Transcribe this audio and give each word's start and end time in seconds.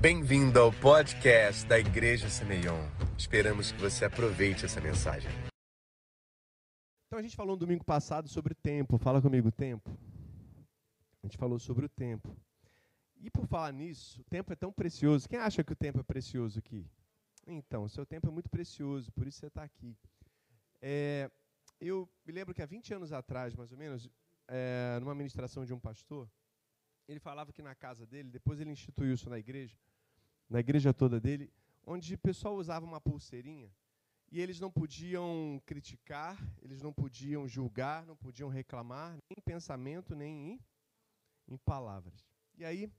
Bem-vindo 0.00 0.60
ao 0.60 0.72
podcast 0.72 1.66
da 1.66 1.76
Igreja 1.76 2.28
Semeion. 2.28 2.86
Esperamos 3.18 3.72
que 3.72 3.80
você 3.80 4.04
aproveite 4.04 4.64
essa 4.64 4.80
mensagem. 4.80 5.28
Então 7.06 7.18
a 7.18 7.22
gente 7.22 7.34
falou 7.34 7.56
no 7.56 7.58
domingo 7.58 7.84
passado 7.84 8.28
sobre 8.28 8.54
tempo. 8.54 8.96
Fala 8.96 9.20
comigo, 9.20 9.50
tempo. 9.50 9.90
A 11.20 11.26
gente 11.26 11.36
falou 11.36 11.58
sobre 11.58 11.86
o 11.86 11.88
tempo. 11.88 12.36
E 13.16 13.28
por 13.28 13.44
falar 13.48 13.72
nisso, 13.72 14.20
o 14.20 14.24
tempo 14.30 14.52
é 14.52 14.54
tão 14.54 14.72
precioso. 14.72 15.28
Quem 15.28 15.40
acha 15.40 15.64
que 15.64 15.72
o 15.72 15.76
tempo 15.76 15.98
é 15.98 16.04
precioso 16.04 16.60
aqui? 16.60 16.86
Então, 17.44 17.82
o 17.82 17.88
seu 17.88 18.06
tempo 18.06 18.28
é 18.28 18.30
muito 18.30 18.48
precioso, 18.48 19.10
por 19.10 19.26
isso 19.26 19.40
você 19.40 19.48
está 19.48 19.64
aqui. 19.64 19.96
É, 20.80 21.28
eu 21.80 22.08
me 22.24 22.32
lembro 22.32 22.54
que 22.54 22.62
há 22.62 22.66
20 22.66 22.94
anos 22.94 23.12
atrás, 23.12 23.52
mais 23.56 23.72
ou 23.72 23.78
menos, 23.78 24.08
é, 24.46 24.96
numa 25.00 25.14
ministração 25.16 25.64
de 25.64 25.74
um 25.74 25.80
pastor, 25.80 26.30
ele 27.08 27.18
falava 27.18 27.52
que 27.52 27.62
na 27.62 27.74
casa 27.74 28.06
dele, 28.06 28.30
depois 28.30 28.60
ele 28.60 28.70
instituiu 28.70 29.14
isso 29.14 29.30
na 29.30 29.38
igreja, 29.38 29.76
na 30.48 30.60
igreja 30.60 30.92
toda 30.92 31.18
dele, 31.18 31.50
onde 31.86 32.14
o 32.14 32.18
pessoal 32.18 32.54
usava 32.54 32.84
uma 32.84 33.00
pulseirinha 33.00 33.72
e 34.30 34.40
eles 34.40 34.60
não 34.60 34.70
podiam 34.70 35.60
criticar, 35.64 36.38
eles 36.60 36.82
não 36.82 36.92
podiam 36.92 37.48
julgar, 37.48 38.04
não 38.04 38.14
podiam 38.14 38.50
reclamar, 38.50 39.12
nem 39.12 39.36
em 39.38 39.40
pensamento, 39.40 40.14
nem 40.14 40.52
em, 40.52 40.60
em 41.48 41.56
palavras. 41.56 42.26
E 42.56 42.64
aí, 42.64 42.92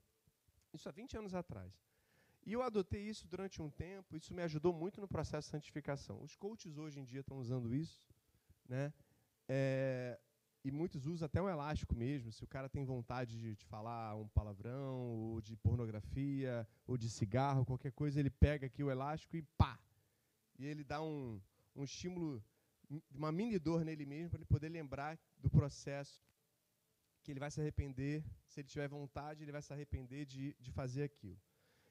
isso 0.72 0.88
há 0.88 0.92
20 0.92 1.16
anos 1.16 1.34
atrás. 1.34 1.72
E 2.44 2.52
eu 2.52 2.62
adotei 2.62 3.02
isso 3.02 3.28
durante 3.28 3.62
um 3.62 3.70
tempo, 3.70 4.16
isso 4.16 4.34
me 4.34 4.42
ajudou 4.42 4.72
muito 4.72 5.00
no 5.00 5.06
processo 5.06 5.46
de 5.46 5.52
santificação. 5.52 6.20
Os 6.20 6.34
coaches 6.34 6.78
hoje 6.78 6.98
em 6.98 7.04
dia 7.04 7.20
estão 7.20 7.38
usando 7.38 7.72
isso, 7.72 8.08
né? 8.68 8.92
É, 9.46 10.18
e 10.62 10.70
muitos 10.70 11.06
usam 11.06 11.26
até 11.26 11.40
um 11.40 11.48
elástico 11.48 11.94
mesmo. 11.94 12.30
Se 12.30 12.44
o 12.44 12.46
cara 12.46 12.68
tem 12.68 12.84
vontade 12.84 13.38
de, 13.38 13.56
de, 13.56 13.64
falar 13.64 14.16
um 14.16 14.28
palavrão, 14.28 14.98
ou 14.98 15.40
de 15.40 15.56
pornografia, 15.56 16.66
ou 16.86 16.96
de 16.96 17.08
cigarro, 17.08 17.64
qualquer 17.64 17.92
coisa, 17.92 18.20
ele 18.20 18.30
pega 18.30 18.66
aqui 18.66 18.82
o 18.84 18.90
elástico 18.90 19.36
e 19.36 19.42
pá! 19.56 19.78
E 20.58 20.66
ele 20.66 20.84
dá 20.84 21.02
um, 21.02 21.40
um 21.74 21.84
estímulo, 21.84 22.44
uma 23.10 23.32
mini 23.32 23.58
dor 23.58 23.84
nele 23.84 24.04
mesmo, 24.04 24.30
para 24.30 24.38
ele 24.38 24.44
poder 24.44 24.68
lembrar 24.68 25.18
do 25.38 25.50
processo 25.50 26.22
que 27.22 27.30
ele 27.30 27.40
vai 27.40 27.50
se 27.50 27.60
arrepender. 27.60 28.24
Se 28.46 28.60
ele 28.60 28.68
tiver 28.68 28.88
vontade, 28.88 29.42
ele 29.42 29.52
vai 29.52 29.62
se 29.62 29.72
arrepender 29.72 30.26
de, 30.26 30.54
de 30.60 30.70
fazer 30.70 31.04
aquilo. 31.04 31.40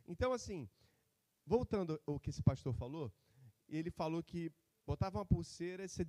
Então, 0.08 0.32
assim, 0.32 0.70
voltando 1.46 2.00
ao 2.06 2.20
que 2.20 2.30
esse 2.30 2.44
pastor 2.44 2.74
falou, 2.74 3.12
ele 3.68 3.90
falou 3.90 4.22
que 4.22 4.52
botava 4.86 5.18
uma 5.18 5.26
pulseira, 5.26 5.88
você 5.88 6.06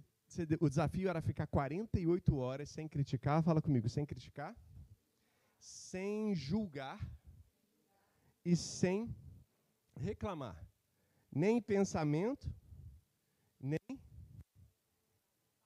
o 0.61 0.69
desafio 0.69 1.09
era 1.09 1.21
ficar 1.21 1.47
48 1.47 2.37
horas 2.37 2.71
sem 2.71 2.89
criticar, 2.89 3.43
fala 3.43 3.61
comigo, 3.61 3.89
sem 3.89 4.07
criticar, 4.07 4.57
sem 5.59 6.35
julgar 6.35 7.01
e 8.45 8.55
sem 8.57 9.15
reclamar. 9.97 10.67
Nem 11.31 11.61
pensamento, 11.61 12.53
nem, 13.59 14.01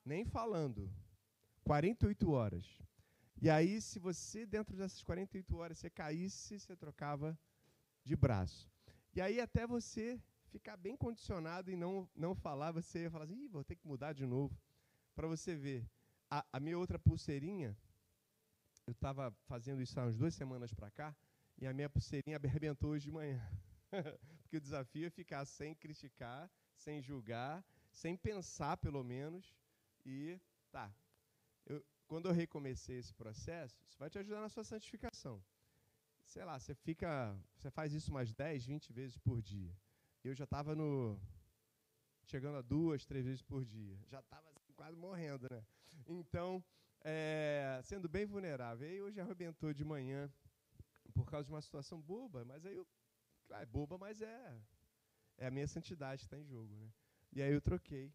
nem 0.04 0.24
falando. 0.24 0.90
48 1.62 2.30
horas. 2.30 2.66
E 3.40 3.50
aí, 3.50 3.80
se 3.80 3.98
você, 3.98 4.46
dentro 4.46 4.76
dessas 4.76 5.02
48 5.02 5.56
horas, 5.56 5.78
você 5.78 5.90
caísse, 5.90 6.58
você 6.58 6.76
trocava 6.76 7.38
de 8.04 8.14
braço. 8.16 8.70
E 9.14 9.20
aí, 9.20 9.40
até 9.40 9.66
você 9.66 10.20
ficar 10.55 10.77
bem 10.77 10.97
condicionado 10.97 11.69
e 11.69 11.74
não, 11.74 12.08
não 12.14 12.33
falar, 12.33 12.70
você 12.70 13.02
ia 13.02 13.10
falar 13.10 13.24
assim, 13.24 13.48
vou 13.48 13.64
ter 13.64 13.74
que 13.74 13.88
mudar 13.88 14.12
de 14.12 14.24
novo. 14.24 14.56
Para 15.12 15.27
você 15.27 15.56
ver, 15.56 15.84
a, 16.30 16.46
a, 16.52 16.61
minha 16.61 16.78
outra 16.78 16.96
pulseirinha, 16.96 17.77
eu 18.86 18.92
estava 18.92 19.33
fazendo 19.46 19.83
isso 19.83 19.98
há 19.98 20.05
umas 20.05 20.16
duas 20.16 20.33
semanas 20.33 20.72
para 20.72 20.92
cá, 20.92 21.16
e 21.58 21.66
a 21.66 21.72
minha 21.72 21.91
pulseirinha 21.91 22.38
arrebentou 22.44 22.91
hoje 22.91 23.06
de 23.06 23.11
manhã. 23.11 23.42
Porque 24.42 24.56
o 24.56 24.61
desafio 24.61 25.08
é 25.08 25.11
ficar 25.11 25.44
sem 25.44 25.74
criticar, 25.74 26.48
sem 26.77 27.02
julgar, 27.02 27.64
sem 27.91 28.16
pensar, 28.16 28.77
pelo 28.77 29.02
menos, 29.02 29.56
e 30.06 30.39
tá. 30.70 30.95
Eu, 31.67 31.84
quando 32.07 32.28
eu 32.28 32.33
recomecei 32.33 32.98
esse 32.98 33.12
processo, 33.12 33.77
isso 33.89 33.98
vai 33.98 34.08
te 34.08 34.20
ajudar 34.20 34.40
na 34.40 34.48
sua 34.48 34.62
santificação. 34.62 35.42
Sei 36.27 36.45
lá, 36.45 36.61
você 36.61 36.77
fica, 36.77 37.36
você 37.57 37.73
faz 37.73 37.92
isso 37.92 38.12
umas 38.12 38.33
10, 38.33 38.67
20 38.67 38.92
vezes 38.92 39.18
por 39.18 39.42
dia 39.42 39.74
eu 40.29 40.35
já 40.35 40.45
estava 40.45 40.74
no 40.74 41.18
chegando 42.24 42.57
a 42.57 42.62
duas, 42.62 43.05
três 43.05 43.24
vezes 43.24 43.42
por 43.42 43.64
dia. 43.64 43.98
Já 44.08 44.20
estava 44.20 44.48
assim, 44.57 44.73
quase 44.73 44.96
morrendo, 44.96 45.46
né? 45.51 45.64
Então, 46.07 46.64
é, 47.02 47.80
sendo 47.85 48.08
bem 48.08 48.24
vulnerável. 48.24 48.90
E 48.90 49.02
hoje 49.02 49.20
arrebentou 49.20 49.73
de 49.73 49.84
manhã 49.84 50.33
por 51.13 51.27
causa 51.27 51.46
de 51.46 51.52
uma 51.52 51.61
situação 51.61 52.01
boba, 52.01 52.45
mas 52.45 52.64
aí 52.64 52.77
eu, 52.77 52.86
claro, 53.46 53.63
é 53.63 53.67
boba, 53.67 53.98
mas 53.98 54.20
é 54.23 54.58
é 55.36 55.46
a 55.46 55.51
minha 55.51 55.67
santidade 55.67 56.20
que 56.20 56.27
está 56.27 56.39
em 56.39 56.45
jogo, 56.45 56.74
né? 56.77 56.89
E 57.33 57.42
aí 57.42 57.52
eu 57.52 57.61
troquei 57.61 58.13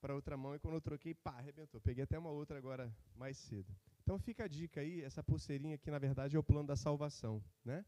para 0.00 0.14
outra 0.14 0.36
mão 0.36 0.54
e 0.54 0.58
quando 0.58 0.74
eu 0.74 0.80
troquei, 0.80 1.14
pá, 1.14 1.32
arrebentou. 1.32 1.80
Peguei 1.80 2.04
até 2.04 2.18
uma 2.18 2.30
outra 2.30 2.58
agora 2.58 2.94
mais 3.14 3.36
cedo. 3.38 3.74
Então 4.02 4.18
fica 4.18 4.44
a 4.44 4.48
dica 4.48 4.80
aí, 4.80 5.00
essa 5.00 5.22
pulseirinha 5.22 5.76
aqui 5.76 5.90
na 5.90 5.98
verdade 5.98 6.36
é 6.36 6.38
o 6.38 6.42
plano 6.42 6.66
da 6.66 6.76
salvação, 6.76 7.42
né? 7.64 7.84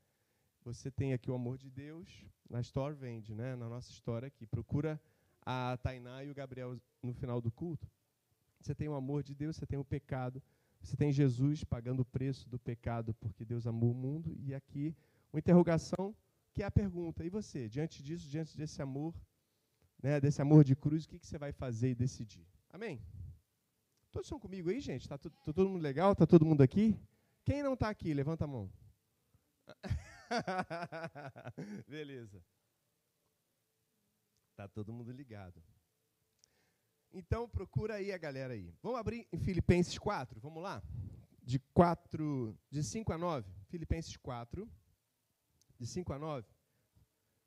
Você 0.65 0.91
tem 0.91 1.13
aqui 1.13 1.31
o 1.31 1.35
amor 1.35 1.59
de 1.59 1.71
Deus, 1.71 2.25
na 2.49 2.59
Store 2.63 2.95
vende, 2.95 3.35
né? 3.35 3.55
na 3.55 3.69
nossa 3.69 3.91
história 3.91 4.29
aqui. 4.29 4.47
Procura 4.47 4.99
a 5.45 5.79
Tainá 5.83 6.25
e 6.25 6.31
o 6.31 6.35
Gabriel 6.35 6.81
no 7.03 7.13
final 7.13 7.39
do 7.39 7.53
culto. 7.53 7.87
Você 8.59 8.75
tem 8.75 8.89
o 8.89 8.95
amor 8.95 9.23
de 9.23 9.35
Deus, 9.35 9.57
você 9.57 9.67
tem 9.67 9.79
o 9.79 9.85
pecado, 9.85 10.43
você 10.81 10.97
tem 10.97 11.13
Jesus 11.13 11.65
pagando 11.65 12.01
o 12.01 12.05
preço 12.05 12.49
do 12.49 12.59
pecado 12.59 13.13
porque 13.13 13.45
Deus 13.45 13.67
amou 13.67 13.91
o 13.91 13.95
mundo. 13.95 14.35
E 14.41 14.55
aqui 14.55 14.97
uma 15.31 15.39
interrogação 15.39 16.17
que 16.51 16.63
é 16.63 16.67
a 16.67 16.71
pergunta: 16.71 17.23
e 17.23 17.29
você, 17.29 17.69
diante 17.69 18.03
disso, 18.03 18.27
diante 18.27 18.57
desse 18.57 18.81
amor, 18.81 19.15
né, 20.03 20.19
desse 20.19 20.41
amor 20.41 20.65
de 20.65 20.75
cruz, 20.75 21.05
o 21.05 21.09
que, 21.11 21.19
que 21.19 21.27
você 21.27 21.37
vai 21.37 21.53
fazer 21.53 21.91
e 21.91 21.95
decidir? 21.95 22.47
Amém? 22.71 23.03
Todos 24.11 24.29
estão 24.29 24.41
comigo 24.41 24.71
aí, 24.71 24.81
gente? 24.81 25.03
Está 25.03 25.19
tá 25.19 25.29
todo 25.29 25.69
mundo 25.69 25.83
legal? 25.83 26.13
Está 26.13 26.27
todo 26.27 26.47
mundo 26.47 26.63
aqui? 26.63 26.99
Quem 27.45 27.63
não 27.63 27.75
está 27.75 27.91
aqui, 27.91 28.15
levanta 28.15 28.45
a 28.45 28.49
mão. 28.49 28.71
Beleza. 31.89 32.43
Tá 34.57 34.69
todo 34.69 34.93
mundo 34.93 35.11
ligado. 35.11 35.63
Então 37.13 37.49
procura 37.49 37.95
aí 37.95 38.13
a 38.13 38.19
galera 38.19 38.55
aí. 38.55 38.75
Vamos 38.83 38.99
abrir 38.99 39.29
em 39.33 39.39
Filipenses 39.39 39.99
4, 39.99 40.41
vamos 40.41 40.63
lá? 40.63 40.83
De 41.43 41.59
4, 41.73 42.59
de 42.71 42.83
5 42.83 43.13
a 43.13 43.19
9. 43.19 43.53
Filipenses 43.69 44.17
4, 44.17 44.69
de 45.79 45.87
5 45.87 46.13
a 46.13 46.19
9. 46.19 46.49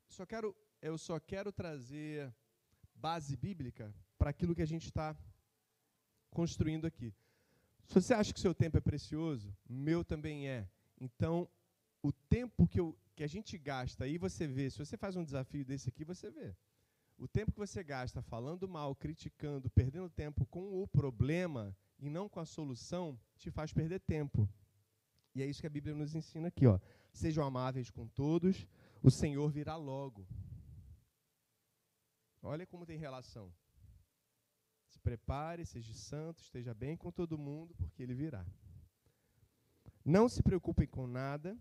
Só 0.08 0.24
quero, 0.24 0.56
eu 0.80 0.96
só 0.96 1.20
quero 1.20 1.52
trazer 1.52 2.34
base 2.94 3.36
bíblica 3.36 3.94
para 4.16 4.30
aquilo 4.30 4.54
que 4.54 4.62
a 4.62 4.66
gente 4.66 4.86
está 4.86 5.16
construindo 6.30 6.86
aqui. 6.86 7.14
Se 7.86 7.94
você 7.94 8.14
acha 8.14 8.32
que 8.32 8.40
seu 8.40 8.54
tempo 8.54 8.76
é 8.76 8.80
precioso, 8.80 9.54
meu 9.68 10.04
também 10.04 10.48
é. 10.48 10.68
Então, 11.00 11.48
o 12.02 12.12
tempo 12.12 12.66
que, 12.66 12.80
eu, 12.80 12.96
que 13.14 13.24
a 13.24 13.26
gente 13.26 13.58
gasta, 13.58 14.04
aí 14.04 14.18
você 14.18 14.46
vê, 14.46 14.70
se 14.70 14.78
você 14.78 14.96
faz 14.96 15.16
um 15.16 15.24
desafio 15.24 15.64
desse 15.64 15.88
aqui, 15.88 16.04
você 16.04 16.30
vê. 16.30 16.54
O 17.18 17.26
tempo 17.26 17.52
que 17.52 17.58
você 17.58 17.82
gasta 17.82 18.22
falando 18.22 18.68
mal, 18.68 18.94
criticando, 18.94 19.68
perdendo 19.70 20.08
tempo 20.08 20.46
com 20.46 20.82
o 20.82 20.86
problema 20.86 21.76
e 21.98 22.08
não 22.08 22.28
com 22.28 22.38
a 22.38 22.44
solução, 22.44 23.18
te 23.36 23.50
faz 23.50 23.72
perder 23.72 24.00
tempo. 24.00 24.48
E 25.34 25.42
é 25.42 25.46
isso 25.46 25.60
que 25.60 25.66
a 25.66 25.70
Bíblia 25.70 25.94
nos 25.94 26.14
ensina 26.14 26.48
aqui, 26.48 26.66
ó. 26.66 26.78
Sejam 27.12 27.44
amáveis 27.44 27.90
com 27.90 28.06
todos, 28.06 28.68
o 29.02 29.10
Senhor 29.10 29.50
virá 29.50 29.74
logo. 29.74 30.26
Olha 32.40 32.64
como 32.66 32.86
tem 32.86 32.98
relação. 32.98 33.52
Se 34.86 34.98
prepare, 35.00 35.66
seja 35.66 35.92
santo, 35.92 36.40
esteja 36.40 36.72
bem 36.72 36.96
com 36.96 37.10
todo 37.10 37.36
mundo, 37.36 37.74
porque 37.74 38.02
ele 38.02 38.14
virá. 38.14 38.46
Não 40.04 40.28
se 40.28 40.42
preocupem 40.42 40.86
com 40.86 41.06
nada, 41.06 41.58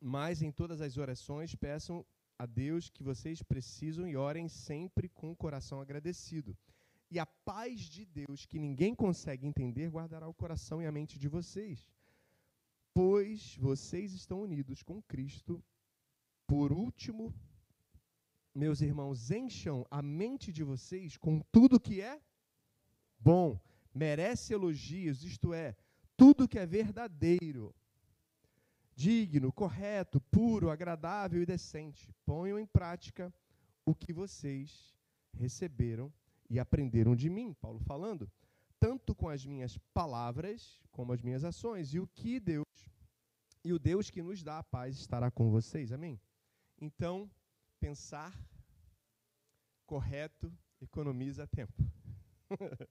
mas 0.00 0.42
em 0.42 0.50
todas 0.50 0.80
as 0.80 0.96
orações 0.96 1.54
peçam 1.54 2.04
a 2.38 2.46
Deus 2.46 2.90
que 2.90 3.02
vocês 3.02 3.42
precisam 3.42 4.06
e 4.06 4.16
orem 4.16 4.48
sempre 4.48 5.08
com 5.08 5.30
o 5.30 5.36
coração 5.36 5.80
agradecido. 5.80 6.56
E 7.10 7.18
a 7.18 7.26
paz 7.26 7.80
de 7.82 8.04
Deus, 8.04 8.44
que 8.46 8.58
ninguém 8.58 8.94
consegue 8.94 9.46
entender, 9.46 9.88
guardará 9.88 10.28
o 10.28 10.34
coração 10.34 10.82
e 10.82 10.86
a 10.86 10.92
mente 10.92 11.18
de 11.18 11.28
vocês. 11.28 11.88
Pois 12.92 13.56
vocês 13.56 14.12
estão 14.12 14.42
unidos 14.42 14.82
com 14.82 15.00
Cristo. 15.02 15.62
Por 16.46 16.72
último, 16.72 17.34
meus 18.54 18.80
irmãos, 18.80 19.30
encham 19.30 19.86
a 19.90 20.02
mente 20.02 20.52
de 20.52 20.64
vocês 20.64 21.16
com 21.16 21.40
tudo 21.52 21.80
que 21.80 22.00
é 22.00 22.20
bom, 23.18 23.60
merece 23.94 24.52
elogios, 24.52 25.24
isto 25.24 25.52
é, 25.52 25.76
tudo 26.16 26.48
que 26.48 26.58
é 26.58 26.66
verdadeiro, 26.66 27.74
digno, 28.96 29.52
correto, 29.52 30.20
puro, 30.20 30.70
agradável 30.70 31.42
e 31.42 31.46
decente. 31.46 32.10
Ponham 32.24 32.58
em 32.58 32.66
prática 32.66 33.32
o 33.84 33.94
que 33.94 34.12
vocês 34.12 34.96
receberam 35.34 36.12
e 36.48 36.58
aprenderam 36.58 37.14
de 37.14 37.28
mim, 37.28 37.52
Paulo 37.52 37.78
falando, 37.80 38.30
tanto 38.80 39.14
com 39.14 39.28
as 39.28 39.44
minhas 39.44 39.76
palavras 39.92 40.80
como 40.90 41.12
as 41.12 41.20
minhas 41.20 41.44
ações, 41.44 41.92
e 41.92 42.00
o 42.00 42.06
que 42.06 42.40
Deus 42.40 42.64
e 43.62 43.72
o 43.72 43.80
Deus 43.80 44.08
que 44.10 44.22
nos 44.22 44.44
dá 44.44 44.60
a 44.60 44.62
paz 44.62 44.96
estará 44.96 45.28
com 45.28 45.50
vocês. 45.50 45.90
Amém. 45.90 46.20
Então, 46.80 47.28
pensar 47.80 48.32
correto 49.84 50.52
economiza 50.80 51.48
tempo. 51.48 51.82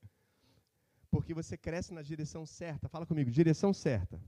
Porque 1.09 1.33
você 1.33 1.57
cresce 1.57 1.93
na 1.93 2.01
direção 2.01 2.45
certa. 2.45 2.89
Fala 2.89 3.05
comigo, 3.05 3.31
direção 3.31 3.73
certa. 3.73 4.21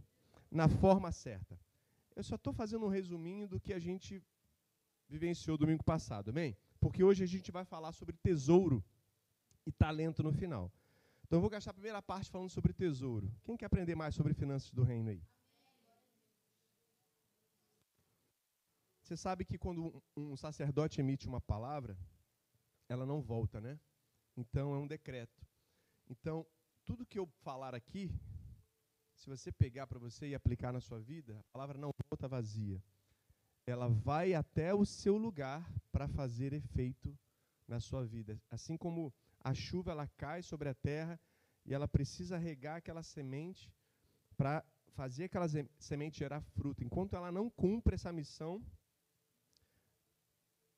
Na 0.49 0.69
forma 0.69 1.11
certa. 1.11 1.59
Eu 2.17 2.23
só 2.23 2.33
estou 2.33 2.51
fazendo 2.51 2.83
um 2.83 2.89
resuminho 2.89 3.47
do 3.47 3.59
que 3.59 3.71
a 3.71 3.77
gente 3.77 4.23
vivenciou 5.07 5.55
domingo 5.55 5.83
passado, 5.83 6.31
amém? 6.31 6.57
Porque 6.79 7.03
hoje 7.03 7.23
a 7.23 7.27
gente 7.27 7.51
vai 7.51 7.63
falar 7.63 7.91
sobre 7.91 8.15
tesouro 8.17 8.83
e 9.67 9.71
talento 9.71 10.23
no 10.23 10.33
final. 10.33 10.73
Então 11.23 11.37
eu 11.37 11.41
vou 11.41 11.49
gastar 11.51 11.69
a 11.69 11.75
primeira 11.75 12.01
parte 12.01 12.31
falando 12.31 12.49
sobre 12.49 12.73
tesouro. 12.73 13.31
Quem 13.43 13.55
quer 13.55 13.67
aprender 13.67 13.93
mais 13.93 14.15
sobre 14.15 14.33
finanças 14.33 14.71
do 14.71 14.81
reino 14.81 15.11
aí? 15.11 15.21
Você 19.03 19.15
sabe 19.15 19.45
que 19.45 19.55
quando 19.55 20.01
um 20.15 20.35
sacerdote 20.35 20.99
emite 20.99 21.27
uma 21.27 21.39
palavra, 21.39 21.95
ela 22.89 23.05
não 23.05 23.21
volta, 23.21 23.61
né? 23.61 23.79
Então 24.35 24.73
é 24.73 24.79
um 24.79 24.87
decreto. 24.87 25.45
Então, 26.09 26.47
tudo 26.83 27.05
que 27.05 27.19
eu 27.19 27.27
falar 27.43 27.75
aqui, 27.75 28.11
se 29.17 29.27
você 29.27 29.51
pegar 29.51 29.87
para 29.87 29.97
você 29.97 30.27
e 30.27 30.35
aplicar 30.35 30.71
na 30.71 30.79
sua 30.79 30.99
vida, 30.99 31.39
a 31.39 31.51
palavra 31.51 31.77
não 31.77 31.91
volta 32.09 32.27
vazia. 32.27 32.81
Ela 33.65 33.87
vai 33.87 34.33
até 34.33 34.73
o 34.73 34.85
seu 34.85 35.17
lugar 35.17 35.69
para 35.91 36.07
fazer 36.07 36.53
efeito 36.53 37.17
na 37.67 37.79
sua 37.79 38.05
vida. 38.05 38.39
Assim 38.49 38.77
como 38.77 39.13
a 39.39 39.53
chuva 39.53 39.91
ela 39.91 40.07
cai 40.07 40.41
sobre 40.43 40.69
a 40.69 40.73
terra 40.73 41.19
e 41.65 41.73
ela 41.73 41.87
precisa 41.87 42.37
regar 42.37 42.77
aquela 42.77 43.03
semente 43.03 43.73
para 44.37 44.63
fazer 44.93 45.25
aquela 45.25 45.47
semente 45.79 46.19
gerar 46.19 46.41
fruto. 46.41 46.83
Enquanto 46.83 47.15
ela 47.15 47.31
não 47.31 47.49
cumpre 47.49 47.95
essa 47.95 48.13
missão, 48.13 48.63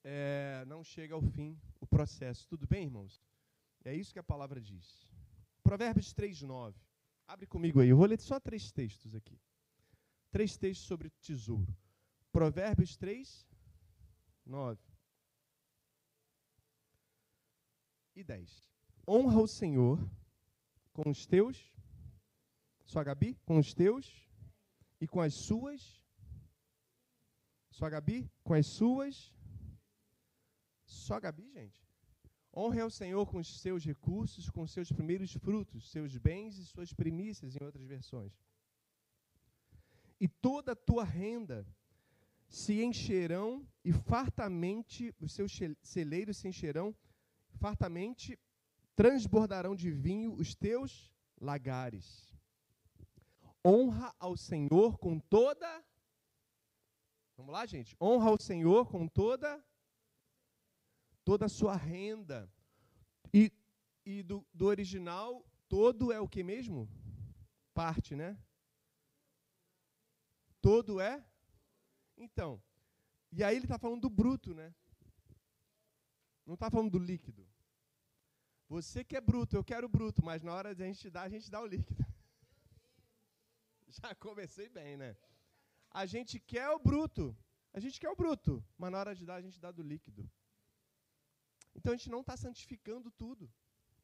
é, 0.04 0.64
não 0.66 0.82
chega 0.84 1.14
ao 1.14 1.22
fim 1.22 1.60
o 1.80 1.86
processo. 1.86 2.48
Tudo 2.48 2.66
bem, 2.66 2.86
irmãos? 2.86 3.22
É 3.84 3.94
isso 3.94 4.14
que 4.14 4.20
a 4.20 4.24
palavra 4.24 4.62
diz. 4.62 5.08
Provérbios 5.62 6.14
3, 6.14 6.42
9. 6.42 6.89
Abre 7.30 7.46
comigo 7.46 7.80
aí. 7.80 7.90
Eu 7.90 7.98
vou 7.98 8.08
ler 8.08 8.20
só 8.20 8.40
três 8.40 8.72
textos 8.72 9.14
aqui. 9.14 9.40
Três 10.32 10.58
textos 10.58 10.88
sobre 10.88 11.12
tesouro. 11.22 11.78
Provérbios 12.32 12.98
3, 12.98 13.48
9 14.44 14.82
e 18.16 18.24
10. 18.24 18.68
Honra 19.08 19.42
o 19.42 19.48
Senhor 19.48 20.00
com 20.92 21.08
os 21.12 21.28
teus, 21.28 21.72
sua 22.84 23.04
Gabi, 23.04 23.36
com 23.46 23.60
os 23.60 23.76
teus 23.76 24.28
e 25.00 25.08
com 25.08 25.22
as 25.22 25.36
suas, 25.36 26.02
sua 27.70 27.92
Gabi, 27.92 28.28
com 28.44 28.56
as 28.56 28.66
suas 28.66 29.32
só 30.84 31.20
Gabi, 31.20 31.48
gente? 31.52 31.89
Honre 32.60 32.82
ao 32.82 32.90
Senhor 32.90 33.26
com 33.26 33.38
os 33.38 33.62
seus 33.62 33.86
recursos, 33.86 34.50
com 34.50 34.68
seus 34.68 34.92
primeiros 34.92 35.32
frutos, 35.32 35.90
seus 35.90 36.18
bens 36.18 36.58
e 36.58 36.66
suas 36.66 36.92
primícias, 36.92 37.56
em 37.56 37.64
outras 37.64 37.86
versões. 37.86 38.34
E 40.20 40.28
toda 40.28 40.74
a 40.74 40.76
tua 40.76 41.06
renda 41.06 41.66
se 42.50 42.84
encherão 42.84 43.66
e 43.82 43.94
fartamente, 43.94 45.16
os 45.22 45.32
seus 45.32 45.58
celeiros 45.82 46.36
se 46.36 46.50
encherão, 46.50 46.94
fartamente 47.62 48.38
transbordarão 48.94 49.74
de 49.74 49.90
vinho 49.90 50.34
os 50.34 50.54
teus 50.54 51.14
lagares. 51.40 52.36
Honra 53.66 54.14
ao 54.20 54.36
Senhor 54.36 54.98
com 54.98 55.18
toda. 55.18 55.82
Vamos 57.38 57.54
lá, 57.54 57.66
gente? 57.66 57.96
Honra 58.02 58.32
ao 58.32 58.38
Senhor 58.38 58.90
com 58.90 59.08
toda 59.08 59.64
toda 61.30 61.46
a 61.46 61.56
sua 61.60 61.76
renda. 61.76 62.52
E, 63.32 63.52
e 64.04 64.24
do, 64.24 64.44
do 64.52 64.66
original, 64.66 65.46
todo 65.68 66.12
é 66.12 66.20
o 66.20 66.28
que 66.28 66.42
mesmo? 66.42 66.90
Parte, 67.72 68.16
né? 68.16 68.36
Todo 70.60 71.00
é? 71.00 71.24
Então, 72.18 72.60
e 73.32 73.44
aí 73.44 73.56
ele 73.56 73.66
está 73.66 73.78
falando 73.78 74.02
do 74.02 74.10
bruto, 74.10 74.56
né? 74.56 74.74
Não 76.48 76.56
está 76.56 76.68
falando 76.72 76.90
do 76.90 76.98
líquido. 76.98 77.48
Você 78.68 79.04
que 79.04 79.16
é 79.16 79.22
bruto, 79.22 79.56
eu 79.56 79.64
quero 79.64 79.88
bruto, 79.88 80.26
mas 80.26 80.42
na 80.42 80.52
hora 80.52 80.74
de 80.74 80.82
a 80.82 80.88
gente 80.88 81.12
dar, 81.12 81.24
a 81.28 81.30
gente 81.30 81.52
dá 81.52 81.62
o 81.62 81.68
líquido. 81.68 82.04
Já 84.02 84.16
comecei 84.16 84.68
bem, 84.68 84.98
né? 84.98 85.16
A 85.92 86.08
gente 86.08 86.40
quer 86.40 86.72
o 86.72 86.80
bruto, 86.80 87.38
a 87.72 87.80
gente 87.80 88.00
quer 88.00 88.10
o 88.10 88.16
bruto, 88.16 88.66
mas 88.80 88.92
na 88.92 88.98
hora 88.98 89.14
de 89.14 89.28
dar, 89.28 89.36
a 89.36 89.42
gente 89.42 89.60
dá 89.60 89.72
do 89.72 89.84
líquido. 89.84 90.28
Então 91.80 91.94
a 91.94 91.96
gente 91.96 92.10
não 92.10 92.20
está 92.20 92.36
santificando 92.36 93.10
tudo. 93.10 93.50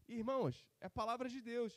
Irmãos, 0.07 0.65
é 0.79 0.85
a 0.85 0.89
palavra 0.89 1.27
de 1.27 1.41
Deus. 1.41 1.73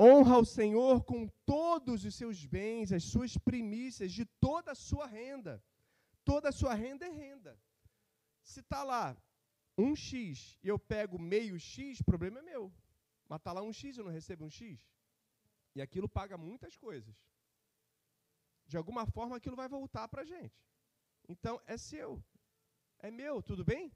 Honra 0.00 0.38
o 0.38 0.46
Senhor 0.46 1.04
com 1.04 1.28
todos 1.44 2.06
os 2.06 2.14
seus 2.14 2.46
bens, 2.46 2.90
as 2.90 3.04
suas 3.04 3.36
primícias, 3.36 4.12
de 4.12 4.24
toda 4.24 4.72
a 4.72 4.74
sua 4.74 5.06
renda. 5.06 5.62
Toda 6.24 6.48
a 6.48 6.52
sua 6.60 6.72
renda 6.72 7.04
é 7.04 7.10
renda. 7.10 7.52
Se 8.42 8.60
está 8.60 8.82
lá 8.82 9.14
um 9.76 9.94
X 9.94 10.58
e 10.62 10.68
eu 10.68 10.78
pego 10.78 11.18
meio 11.18 11.60
X, 11.60 12.00
problema 12.00 12.38
é 12.38 12.42
meu. 12.42 12.72
Mas 13.28 13.40
está 13.40 13.52
lá 13.52 13.60
um 13.60 13.74
X 13.74 13.98
eu 13.98 14.04
não 14.04 14.12
recebo 14.18 14.46
um 14.46 14.50
X. 14.50 14.88
E 15.74 15.82
aquilo 15.82 16.08
paga 16.08 16.38
muitas 16.38 16.78
coisas. 16.78 17.14
De 18.66 18.78
alguma 18.78 19.04
forma 19.04 19.36
aquilo 19.36 19.56
vai 19.62 19.68
voltar 19.68 20.08
para 20.08 20.22
a 20.22 20.30
gente. 20.34 20.64
Então 21.28 21.60
é 21.66 21.76
seu. 21.76 22.24
É 23.00 23.10
meu, 23.10 23.42
tudo 23.42 23.62
bem? 23.64 23.92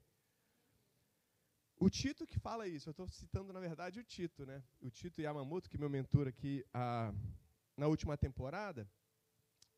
O 1.77 1.89
Tito 1.89 2.25
que 2.25 2.39
fala 2.39 2.67
isso, 2.67 2.87
eu 2.87 2.91
estou 2.91 3.07
citando, 3.09 3.51
na 3.51 3.59
verdade, 3.59 3.99
o 3.99 4.03
Tito, 4.03 4.45
né? 4.45 4.63
O 4.81 4.89
Tito 4.89 5.21
Yamamoto, 5.21 5.69
que 5.69 5.75
é 5.75 5.79
meu 5.79 5.89
mentor 5.89 6.27
aqui 6.27 6.65
a, 6.73 7.13
na 7.75 7.87
última 7.87 8.17
temporada, 8.17 8.89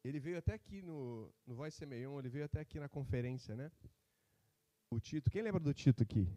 ele 0.03 0.19
veio 0.19 0.37
até 0.37 0.53
aqui 0.53 0.81
no, 0.81 1.33
no 1.45 1.55
Voice 1.55 1.75
Semeion, 1.75 2.19
ele 2.19 2.29
veio 2.29 2.45
até 2.45 2.59
aqui 2.59 2.79
na 2.79 2.87
conferência, 2.87 3.55
né? 3.55 3.71
O 4.91 4.99
Tito, 4.99 5.31
quem 5.31 5.41
lembra 5.41 5.59
do 5.59 5.73
Tito 5.73 6.03
aqui? 6.03 6.27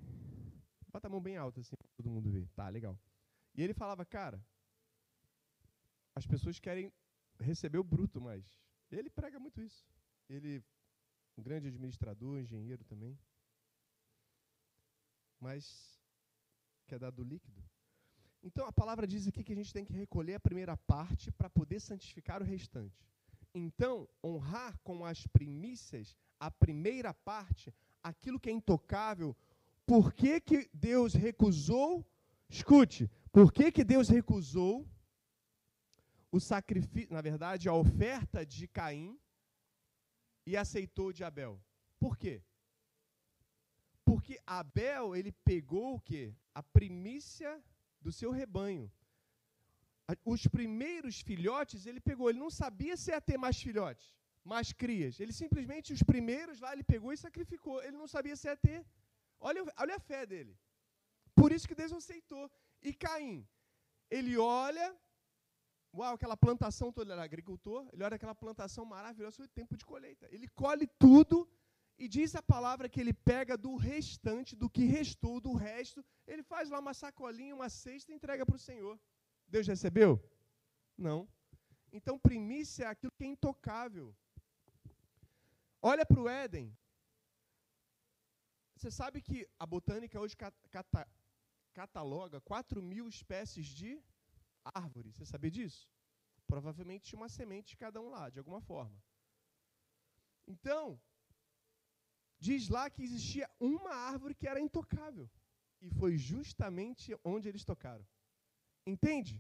Bota 0.89 1.07
a 1.07 1.11
mão 1.11 1.21
bem 1.21 1.37
alta, 1.37 1.61
assim, 1.61 1.77
para 1.77 1.89
todo 1.95 2.11
mundo 2.11 2.31
ver. 2.31 2.49
Tá, 2.57 2.69
legal. 2.69 2.99
E 3.55 3.63
ele 3.63 3.75
falava, 3.75 4.05
cara, 4.05 4.43
as 6.15 6.27
pessoas 6.27 6.59
querem 6.59 6.91
receber 7.39 7.79
o 7.79 7.85
bruto, 7.85 8.21
mas 8.21 8.59
ele 8.91 9.11
prega 9.11 9.39
muito 9.39 9.61
isso. 9.61 9.87
Ele, 10.29 10.65
um 11.37 11.43
grande 11.43 11.69
administrador, 11.69 12.41
engenheiro 12.41 12.83
também 12.85 13.17
mas 15.41 15.99
quer 16.87 16.99
dar 16.99 17.11
do 17.11 17.25
líquido. 17.25 17.63
Então 18.43 18.67
a 18.67 18.73
palavra 18.73 19.07
diz 19.07 19.27
aqui 19.27 19.43
que 19.43 19.53
a 19.53 19.57
gente 19.57 19.73
tem 19.73 19.85
que 19.85 19.93
recolher 19.93 20.35
a 20.35 20.41
primeira 20.41 20.77
parte 20.77 21.31
para 21.33 21.51
poder 21.51 21.81
santificar 21.81 22.41
o 22.43 22.45
restante. 22.45 23.05
Então, 23.55 24.09
honrar 24.23 24.79
com 24.85 25.05
as 25.05 25.27
primícias 25.27 26.17
a 26.39 26.51
primeira 26.51 27.13
parte, 27.13 27.75
aquilo 28.03 28.39
que 28.39 28.49
é 28.49 28.53
intocável. 28.53 29.37
Por 29.85 30.13
que, 30.13 30.41
que 30.41 30.71
Deus 30.73 31.15
recusou? 31.15 32.07
Escute, 32.49 33.11
por 33.33 33.53
que, 33.53 33.71
que 33.71 33.85
Deus 33.85 34.09
recusou 34.09 34.89
o 36.33 36.41
sacrifício, 36.41 37.13
na 37.13 37.21
verdade, 37.21 37.69
a 37.69 37.75
oferta 37.75 38.45
de 38.45 38.67
Caim 38.69 39.19
e 40.47 40.57
aceitou 40.57 41.13
de 41.13 41.23
Abel? 41.23 41.61
Por 41.99 42.17
quê? 42.17 42.43
Porque 44.31 44.43
Abel, 44.47 45.17
ele 45.19 45.33
pegou 45.51 45.95
o 45.95 46.01
quê? 46.09 46.33
A 46.55 46.63
primícia 46.63 47.53
do 48.01 48.13
seu 48.19 48.31
rebanho. 48.31 48.85
Os 50.25 50.47
primeiros 50.47 51.21
filhotes, 51.21 51.85
ele 51.85 52.01
pegou. 52.09 52.31
Ele 52.31 52.39
não 52.39 52.49
sabia 52.49 52.97
se 52.97 53.11
ia 53.11 53.21
ter 53.21 53.37
mais 53.45 53.61
filhotes, 53.61 54.07
mais 54.45 54.73
crias. 54.73 55.19
Ele 55.19 55.33
simplesmente, 55.33 55.93
os 55.93 56.05
primeiros 56.13 56.61
lá, 56.61 56.73
ele 56.73 56.85
pegou 56.85 57.13
e 57.13 57.17
sacrificou. 57.17 57.83
Ele 57.83 57.97
não 58.03 58.07
sabia 58.07 58.37
se 58.37 58.47
ia 58.47 58.57
ter. 58.57 58.87
Olha, 59.41 59.65
olha 59.77 59.97
a 59.97 59.99
fé 59.99 60.25
dele. 60.25 60.57
Por 61.35 61.51
isso 61.51 61.67
que 61.67 61.75
Deus 61.83 61.93
aceitou. 61.93 62.49
E 62.81 62.93
Caim, 62.93 63.45
ele 64.09 64.37
olha, 64.39 64.89
uau, 65.93 66.15
aquela 66.15 66.37
plantação 66.37 66.93
toda, 66.93 67.07
ele 67.07 67.15
era 67.15 67.25
agricultor, 67.25 67.89
ele 67.93 68.05
olha 68.05 68.15
aquela 68.15 68.37
plantação 68.45 68.85
maravilhosa, 68.85 69.39
foi 69.39 69.49
tempo 69.49 69.77
de 69.77 69.85
colheita. 69.85 70.29
Ele 70.31 70.47
colhe 70.47 70.87
tudo 70.87 71.49
e 72.03 72.09
diz 72.09 72.35
a 72.35 72.43
palavra 72.43 72.89
que 72.89 72.99
ele 73.03 73.13
pega 73.13 73.55
do 73.65 73.73
restante, 73.77 74.57
do 74.57 74.71
que 74.75 74.85
restou, 74.97 75.35
do 75.39 75.53
resto, 75.53 76.03
ele 76.27 76.43
faz 76.43 76.71
lá 76.71 76.79
uma 76.85 76.95
sacolinha, 76.95 77.55
uma 77.55 77.69
cesta 77.69 78.11
e 78.11 78.15
entrega 78.15 78.47
para 78.47 78.57
o 78.57 78.65
Senhor. 78.69 78.99
Deus 79.47 79.67
recebeu? 79.67 80.11
Não. 80.97 81.29
Então, 81.93 82.19
primícia 82.19 82.85
é 82.85 82.87
aquilo 82.87 83.13
que 83.13 83.25
é 83.25 83.27
intocável. 83.27 84.17
Olha 85.83 86.07
para 86.07 86.21
o 86.23 86.29
Éden. 86.29 86.75
Você 88.77 88.91
sabe 88.91 89.21
que 89.21 89.47
a 89.59 89.67
botânica 89.67 90.19
hoje 90.19 90.35
cata 90.37 91.07
cataloga 91.75 92.41
4 92.41 92.83
mil 92.83 93.07
espécies 93.09 93.67
de 93.67 94.03
árvores. 94.65 95.15
Você 95.15 95.27
sabia 95.27 95.51
disso? 95.51 95.87
Provavelmente 96.47 97.05
tinha 97.09 97.21
uma 97.21 97.29
semente 97.29 97.69
de 97.73 97.77
cada 97.77 98.01
um 98.01 98.09
lá, 98.09 98.31
de 98.31 98.39
alguma 98.39 98.61
forma. 98.61 98.99
Então, 100.47 100.99
diz 102.47 102.69
lá 102.69 102.89
que 102.89 103.03
existia 103.03 103.49
uma 103.61 103.93
árvore 104.13 104.35
que 104.35 104.49
era 104.49 104.61
intocável. 104.67 105.31
E 105.81 105.89
foi 105.91 106.17
justamente 106.17 107.17
onde 107.23 107.49
eles 107.49 107.65
tocaram. 107.65 108.07
Entende? 108.87 109.35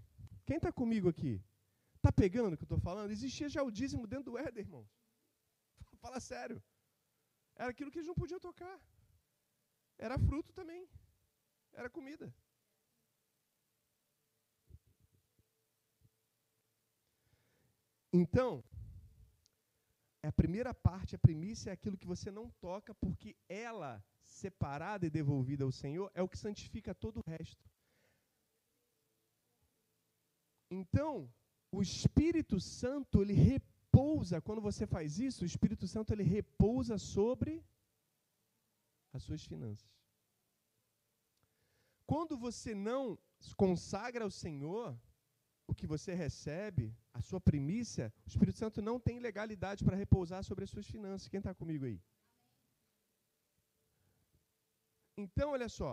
Quem 0.47 0.57
está 0.59 0.71
comigo 0.73 1.09
aqui? 1.09 1.43
Está 1.97 2.13
pegando 2.13 2.55
o 2.55 2.57
que 2.57 2.65
eu 2.65 2.71
estou 2.71 2.81
falando? 2.89 3.11
Existia 3.11 3.49
já 3.49 3.63
o 3.63 3.71
dízimo 3.71 4.07
dentro 4.07 4.33
do 4.33 4.39
Éden, 4.39 4.65
irmãos. 4.65 4.91
Fala 6.03 6.21
sério. 6.21 6.63
Era 7.57 7.71
aquilo 7.71 7.91
que 7.91 7.99
eles 7.99 8.09
não 8.09 8.15
podiam 8.15 8.41
tocar. 8.41 8.79
Era 9.99 10.19
fruto 10.19 10.53
também. 10.53 10.89
Era 11.73 11.91
comida. 11.91 12.35
Então, 18.13 18.65
a 20.29 20.33
primeira 20.33 20.75
parte, 20.75 21.17
a 21.17 21.19
primícia 21.19 21.71
é 21.71 21.73
aquilo 21.73 21.97
que 21.97 22.07
você 22.07 22.31
não 22.31 22.51
toca, 22.61 22.95
porque 22.95 23.35
ela, 23.49 24.05
separada 24.23 25.07
e 25.07 25.11
devolvida 25.11 25.65
ao 25.65 25.73
Senhor, 25.73 26.11
é 26.15 26.23
o 26.23 26.29
que 26.29 26.37
santifica 26.37 26.95
todo 26.95 27.21
o 27.21 27.31
resto. 27.31 27.65
Então, 30.71 31.33
o 31.73 31.81
Espírito 31.83 32.61
Santo, 32.61 33.23
ele 33.23 33.33
repousa, 33.33 34.41
quando 34.41 34.61
você 34.61 34.87
faz 34.87 35.19
isso, 35.19 35.43
o 35.43 35.47
Espírito 35.47 35.89
Santo, 35.89 36.13
ele 36.13 36.23
repousa 36.23 36.99
sobre 36.99 37.65
as 39.13 39.23
suas 39.23 39.45
finanças. 39.45 39.91
Quando 42.07 42.37
você 42.37 42.75
não 42.75 43.19
consagra 43.57 44.25
ao 44.25 44.31
Senhor, 44.31 44.99
o 45.71 45.75
que 45.75 45.87
você 45.87 46.13
recebe, 46.15 46.85
a 47.19 47.21
sua 47.23 47.41
primícia, 47.41 48.13
o 48.27 48.29
Espírito 48.29 48.59
Santo 48.59 48.83
não 48.83 48.99
tem 48.99 49.19
legalidade 49.21 49.85
para 49.85 49.97
repousar 49.97 50.43
sobre 50.43 50.65
as 50.65 50.71
suas 50.71 50.87
finanças. 50.95 51.29
Quem 51.29 51.39
está 51.39 51.55
comigo 51.55 51.85
aí? 51.85 51.99
Então, 55.17 55.51
olha 55.51 55.69
só. 55.69 55.93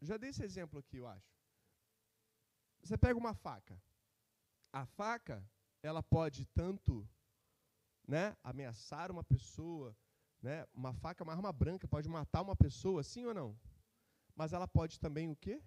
Já 0.00 0.16
dei 0.16 0.30
esse 0.30 0.42
exemplo 0.42 0.80
aqui, 0.80 0.96
eu 0.96 1.06
acho. 1.06 1.30
Você 2.82 2.96
pega 2.96 3.18
uma 3.18 3.34
faca. 3.34 3.80
A 4.72 4.84
faca, 4.84 5.38
ela 5.82 6.02
pode 6.02 6.44
tanto 6.46 7.08
né, 8.06 8.36
ameaçar 8.42 9.10
uma 9.10 9.22
pessoa, 9.22 9.96
né, 10.42 10.66
uma 10.74 10.92
faca, 10.92 11.22
uma 11.22 11.32
arma 11.32 11.52
branca, 11.52 11.86
pode 11.86 12.08
matar 12.08 12.42
uma 12.42 12.56
pessoa, 12.56 13.02
sim 13.02 13.24
ou 13.26 13.34
não? 13.34 13.58
Mas 14.34 14.52
ela 14.52 14.66
pode 14.66 14.98
também 14.98 15.28
o 15.28 15.36
quê? 15.36 15.62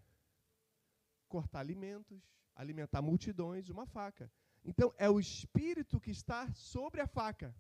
Cortar 1.27 1.59
alimentos, 1.59 2.21
alimentar 2.55 3.01
multidões, 3.01 3.69
uma 3.69 3.85
faca. 3.85 4.31
Então, 4.63 4.93
é 4.97 5.09
o 5.09 5.19
espírito 5.19 5.99
que 5.99 6.11
está 6.11 6.51
sobre 6.53 7.01
a 7.01 7.07
faca. 7.07 7.55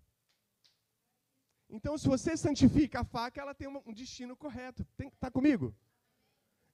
Então, 1.69 1.97
se 1.97 2.07
você 2.07 2.35
santifica 2.35 2.99
a 2.99 3.03
faca, 3.05 3.41
ela 3.41 3.55
tem 3.55 3.67
um 3.67 3.93
destino 3.93 4.35
correto. 4.35 4.85
Está 4.99 5.31
comigo? 5.31 5.75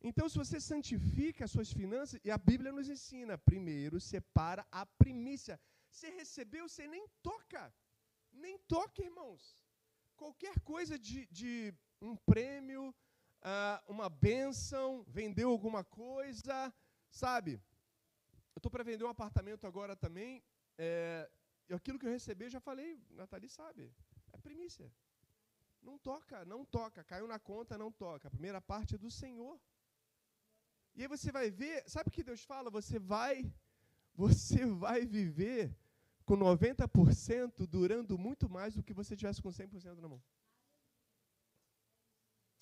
Então, 0.01 0.27
se 0.27 0.38
você 0.38 0.59
santifica 0.59 1.45
as 1.45 1.51
suas 1.51 1.71
finanças, 1.71 2.19
e 2.24 2.31
a 2.31 2.38
Bíblia 2.38 2.71
nos 2.71 2.89
ensina, 2.89 3.38
primeiro 3.38 4.00
separa 4.00 4.65
a 4.71 4.86
primícia. 4.86 5.59
Você 5.89 6.09
recebeu, 6.09 6.67
você 6.67 6.88
nem 6.88 7.07
toca. 7.21 7.74
Nem 8.31 8.57
toca, 8.59 9.03
irmãos. 9.03 9.63
Qualquer 10.15 10.59
coisa 10.62 10.97
de, 11.00 11.27
de 11.27 11.74
um 12.01 12.15
prêmio, 12.15 12.89
uh, 12.89 13.91
uma 13.91 14.09
bênção, 14.09 15.03
vendeu 15.07 15.50
alguma 15.50 15.83
coisa, 15.83 16.74
sabe? 17.09 17.62
Eu 18.57 18.59
estou 18.59 18.71
para 18.71 18.83
vender 18.83 19.03
um 19.03 19.09
apartamento 19.09 19.67
agora 19.67 19.95
também. 19.95 20.43
É, 20.79 21.29
aquilo 21.69 21.99
que 21.99 22.07
eu 22.07 22.09
recebi, 22.09 22.45
eu 22.45 22.49
já 22.49 22.59
falei, 22.59 22.99
Nathalie 23.11 23.47
sabe. 23.47 23.93
É 24.33 24.39
primícia. 24.39 24.91
Não 25.79 25.95
toca, 25.99 26.43
não 26.43 26.65
toca. 26.65 27.03
Caiu 27.03 27.27
na 27.27 27.37
conta, 27.37 27.77
não 27.77 27.91
toca. 27.91 28.27
A 28.27 28.31
primeira 28.31 28.59
parte 28.59 28.95
é 28.95 28.97
do 28.97 29.11
Senhor. 29.11 29.61
E 30.95 31.03
aí 31.03 31.07
você 31.07 31.31
vai 31.31 31.51
ver, 31.51 31.87
sabe 31.87 32.09
o 32.09 32.11
que 32.11 32.23
Deus 32.23 32.43
fala? 32.43 32.71
Você 32.71 32.97
vai, 32.97 33.45
você 34.15 34.65
vai 34.65 35.05
viver 35.05 35.77
com 36.25 36.35
90% 36.35 37.67
durando 37.67 38.17
muito 38.17 38.49
mais 38.49 38.73
do 38.73 38.81
que 38.81 38.91
você 38.91 39.15
tivesse 39.15 39.39
com 39.39 39.49
100% 39.49 40.01
na 40.01 40.07
mão. 40.07 40.23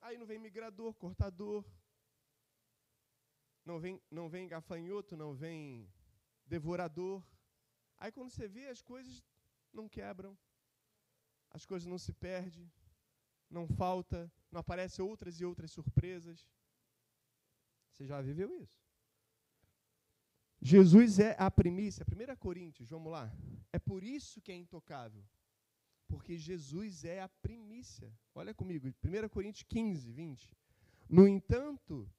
Aí 0.01 0.17
não 0.17 0.25
vem 0.25 0.39
migrador, 0.39 0.93
cortador, 0.95 1.63
não 3.65 3.79
vem, 3.79 4.01
não 4.11 4.29
vem 4.29 4.47
gafanhoto, 4.47 5.17
não 5.17 5.33
vem 5.33 5.89
devorador. 6.45 7.23
Aí 7.97 8.11
quando 8.11 8.29
você 8.29 8.47
vê, 8.47 8.67
as 8.67 8.81
coisas 8.81 9.23
não 9.73 9.89
quebram, 9.89 10.37
as 11.49 11.65
coisas 11.65 11.87
não 11.87 11.97
se 11.97 12.13
perdem, 12.13 12.71
não 13.49 13.67
falta, 13.67 14.31
não 14.51 14.59
aparecem 14.59 15.03
outras 15.03 15.39
e 15.39 15.45
outras 15.45 15.71
surpresas. 15.71 16.47
Você 17.91 18.05
já 18.05 18.21
viveu 18.21 18.55
isso? 18.61 18.85
Jesus 20.61 21.19
é 21.19 21.35
a 21.39 21.49
primícia. 21.49 22.05
1 22.05 22.35
Coríntios, 22.37 22.89
vamos 22.89 23.11
lá. 23.11 23.31
É 23.71 23.79
por 23.79 24.03
isso 24.03 24.41
que 24.41 24.51
é 24.51 24.55
intocável. 24.55 25.23
Porque 26.07 26.37
Jesus 26.37 27.03
é 27.03 27.21
a 27.21 27.29
primícia. 27.29 28.11
Olha 28.33 28.53
comigo, 28.53 28.87
1 28.87 29.29
Coríntios 29.29 29.63
15, 29.63 30.11
20. 30.11 30.55
No 31.09 31.27
entanto, 31.27 32.09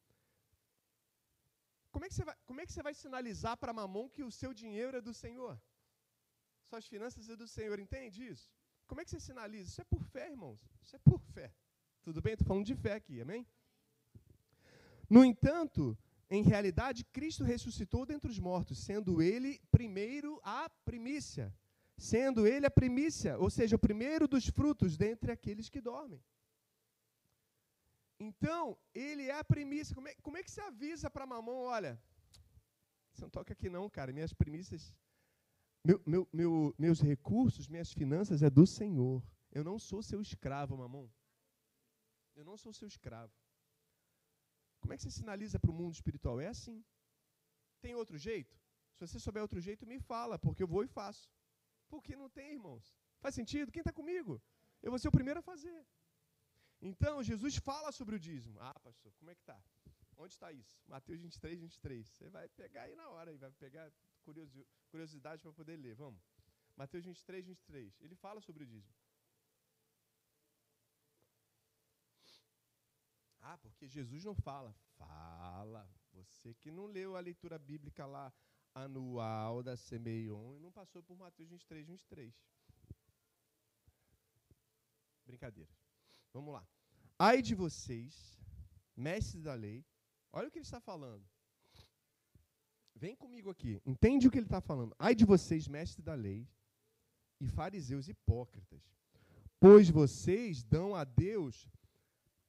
como 1.96 2.04
é 2.04 2.08
que 2.10 2.14
você 2.14 2.24
vai, 2.26 2.36
como 2.44 2.60
é 2.60 2.66
que 2.66 2.72
você 2.74 2.82
vai 2.82 2.92
sinalizar 2.92 3.56
para 3.56 3.72
Mamon 3.72 4.06
que 4.06 4.22
o 4.22 4.30
seu 4.30 4.52
dinheiro 4.52 4.98
é 4.98 5.00
do 5.00 5.14
Senhor? 5.14 5.58
Suas 6.68 6.86
finanças 6.86 7.30
é 7.30 7.34
do 7.34 7.48
Senhor, 7.48 7.78
entende 7.78 8.22
isso? 8.32 8.52
Como 8.86 9.00
é 9.00 9.04
que 9.04 9.10
você 9.10 9.18
sinaliza? 9.18 9.70
Isso 9.70 9.80
é 9.80 9.84
por 9.84 10.02
fé, 10.04 10.28
irmãos. 10.28 10.60
Isso 10.82 10.94
é 10.94 10.98
por 10.98 11.18
fé. 11.18 11.50
Tudo 12.02 12.20
bem? 12.20 12.34
Estou 12.34 12.46
falando 12.46 12.66
de 12.66 12.74
fé 12.74 12.92
aqui, 12.92 13.18
amém? 13.22 13.46
No 15.08 15.24
entanto, 15.24 15.96
em 16.28 16.42
realidade, 16.42 17.02
Cristo 17.02 17.42
ressuscitou 17.44 18.04
dentre 18.04 18.30
os 18.30 18.38
mortos, 18.38 18.76
sendo 18.76 19.22
ele 19.22 19.58
primeiro 19.70 20.38
a 20.44 20.68
primícia. 20.84 21.50
Sendo 21.96 22.46
ele 22.46 22.66
a 22.66 22.70
primícia, 22.70 23.38
ou 23.38 23.48
seja, 23.48 23.76
o 23.76 23.78
primeiro 23.78 24.28
dos 24.28 24.46
frutos 24.46 24.98
dentre 24.98 25.32
aqueles 25.32 25.70
que 25.70 25.80
dormem. 25.80 26.22
Então, 28.18 28.78
ele 28.94 29.24
é 29.24 29.38
a 29.38 29.44
primícia. 29.44 29.94
Como 29.94 30.08
é, 30.08 30.14
como 30.16 30.36
é 30.36 30.42
que 30.42 30.50
você 30.50 30.60
avisa 30.60 31.10
para 31.10 31.26
mamão, 31.26 31.64
olha, 31.64 32.00
você 33.12 33.22
não 33.22 33.30
toca 33.30 33.52
aqui 33.52 33.68
não, 33.68 33.88
cara, 33.90 34.12
minhas 34.12 34.32
primícias, 34.32 34.94
meu, 35.84 36.02
meu, 36.06 36.28
meu, 36.32 36.74
meus 36.78 37.00
recursos, 37.00 37.68
minhas 37.68 37.92
finanças 37.92 38.42
é 38.42 38.50
do 38.50 38.66
Senhor. 38.66 39.22
Eu 39.52 39.62
não 39.62 39.78
sou 39.78 40.02
seu 40.02 40.20
escravo, 40.20 40.76
mamão. 40.76 41.10
Eu 42.34 42.44
não 42.44 42.56
sou 42.56 42.72
seu 42.72 42.88
escravo. 42.88 43.32
Como 44.80 44.92
é 44.92 44.96
que 44.96 45.02
você 45.02 45.10
sinaliza 45.10 45.58
para 45.58 45.70
o 45.70 45.74
mundo 45.74 45.94
espiritual? 45.94 46.40
É 46.40 46.48
assim. 46.48 46.84
Tem 47.80 47.94
outro 47.94 48.18
jeito? 48.18 48.58
Se 48.94 49.06
você 49.06 49.18
souber 49.18 49.42
outro 49.42 49.60
jeito, 49.60 49.86
me 49.86 49.98
fala, 49.98 50.38
porque 50.38 50.62
eu 50.62 50.66
vou 50.66 50.82
e 50.82 50.88
faço. 50.88 51.30
Porque 51.88 52.16
não 52.16 52.28
tem, 52.28 52.52
irmãos. 52.52 52.94
Faz 53.20 53.34
sentido? 53.34 53.70
Quem 53.70 53.80
está 53.80 53.92
comigo? 53.92 54.42
Eu 54.82 54.90
vou 54.90 54.98
ser 54.98 55.08
o 55.08 55.12
primeiro 55.12 55.40
a 55.40 55.42
fazer. 55.42 55.86
Então, 56.88 57.20
Jesus 57.30 57.56
fala 57.56 57.90
sobre 57.90 58.14
o 58.14 58.18
dízimo. 58.26 58.58
Ah, 58.60 58.78
pastor, 58.78 59.12
como 59.18 59.30
é 59.30 59.34
que 59.34 59.40
está? 59.40 59.60
Onde 60.16 60.32
está 60.34 60.52
isso? 60.52 60.78
Mateus 60.86 61.20
23, 61.20 61.60
23. 61.60 62.06
Você 62.08 62.28
vai 62.28 62.48
pegar 62.48 62.82
aí 62.82 62.94
na 62.94 63.08
hora, 63.08 63.30
aí, 63.32 63.36
vai 63.36 63.50
pegar 63.52 63.92
curiosidade 64.90 65.42
para 65.42 65.52
poder 65.52 65.76
ler. 65.76 65.96
Vamos. 65.96 66.22
Mateus 66.76 67.04
23, 67.04 67.44
23. 67.44 68.00
Ele 68.00 68.14
fala 68.14 68.40
sobre 68.40 68.62
o 68.62 68.66
dízimo. 68.66 68.94
Ah, 73.40 73.58
porque 73.58 73.88
Jesus 73.88 74.22
não 74.24 74.36
fala. 74.36 74.72
Fala. 74.96 75.90
Você 76.12 76.54
que 76.54 76.70
não 76.70 76.86
leu 76.86 77.16
a 77.16 77.20
leitura 77.20 77.58
bíblica 77.58 78.06
lá 78.06 78.32
anual 78.74 79.60
da 79.60 79.76
Semeion 79.76 80.54
e 80.54 80.60
não 80.60 80.70
passou 80.70 81.02
por 81.02 81.18
Mateus 81.18 81.48
23, 81.48 81.84
23. 81.84 82.32
Brincadeira. 85.24 85.70
Vamos 86.32 86.54
lá. 86.54 86.66
Ai 87.18 87.40
de 87.40 87.54
vocês, 87.54 88.38
mestres 88.96 89.42
da 89.42 89.54
lei. 89.54 89.84
Olha 90.32 90.48
o 90.48 90.50
que 90.50 90.58
ele 90.58 90.64
está 90.64 90.80
falando. 90.80 91.24
Vem 92.94 93.14
comigo 93.16 93.50
aqui. 93.50 93.80
Entende 93.84 94.26
o 94.26 94.30
que 94.30 94.38
ele 94.38 94.46
está 94.46 94.60
falando. 94.60 94.94
Ai 94.98 95.14
de 95.14 95.24
vocês, 95.24 95.66
mestres 95.66 96.04
da 96.04 96.14
lei 96.14 96.48
e 97.40 97.46
fariseus 97.46 98.08
hipócritas. 98.08 98.82
Pois 99.58 99.88
vocês 99.88 100.62
dão 100.62 100.94
a 100.94 101.04
Deus 101.04 101.68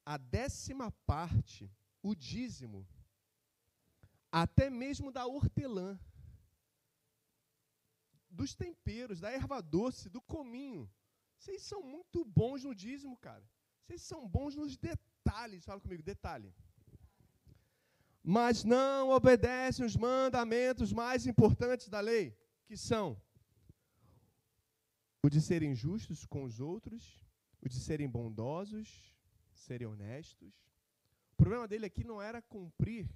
a 0.04 0.16
décima 0.16 0.90
parte, 1.06 1.70
o 2.02 2.14
dízimo, 2.14 2.86
até 4.32 4.70
mesmo 4.70 5.12
da 5.12 5.26
hortelã, 5.26 5.98
dos 8.30 8.54
temperos, 8.54 9.20
da 9.20 9.30
erva 9.30 9.60
doce, 9.60 10.08
do 10.08 10.22
cominho. 10.22 10.90
Vocês 11.38 11.62
são 11.62 11.82
muito 11.82 12.24
bons 12.24 12.64
no 12.64 12.74
dízimo, 12.74 13.16
cara. 13.18 13.46
Vocês 13.88 14.02
são 14.02 14.28
bons 14.28 14.54
nos 14.54 14.76
detalhes. 14.76 15.64
Fala 15.64 15.80
comigo, 15.80 16.02
detalhe. 16.02 16.54
Mas 18.22 18.62
não 18.62 19.08
obedecem 19.08 19.86
os 19.86 19.96
mandamentos 19.96 20.92
mais 20.92 21.26
importantes 21.26 21.88
da 21.88 21.98
lei, 21.98 22.36
que 22.66 22.76
são 22.76 23.18
o 25.22 25.30
de 25.30 25.40
serem 25.40 25.74
justos 25.74 26.26
com 26.26 26.44
os 26.44 26.60
outros, 26.60 27.26
o 27.62 27.68
de 27.68 27.80
serem 27.80 28.06
bondosos, 28.06 29.16
serem 29.54 29.88
honestos. 29.88 30.52
O 31.32 31.36
problema 31.36 31.66
dele 31.66 31.86
aqui 31.86 32.04
não 32.04 32.20
era 32.20 32.42
cumprir 32.42 33.08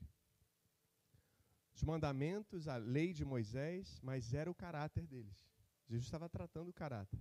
os 1.74 1.82
mandamentos, 1.82 2.66
a 2.66 2.78
lei 2.78 3.12
de 3.12 3.26
Moisés, 3.26 4.00
mas 4.02 4.32
era 4.32 4.50
o 4.50 4.54
caráter 4.54 5.06
deles. 5.06 5.46
Jesus 5.86 6.06
estava 6.06 6.30
tratando 6.30 6.70
o 6.70 6.72
caráter. 6.72 7.20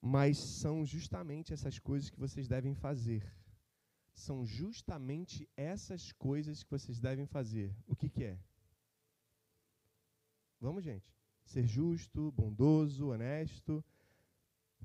Mas 0.00 0.38
são 0.38 0.84
justamente 0.84 1.52
essas 1.52 1.78
coisas 1.78 2.10
que 2.10 2.18
vocês 2.18 2.46
devem 2.46 2.74
fazer. 2.74 3.22
São 4.14 4.44
justamente 4.46 5.48
essas 5.56 6.12
coisas 6.12 6.62
que 6.62 6.70
vocês 6.70 7.00
devem 7.00 7.26
fazer. 7.26 7.74
O 7.86 7.94
que, 7.94 8.08
que 8.08 8.24
é? 8.24 8.38
Vamos, 10.60 10.84
gente. 10.84 11.12
Ser 11.44 11.66
justo, 11.66 12.30
bondoso, 12.32 13.08
honesto. 13.08 13.84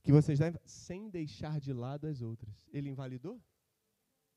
Que 0.03 0.11
vocês 0.11 0.39
devem, 0.39 0.59
sem 0.65 1.09
deixar 1.09 1.59
de 1.59 1.71
lado 1.71 2.07
as 2.07 2.21
outras. 2.21 2.67
Ele 2.71 2.89
invalidou? 2.89 3.41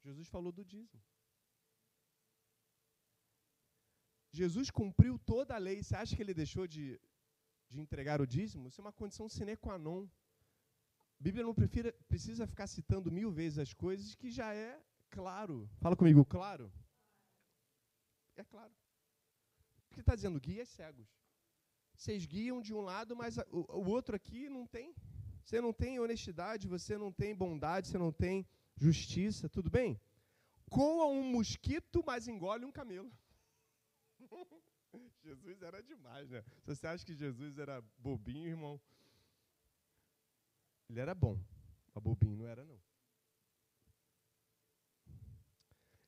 Jesus 0.03 0.29
falou 0.29 0.53
do 0.53 0.65
dízimo. 0.65 1.03
Jesus 4.31 4.71
cumpriu 4.71 5.19
toda 5.19 5.55
a 5.55 5.59
lei. 5.59 5.83
Você 5.83 5.97
acha 5.97 6.15
que 6.15 6.23
ele 6.23 6.35
deixou 6.35 6.67
de, 6.67 7.01
de 7.71 7.81
entregar 7.81 8.21
o 8.21 8.27
dízimo? 8.27 8.69
Isso 8.69 8.81
é 8.81 8.85
uma 8.85 8.93
condição 8.93 9.29
sine 9.29 9.57
qua 9.57 9.79
non. 9.79 10.09
Bíblia 11.19 11.45
não 11.45 11.55
prefira, 11.55 11.93
precisa 12.09 12.47
ficar 12.47 12.67
citando 12.67 13.11
mil 13.11 13.31
vezes 13.31 13.59
as 13.59 13.73
coisas 13.73 14.15
que 14.15 14.31
já 14.31 14.55
é 14.55 14.81
claro. 15.11 15.69
Fala 15.81 15.97
comigo, 15.97 16.25
claro? 16.25 16.73
É 18.37 18.45
claro. 18.45 18.73
Porque 19.89 20.01
está 20.01 20.15
dizendo 20.15 20.41
guias 20.41 20.69
cegos. 20.69 21.07
Vocês 21.95 22.27
guiam 22.27 22.61
de 22.61 22.75
um 22.75 22.81
lado, 22.81 23.15
mas 23.15 23.39
a, 23.39 23.47
o, 23.51 23.61
o 23.79 23.89
outro 23.89 24.17
aqui 24.17 24.49
não 24.49 24.67
tem. 24.67 24.95
Você 25.45 25.61
não 25.61 25.73
tem 25.73 26.01
honestidade, 26.01 26.67
você 26.67 26.99
não 26.99 27.13
tem 27.13 27.35
bondade, 27.35 27.89
você 27.89 27.99
não 27.99 28.13
tem 28.13 28.47
justiça, 28.77 29.49
tudo 29.49 29.71
bem? 29.71 30.01
Coa 30.71 31.07
um 31.07 31.23
mosquito, 31.23 32.03
mas 32.05 32.27
engole 32.27 32.65
um 32.65 32.73
camelo. 32.73 33.13
Jesus 35.23 35.63
era 35.63 35.83
demais, 35.83 36.29
né? 36.31 36.43
Se 36.63 36.75
você 36.75 36.87
acha 36.87 37.05
que 37.05 37.15
Jesus 37.15 37.59
era 37.59 37.81
bobinho, 37.99 38.49
irmão, 38.49 38.81
ele 40.89 41.01
era 41.01 41.15
bom, 41.15 41.39
mas 41.95 42.03
bobinho 42.03 42.37
não 42.37 42.47
era, 42.47 42.65
não. 42.65 42.81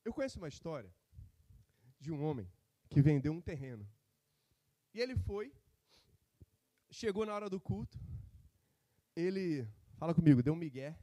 Eu 0.03 0.13
conheço 0.13 0.37
uma 0.37 0.47
história 0.47 0.93
de 1.99 2.11
um 2.11 2.23
homem 2.23 2.49
que 2.89 3.01
vendeu 3.01 3.33
um 3.33 3.41
terreno. 3.41 3.87
E 4.93 5.01
ele 5.01 5.15
foi, 5.15 5.53
chegou 6.89 7.25
na 7.25 7.33
hora 7.33 7.49
do 7.49 7.59
culto, 7.59 7.99
ele, 9.15 9.67
fala 9.97 10.13
comigo, 10.13 10.41
deu 10.41 10.53
um 10.53 10.57
migué. 10.57 10.97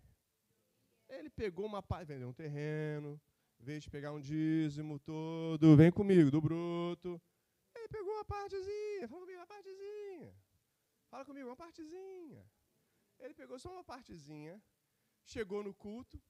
Ele 1.08 1.28
pegou 1.28 1.66
uma 1.66 1.82
parte, 1.82 2.08
vendeu 2.08 2.28
um 2.28 2.32
terreno, 2.32 3.20
veio 3.58 3.80
de 3.80 3.90
pegar 3.90 4.12
um 4.12 4.20
dízimo 4.20 4.98
todo, 4.98 5.76
vem 5.76 5.90
comigo, 5.90 6.30
do 6.30 6.40
bruto. 6.40 7.20
Ele 7.74 7.88
pegou 7.88 8.14
uma 8.14 8.24
partezinha, 8.24 9.08
fala 9.08 9.20
comigo, 9.20 9.38
uma 9.38 9.46
partezinha. 9.46 10.34
Fala 11.10 11.24
comigo, 11.24 11.48
uma 11.48 11.56
partezinha. 11.56 12.44
Ele 13.18 13.34
pegou 13.34 13.58
só 13.58 13.72
uma 13.72 13.84
partezinha, 13.84 14.62
chegou 15.24 15.62
no 15.62 15.74
culto, 15.74 16.20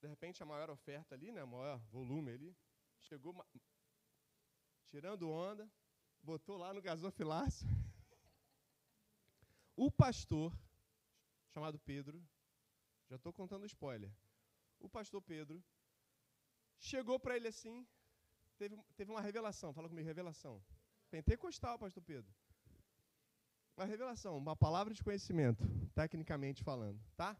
de 0.00 0.08
repente 0.08 0.42
a 0.42 0.46
maior 0.46 0.70
oferta 0.70 1.14
ali, 1.14 1.30
né, 1.30 1.44
maior 1.44 1.78
volume 1.90 2.32
ali, 2.32 2.56
chegou 2.98 3.34
tirando 4.86 5.30
onda, 5.30 5.70
botou 6.22 6.56
lá 6.56 6.72
no 6.74 6.82
gasofilácio. 6.82 7.68
O 9.76 9.90
pastor, 9.90 10.52
chamado 11.48 11.78
Pedro, 11.78 12.22
já 13.08 13.16
estou 13.16 13.32
contando 13.32 13.64
spoiler. 13.64 14.12
O 14.78 14.90
pastor 14.90 15.22
Pedro 15.22 15.64
chegou 16.78 17.18
para 17.18 17.34
ele 17.34 17.48
assim, 17.48 17.88
teve, 18.58 18.76
teve 18.94 19.10
uma 19.10 19.22
revelação, 19.22 19.72
fala 19.72 19.88
comigo, 19.88 20.06
revelação. 20.06 20.62
Pentecostal, 21.10 21.78
pastor 21.78 22.02
Pedro. 22.02 22.30
Uma 23.80 23.86
revelação, 23.86 24.36
uma 24.36 24.54
palavra 24.54 24.92
de 24.92 25.02
conhecimento, 25.02 25.64
tecnicamente 25.94 26.62
falando, 26.62 27.00
tá? 27.16 27.34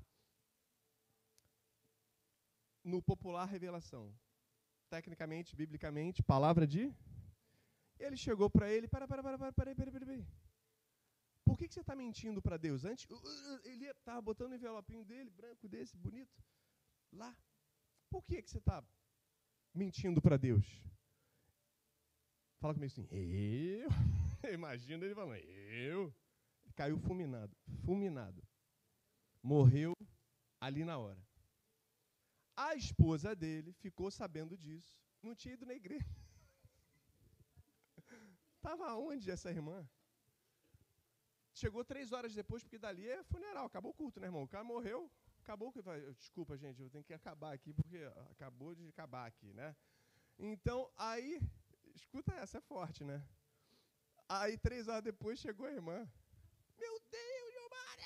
No 2.82 3.02
popular, 3.02 3.44
revelação. 3.44 4.10
Tecnicamente, 4.88 5.54
biblicamente, 5.54 6.22
palavra 6.22 6.66
de. 6.66 6.90
Ele 7.98 8.16
chegou 8.16 8.48
para 8.48 8.72
ele, 8.72 8.88
para, 8.88 9.06
para, 9.06 9.22
para, 9.22 9.36
para, 9.36 9.52
para, 9.52 9.74
para, 9.74 9.90
para, 9.92 10.06
para. 10.06 10.26
Por 11.44 11.58
que, 11.58 11.68
que 11.68 11.74
você 11.74 11.80
está 11.80 11.94
mentindo 11.94 12.40
para 12.40 12.56
Deus? 12.56 12.86
Antes, 12.86 13.04
uh, 13.10 13.16
uh, 13.16 13.60
ele 13.62 13.84
estava 13.84 14.22
botando 14.22 14.52
o 14.52 14.54
envelopinho 14.54 15.04
dele, 15.04 15.28
branco 15.28 15.68
desse, 15.68 15.94
bonito, 15.94 16.42
lá. 17.12 17.36
Por 18.08 18.24
que, 18.24 18.40
que 18.40 18.48
você 18.48 18.56
está 18.56 18.82
mentindo 19.74 20.22
para 20.22 20.38
Deus? 20.38 20.64
Fala 22.60 22.72
comigo 22.72 22.90
assim, 22.90 23.06
eu? 23.10 23.90
Imagina 24.54 25.04
ele 25.04 25.14
falando, 25.14 25.36
eu? 25.36 26.14
Caiu 26.80 26.96
fulminado, 26.96 27.54
fulminado. 27.84 28.42
Morreu 29.42 29.92
ali 30.58 30.82
na 30.82 30.96
hora. 30.96 31.22
A 32.56 32.74
esposa 32.74 33.36
dele 33.36 33.74
ficou 33.74 34.10
sabendo 34.10 34.56
disso. 34.56 34.98
Não 35.22 35.34
tinha 35.34 35.52
ido 35.52 35.66
na 35.66 35.74
igreja. 35.74 36.08
Estava 38.56 38.94
onde 38.94 39.30
essa 39.30 39.50
irmã? 39.50 39.86
Chegou 41.52 41.84
três 41.84 42.12
horas 42.12 42.32
depois, 42.32 42.62
porque 42.62 42.78
dali 42.78 43.06
é 43.06 43.22
funeral, 43.24 43.66
acabou 43.66 43.90
o 43.90 43.94
culto, 43.94 44.18
né, 44.18 44.28
irmão? 44.28 44.44
O 44.44 44.48
cara 44.48 44.64
morreu, 44.64 45.12
acabou. 45.42 45.70
Desculpa, 46.16 46.56
gente, 46.56 46.80
eu 46.80 46.88
tenho 46.88 47.04
que 47.04 47.12
acabar 47.12 47.52
aqui, 47.52 47.74
porque 47.74 47.98
acabou 48.30 48.74
de 48.74 48.88
acabar 48.88 49.26
aqui, 49.26 49.52
né? 49.52 49.76
Então, 50.38 50.90
aí, 50.96 51.42
escuta 51.94 52.32
essa, 52.36 52.56
é 52.56 52.62
forte, 52.62 53.04
né? 53.04 53.22
Aí, 54.26 54.56
três 54.56 54.88
horas 54.88 55.04
depois, 55.04 55.38
chegou 55.38 55.66
a 55.66 55.72
irmã. 55.72 56.10
Meu 56.80 57.00
Deus, 57.10 57.52
Gilmar! 57.54 57.96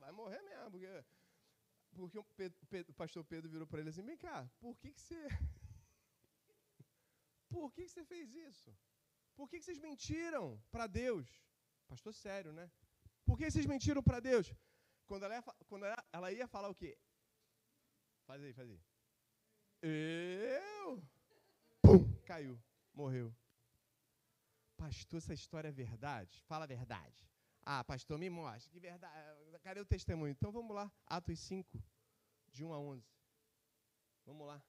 Vai 0.00 0.12
morrer 0.12 0.42
mesmo, 0.42 0.70
porque, 0.70 1.04
porque 1.94 2.18
o, 2.18 2.24
Pedro, 2.68 2.90
o 2.92 2.94
pastor 2.94 3.24
Pedro 3.24 3.50
virou 3.50 3.66
para 3.66 3.80
ele 3.80 3.90
assim: 3.90 4.02
vem 4.02 4.16
cá, 4.16 4.48
por 4.60 4.76
que, 4.78 4.92
que 4.92 5.00
você. 5.00 5.28
Por 7.48 7.72
que, 7.72 7.84
que 7.84 7.90
você 7.90 8.04
fez 8.04 8.34
isso? 8.34 8.70
Por 9.34 9.48
que, 9.48 9.58
que 9.58 9.64
vocês 9.64 9.78
mentiram 9.78 10.62
para 10.70 10.86
Deus? 10.86 11.26
Pastor 11.86 12.12
sério, 12.12 12.52
né? 12.52 12.70
Por 13.24 13.38
que 13.38 13.50
vocês 13.50 13.64
mentiram 13.64 14.02
para 14.02 14.20
Deus? 14.20 14.52
Quando, 15.06 15.24
ela 15.24 15.34
ia, 15.36 15.42
quando 15.66 15.86
ela, 15.86 16.04
ela 16.12 16.30
ia 16.30 16.46
falar 16.46 16.68
o 16.68 16.74
quê? 16.74 16.98
Faz 18.26 18.42
aí, 18.42 18.52
faz 18.52 18.68
aí. 18.70 18.82
Eu? 19.80 21.02
Pum, 21.80 22.12
caiu, 22.26 22.60
morreu. 22.92 23.34
Pastor, 24.76 25.18
essa 25.18 25.32
história 25.32 25.68
é 25.68 25.72
verdade? 25.72 26.42
Fala 26.42 26.64
a 26.64 26.68
verdade. 26.68 27.26
Ah, 27.70 27.84
pastor, 27.84 28.18
me 28.18 28.30
mostra. 28.30 28.72
Que 28.72 28.80
verdade. 28.80 29.12
Cadê 29.62 29.78
o 29.78 29.84
testemunho? 29.84 30.30
Então 30.30 30.50
vamos 30.50 30.74
lá. 30.74 30.90
Atos 31.06 31.38
5, 31.40 31.78
de 32.50 32.64
1 32.64 32.72
a 32.72 32.78
11. 32.78 33.04
Vamos 34.24 34.46
lá. 34.46 34.62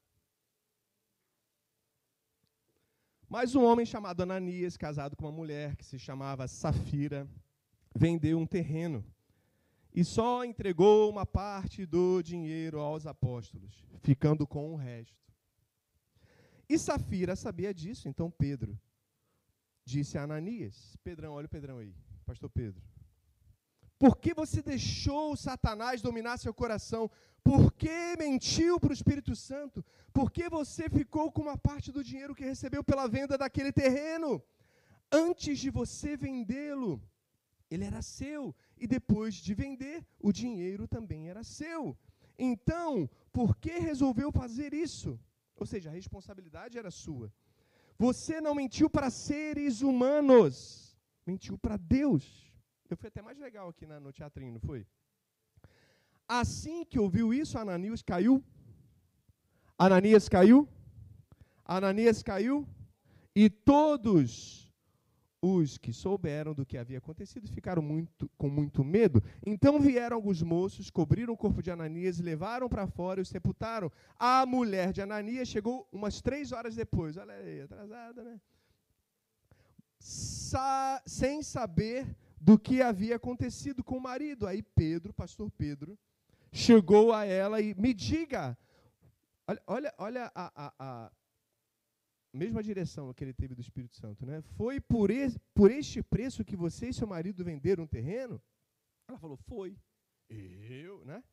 Mas 3.30 3.56
um 3.56 3.64
homem 3.64 3.86
chamado 3.86 4.20
Ananias, 4.22 4.76
casado 4.76 5.16
com 5.16 5.24
uma 5.24 5.32
mulher 5.32 5.78
que 5.78 5.86
se 5.86 5.98
chamava 5.98 6.46
Safira, 6.46 7.26
vendeu 7.96 8.38
um 8.38 8.46
terreno 8.46 9.02
e 9.94 10.04
só 10.04 10.44
entregou 10.44 11.10
uma 11.10 11.26
parte 11.26 11.86
do 11.86 12.22
dinheiro 12.22 12.82
aos 12.82 13.08
apóstolos, 13.08 13.82
ficando 14.02 14.46
com 14.46 14.74
o 14.74 14.76
resto. 14.76 15.16
E 16.68 16.78
Safira 16.78 17.38
sabia 17.38 17.74
disso, 17.74 18.10
então 18.10 18.30
Pedro 18.30 18.78
disse 19.86 20.18
a 20.18 20.24
Ananias: 20.24 20.98
Pedrão, 21.02 21.32
olha 21.32 21.46
o 21.46 21.50
Pedrão 21.50 21.78
aí, 21.78 21.96
Pastor 22.30 22.50
Pedro. 22.52 22.84
Por 23.98 24.16
que 24.22 24.36
você 24.36 24.62
deixou 24.62 25.36
Satanás 25.36 26.00
dominar 26.00 26.38
seu 26.38 26.54
coração? 26.54 27.10
Por 27.44 27.74
que 27.74 28.16
mentiu 28.20 28.80
para 28.80 28.92
o 28.92 28.98
Espírito 29.00 29.36
Santo? 29.36 29.84
Por 30.14 30.28
que 30.32 30.48
você 30.48 30.88
ficou 30.88 31.32
com 31.32 31.42
uma 31.42 31.58
parte 31.58 31.92
do 31.92 32.04
dinheiro 32.04 32.36
que 32.36 32.44
recebeu 32.44 32.84
pela 32.84 33.08
venda 33.08 33.36
daquele 33.36 33.72
terreno? 33.72 34.44
Antes 35.12 35.58
de 35.58 35.72
você 35.72 36.16
vendê-lo, 36.16 37.02
ele 37.72 37.86
era 37.86 38.02
seu. 38.04 38.56
E 38.78 38.86
depois 38.86 39.34
de 39.34 39.56
vender, 39.56 40.06
o 40.20 40.32
dinheiro 40.32 40.88
também 40.88 41.30
era 41.30 41.44
seu. 41.44 41.98
Então, 42.38 43.10
por 43.34 43.58
que 43.58 43.80
resolveu 43.80 44.32
fazer 44.32 44.72
isso? 44.72 45.20
Ou 45.56 45.66
seja, 45.66 45.90
a 45.90 45.94
responsabilidade 45.94 46.78
era 46.78 46.92
sua. 46.92 47.34
Você 47.98 48.40
não 48.40 48.54
mentiu 48.54 48.88
para 48.88 49.10
seres 49.10 49.82
humanos, 49.82 50.89
mentiu 51.30 51.58
para 51.58 51.78
Deus. 51.78 52.24
Eu 52.90 52.98
fui 52.98 53.08
até 53.12 53.22
mais 53.22 53.38
legal 53.48 53.68
aqui 53.70 53.86
na, 53.86 54.00
no 54.06 54.12
teatrinho, 54.12 54.54
não 54.54 54.64
foi? 54.70 54.82
Assim 56.28 56.80
que 56.90 57.00
ouviu 57.06 57.28
isso, 57.42 57.58
Ananias 57.58 58.02
caiu. 58.12 58.44
Ananias 59.78 60.28
caiu. 60.36 60.60
Ananias 61.78 62.22
caiu. 62.30 62.58
E 63.36 63.50
todos 63.50 64.24
Os 65.42 65.78
que 65.78 65.94
souberam 65.94 66.54
do 66.54 66.66
que 66.66 66.78
havia 66.78 66.98
acontecido 66.98 67.48
ficaram 67.48 67.82
muito, 67.82 68.30
com 68.38 68.50
muito 68.50 68.84
medo. 68.84 69.24
Então 69.46 69.80
vieram 69.80 70.18
alguns 70.18 70.42
moços, 70.42 70.90
cobriram 70.90 71.34
o 71.34 71.38
corpo 71.38 71.64
de 71.64 71.72
Ananias 71.72 72.20
levaram 72.20 72.68
para 72.68 72.86
fora 72.88 73.22
e 73.22 73.24
o 73.24 73.26
sepultaram. 73.26 73.90
A 74.18 74.46
mulher 74.46 74.92
de 74.92 75.02
Ananias 75.02 75.48
chegou 75.48 75.88
umas 75.94 76.22
três 76.22 76.52
horas 76.52 76.76
depois. 76.76 77.16
Olha 77.16 77.34
aí, 77.34 77.62
atrasada, 77.62 78.22
né? 78.22 78.42
Sa 80.00 81.02
sem 81.06 81.44
saber 81.44 82.16
do 82.40 82.58
que 82.58 82.82
havia 82.82 83.18
acontecido 83.18 83.84
com 83.84 83.98
o 83.98 84.02
marido. 84.02 84.48
Aí 84.48 84.64
Pedro, 84.64 85.14
pastor 85.14 85.52
Pedro, 85.52 85.98
chegou 86.52 87.14
a 87.14 87.26
ela 87.26 87.62
e 87.62 87.76
me 87.76 87.94
diga. 87.94 88.58
Olha, 89.48 89.62
olha, 89.68 89.94
olha 89.98 90.32
a, 90.34 90.52
a, 90.56 90.74
a 90.80 91.12
mesma 92.34 92.62
direção 92.64 93.14
que 93.14 93.24
ele 93.24 93.34
teve 93.34 93.56
do 93.56 93.62
Espírito 93.62 93.96
Santo, 93.96 94.26
né? 94.26 94.42
Foi 94.56 94.80
por, 94.80 95.10
esse, 95.10 95.40
por 95.54 95.72
este 95.72 96.02
preço 96.02 96.46
que 96.46 96.56
você 96.56 96.90
e 96.90 96.94
seu 96.94 97.08
marido 97.08 97.44
venderam 97.44 97.84
um 97.84 97.88
terreno? 97.88 98.42
Ela 99.08 99.18
falou, 99.18 99.38
foi. 99.38 99.76
Eu, 100.30 101.04
né? 101.06 101.24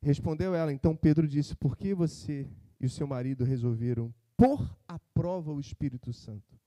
Respondeu 0.00 0.54
ela, 0.54 0.72
então 0.72 0.96
Pedro 0.96 1.28
disse, 1.28 1.54
por 1.54 1.76
que 1.76 1.94
você 1.94 2.48
e 2.80 2.86
o 2.86 2.90
seu 2.90 3.06
marido 3.06 3.44
resolveram 3.44 4.14
pôr 4.36 4.76
à 4.88 4.98
prova 4.98 5.52
o 5.52 5.60
Espírito 5.60 6.12
Santo? 6.12 6.58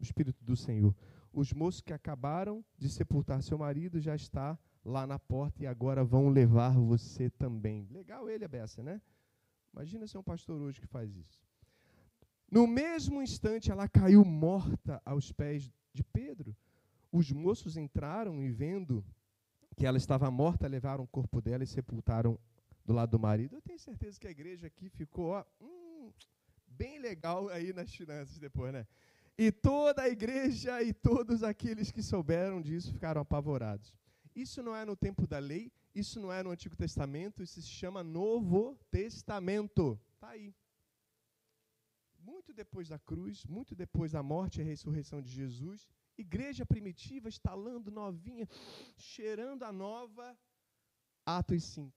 O 0.00 0.02
Espírito 0.02 0.42
do 0.42 0.56
Senhor. 0.56 0.94
Os 1.32 1.52
moços 1.52 1.80
que 1.80 1.92
acabaram 1.92 2.64
de 2.78 2.88
sepultar 2.88 3.42
seu 3.42 3.58
marido 3.58 4.00
já 4.00 4.16
está 4.16 4.58
lá 4.84 5.06
na 5.06 5.18
porta 5.18 5.62
e 5.62 5.66
agora 5.66 6.02
vão 6.02 6.28
levar 6.28 6.76
você 6.78 7.30
também. 7.30 7.86
Legal 7.90 8.28
ele, 8.28 8.44
a 8.44 8.48
beça, 8.48 8.82
né? 8.82 9.00
Imagina 9.72 10.06
ser 10.06 10.18
um 10.18 10.22
pastor 10.22 10.60
hoje 10.60 10.80
que 10.80 10.86
faz 10.86 11.14
isso. 11.14 11.40
No 12.50 12.66
mesmo 12.66 13.22
instante, 13.22 13.70
ela 13.70 13.86
caiu 13.88 14.24
morta 14.24 15.00
aos 15.04 15.30
pés 15.30 15.70
de 15.92 16.02
Pedro. 16.02 16.56
Os 17.12 17.30
moços 17.30 17.76
entraram 17.76 18.42
e, 18.42 18.50
vendo 18.50 19.04
que 19.76 19.86
ela 19.86 19.98
estava 19.98 20.30
morta, 20.30 20.66
levaram 20.66 21.04
o 21.04 21.08
corpo 21.08 21.40
dela 21.40 21.62
e 21.62 21.66
sepultaram 21.66 22.38
do 22.84 22.92
lado 22.92 23.12
do 23.12 23.20
marido. 23.20 23.54
Eu 23.54 23.62
tenho 23.62 23.78
certeza 23.78 24.18
que 24.18 24.26
a 24.26 24.30
igreja 24.30 24.66
aqui 24.66 24.88
ficou 24.88 25.26
ó, 25.26 25.44
hum, 25.60 26.10
bem 26.66 26.98
legal 26.98 27.48
aí 27.48 27.72
nas 27.72 27.94
finanças 27.94 28.38
depois, 28.38 28.72
né? 28.72 28.86
E 29.42 29.50
toda 29.50 30.02
a 30.02 30.08
igreja 30.10 30.82
e 30.82 30.92
todos 30.92 31.42
aqueles 31.42 31.90
que 31.90 32.02
souberam 32.02 32.60
disso 32.60 32.92
ficaram 32.92 33.22
apavorados. 33.22 33.94
Isso 34.36 34.62
não 34.62 34.76
é 34.76 34.84
no 34.84 34.94
tempo 34.94 35.26
da 35.26 35.38
lei, 35.38 35.72
isso 35.94 36.20
não 36.20 36.30
é 36.30 36.42
no 36.42 36.50
Antigo 36.50 36.76
Testamento, 36.76 37.42
isso 37.42 37.62
se 37.62 37.68
chama 37.68 38.04
Novo 38.04 38.78
Testamento. 38.90 39.98
Está 40.12 40.28
aí 40.28 40.54
muito 42.18 42.52
depois 42.52 42.86
da 42.90 42.98
cruz, 42.98 43.46
muito 43.46 43.74
depois 43.74 44.12
da 44.12 44.22
morte 44.22 44.60
e 44.60 44.62
ressurreição 44.62 45.22
de 45.22 45.30
Jesus, 45.30 45.88
igreja 46.18 46.66
primitiva, 46.66 47.26
estalando 47.26 47.90
novinha, 47.90 48.46
cheirando 48.98 49.62
a 49.62 49.72
nova, 49.72 50.38
Atos 51.24 51.64
5. 51.64 51.90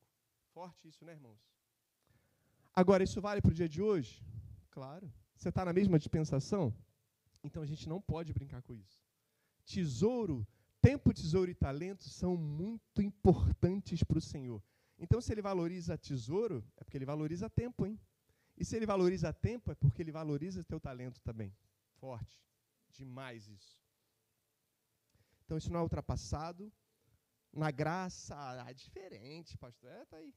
Forte 0.53 0.88
isso, 0.88 1.03
né, 1.03 1.12
irmãos? 1.12 1.41
Agora, 2.73 3.03
isso 3.03 3.19
vale 3.19 3.41
para 3.41 3.51
o 3.51 3.53
dia 3.53 3.67
de 3.67 3.82
hoje? 3.82 4.23
Claro. 4.71 5.12
Você 5.36 5.49
está 5.49 5.65
na 5.65 5.73
mesma 5.73 5.99
dispensação? 5.99 6.73
Então 7.43 7.62
a 7.62 7.65
gente 7.65 7.88
não 7.89 8.01
pode 8.01 8.34
brincar 8.34 8.62
com 8.62 8.73
isso. 8.73 9.03
Tesouro, 9.65 10.47
tempo, 10.82 11.13
tesouro 11.13 11.51
e 11.51 11.56
talento 11.56 12.10
são 12.10 12.38
muito 12.38 13.01
importantes 13.01 14.03
para 14.03 14.17
o 14.17 14.21
Senhor. 14.21 14.62
Então, 14.97 15.19
se 15.19 15.32
ele 15.34 15.41
valoriza 15.41 15.97
tesouro, 15.97 16.63
é 16.77 16.84
porque 16.84 16.97
ele 16.97 17.06
valoriza 17.06 17.49
tempo, 17.49 17.86
hein? 17.86 17.99
E 18.56 18.63
se 18.63 18.75
ele 18.75 18.86
valoriza 18.86 19.34
tempo, 19.34 19.71
é 19.71 19.75
porque 19.75 20.01
ele 20.01 20.12
valoriza 20.12 20.63
teu 20.63 20.79
talento 20.79 21.19
também. 21.21 21.53
Forte. 21.95 22.39
Demais 22.91 23.47
isso. 23.47 23.82
Então 25.43 25.58
isso 25.58 25.71
não 25.71 25.79
é 25.79 25.84
ultrapassado. 25.84 26.71
Na 27.51 27.71
graça, 27.71 28.36
é 28.67 28.73
diferente, 28.73 29.58
pastor. 29.58 29.89
É, 29.89 30.06
tá 30.06 30.17
aí. 30.17 30.34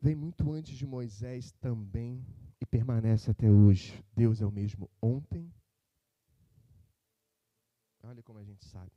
Vem 0.00 0.14
muito 0.14 0.50
antes 0.52 0.76
de 0.76 0.86
Moisés 0.86 1.52
também 1.52 2.24
e 2.60 2.66
permanece 2.66 3.30
até 3.30 3.50
hoje. 3.50 4.02
Deus 4.14 4.40
é 4.40 4.46
o 4.46 4.50
mesmo 4.50 4.90
ontem. 5.00 5.52
Olha 8.02 8.22
como 8.22 8.38
a 8.38 8.44
gente 8.44 8.64
sabe. 8.64 8.92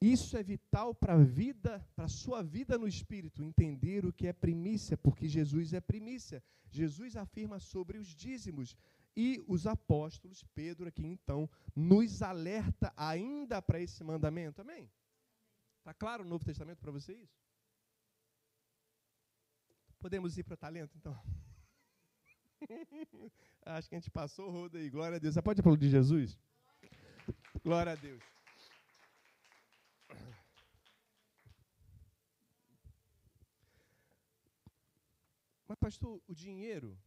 Isso 0.00 0.36
é 0.36 0.42
vital 0.42 0.92
para 0.92 1.14
a 1.14 1.22
vida, 1.22 1.78
para 1.94 2.06
a 2.06 2.08
sua 2.08 2.42
vida 2.42 2.76
no 2.76 2.88
espírito, 2.88 3.40
entender 3.40 4.04
o 4.04 4.12
que 4.12 4.26
é 4.26 4.32
primícia, 4.32 4.96
porque 4.96 5.28
Jesus 5.28 5.72
é 5.72 5.80
primícia. 5.80 6.42
Jesus 6.68 7.16
afirma 7.16 7.60
sobre 7.60 7.98
os 7.98 8.08
dízimos 8.08 8.76
e 9.16 9.40
os 9.46 9.66
apóstolos, 9.66 10.42
Pedro 10.54 10.88
aqui 10.88 11.06
então, 11.06 11.48
nos 11.76 12.20
alerta 12.20 12.92
ainda 12.96 13.62
para 13.62 13.80
esse 13.80 14.02
mandamento. 14.02 14.60
Amém? 14.60 14.90
Está 15.78 15.94
claro 15.94 16.24
o 16.24 16.26
Novo 16.26 16.44
Testamento 16.44 16.80
para 16.80 16.90
você 16.90 17.14
isso? 17.14 17.40
Podemos 20.00 20.36
ir 20.36 20.42
para 20.42 20.54
o 20.54 20.56
talento 20.56 20.96
então? 20.96 21.16
Acho 23.64 23.88
que 23.88 23.94
a 23.94 23.98
gente 23.98 24.10
passou 24.10 24.48
o 24.48 24.50
rodo 24.50 24.76
aí. 24.78 24.90
Glória 24.90 25.16
a 25.16 25.18
Deus. 25.18 25.34
Você 25.34 25.42
pode 25.42 25.60
aplaudir 25.60 25.88
Jesus? 25.88 26.38
Glória 27.62 27.92
a 27.92 27.94
Deus. 27.94 28.22
Mas, 35.66 35.78
pastor, 35.78 36.20
o 36.26 36.34
dinheiro 36.34 36.98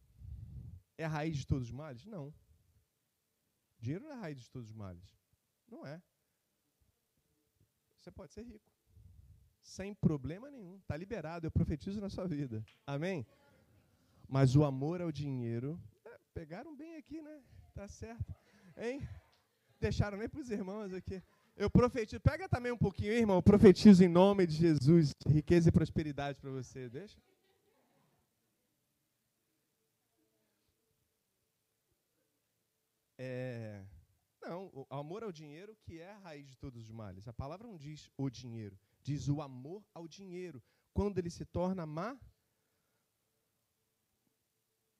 é 0.98 1.04
a 1.04 1.08
raiz 1.08 1.36
de 1.36 1.46
todos 1.46 1.68
os 1.68 1.72
males? 1.72 2.04
Não. 2.04 2.28
O 3.78 3.82
dinheiro 3.82 4.04
não 4.04 4.10
é 4.10 4.14
a 4.14 4.20
raiz 4.20 4.40
de 4.40 4.50
todos 4.50 4.70
os 4.70 4.74
males. 4.74 5.16
Não 5.68 5.86
é. 5.86 6.02
Você 8.00 8.10
pode 8.10 8.32
ser 8.32 8.42
rico. 8.42 8.70
Sem 9.62 9.94
problema 9.94 10.50
nenhum. 10.50 10.78
Está 10.78 10.96
liberado. 10.96 11.46
Eu 11.46 11.50
profetizo 11.50 12.00
na 12.00 12.08
sua 12.08 12.26
vida. 12.26 12.64
Amém? 12.86 13.26
Mas 14.28 14.56
o 14.56 14.64
amor 14.64 15.00
ao 15.00 15.12
dinheiro. 15.12 15.80
É, 16.04 16.18
pegaram 16.34 16.76
bem 16.76 16.96
aqui, 16.96 17.20
né? 17.20 17.40
Tá 17.74 17.86
certo. 17.88 18.34
Hein? 18.76 19.06
Deixaram 19.80 20.18
nem 20.18 20.28
para 20.28 20.40
os 20.40 20.50
irmãos 20.50 20.92
aqui. 20.92 21.22
Eu 21.56 21.70
profetizo. 21.70 22.20
Pega 22.20 22.48
também 22.48 22.72
um 22.72 22.78
pouquinho, 22.78 23.12
irmão. 23.12 23.36
Eu 23.36 23.42
profetizo 23.42 24.04
em 24.04 24.08
nome 24.08 24.46
de 24.46 24.54
Jesus. 24.54 25.14
Riqueza 25.26 25.68
e 25.68 25.72
prosperidade 25.72 26.40
para 26.40 26.50
você. 26.50 26.88
Deixa. 26.88 27.18
É, 33.18 33.82
não, 34.42 34.70
o 34.74 34.86
amor 34.94 35.24
ao 35.24 35.32
dinheiro 35.32 35.74
que 35.82 35.98
é 35.98 36.12
a 36.12 36.18
raiz 36.18 36.46
de 36.46 36.56
todos 36.56 36.82
os 36.82 36.90
males. 36.90 37.26
A 37.26 37.32
palavra 37.32 37.66
não 37.66 37.76
diz 37.76 38.10
o 38.16 38.28
dinheiro, 38.28 38.78
diz 39.02 39.28
o 39.28 39.40
amor 39.40 39.82
ao 39.94 40.06
dinheiro. 40.06 40.62
Quando 40.92 41.18
ele 41.18 41.30
se 41.30 41.44
torna 41.44 41.86
má, 41.86 42.16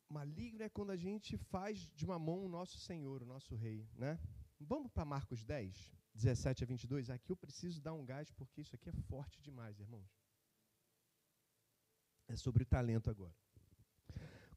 maligno 0.08 0.62
é 0.62 0.68
quando 0.68 0.90
a 0.90 0.96
gente 0.96 1.36
faz 1.36 1.88
de 1.94 2.04
uma 2.04 2.18
mão 2.18 2.44
o 2.44 2.48
nosso 2.48 2.78
Senhor, 2.78 3.22
o 3.22 3.26
nosso 3.26 3.54
Rei. 3.54 3.88
Né? 3.94 4.18
Vamos 4.60 4.90
para 4.90 5.04
Marcos 5.04 5.44
10, 5.44 5.94
17 6.14 6.64
a 6.64 6.66
22. 6.66 7.10
Aqui 7.10 7.30
eu 7.30 7.36
preciso 7.36 7.80
dar 7.80 7.92
um 7.94 8.04
gás, 8.04 8.30
porque 8.32 8.60
isso 8.60 8.74
aqui 8.74 8.88
é 8.88 8.92
forte 8.92 9.40
demais, 9.40 9.78
irmãos. 9.78 10.10
É 12.28 12.36
sobre 12.36 12.62
o 12.62 12.66
talento 12.66 13.10
agora. 13.10 13.34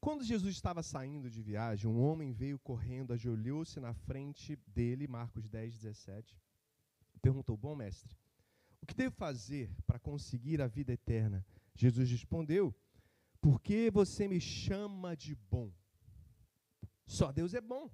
Quando 0.00 0.24
Jesus 0.24 0.54
estava 0.54 0.82
saindo 0.82 1.28
de 1.28 1.42
viagem, 1.42 1.88
um 1.88 2.00
homem 2.00 2.32
veio 2.32 2.58
correndo, 2.58 3.12
ajoelhou-se 3.12 3.78
na 3.78 3.92
frente 3.92 4.56
dele, 4.66 5.06
Marcos 5.06 5.46
10, 5.46 5.74
17, 5.74 6.40
perguntou: 7.20 7.54
Bom 7.56 7.76
mestre, 7.76 8.16
o 8.80 8.86
que 8.86 8.94
devo 8.94 9.14
fazer 9.14 9.70
para 9.86 9.98
conseguir 9.98 10.62
a 10.62 10.66
vida 10.66 10.92
eterna? 10.92 11.44
Jesus 11.74 12.10
respondeu: 12.10 12.74
Por 13.40 13.60
que 13.60 13.90
você 13.90 14.28
me 14.28 14.40
chama 14.40 15.16
de 15.16 15.34
bom? 15.34 15.72
Só 17.06 17.32
Deus 17.32 17.54
é 17.54 17.60
bom. 17.60 17.90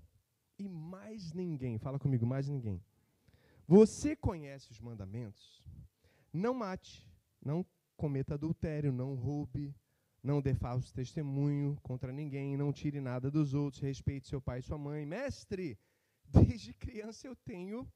E 0.59 0.69
mais 0.69 1.33
ninguém, 1.33 1.79
fala 1.79 1.99
comigo, 1.99 2.27
mais 2.27 2.49
ninguém. 2.49 2.83
Você 3.67 4.17
conhece 4.17 4.71
os 4.71 4.81
mandamentos? 4.81 5.63
Não 6.33 6.55
mate, 6.55 7.09
não 7.41 7.65
cometa 7.97 8.35
adultério, 8.35 8.93
não 8.93 9.15
roube, 9.15 9.75
não 10.23 10.41
dê 10.43 10.55
falso 10.55 10.93
testemunho 10.93 11.79
contra 11.83 12.13
ninguém, 12.13 12.57
não 12.57 12.73
tire 12.73 13.01
nada 13.01 13.31
dos 13.31 13.55
outros, 13.55 13.83
respeite 13.83 14.29
seu 14.29 14.41
pai 14.41 14.59
e 14.59 14.63
sua 14.63 14.79
mãe. 14.79 15.07
Mestre, 15.07 15.79
desde 16.25 16.75
criança 16.75 17.27
eu 17.27 17.37
tenho 17.37 17.89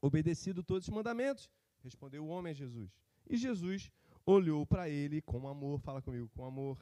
obedecido 0.00 0.62
todos 0.62 0.88
os 0.88 0.94
mandamentos. 0.94 1.48
Respondeu 1.82 2.24
o 2.24 2.28
homem 2.28 2.50
a 2.50 2.54
Jesus. 2.54 2.90
E 3.28 3.36
Jesus 3.36 3.90
olhou 4.30 4.66
para 4.66 4.88
ele 4.88 5.20
com 5.22 5.48
amor, 5.48 5.80
fala 5.80 6.00
comigo, 6.00 6.28
com 6.30 6.44
amor, 6.44 6.78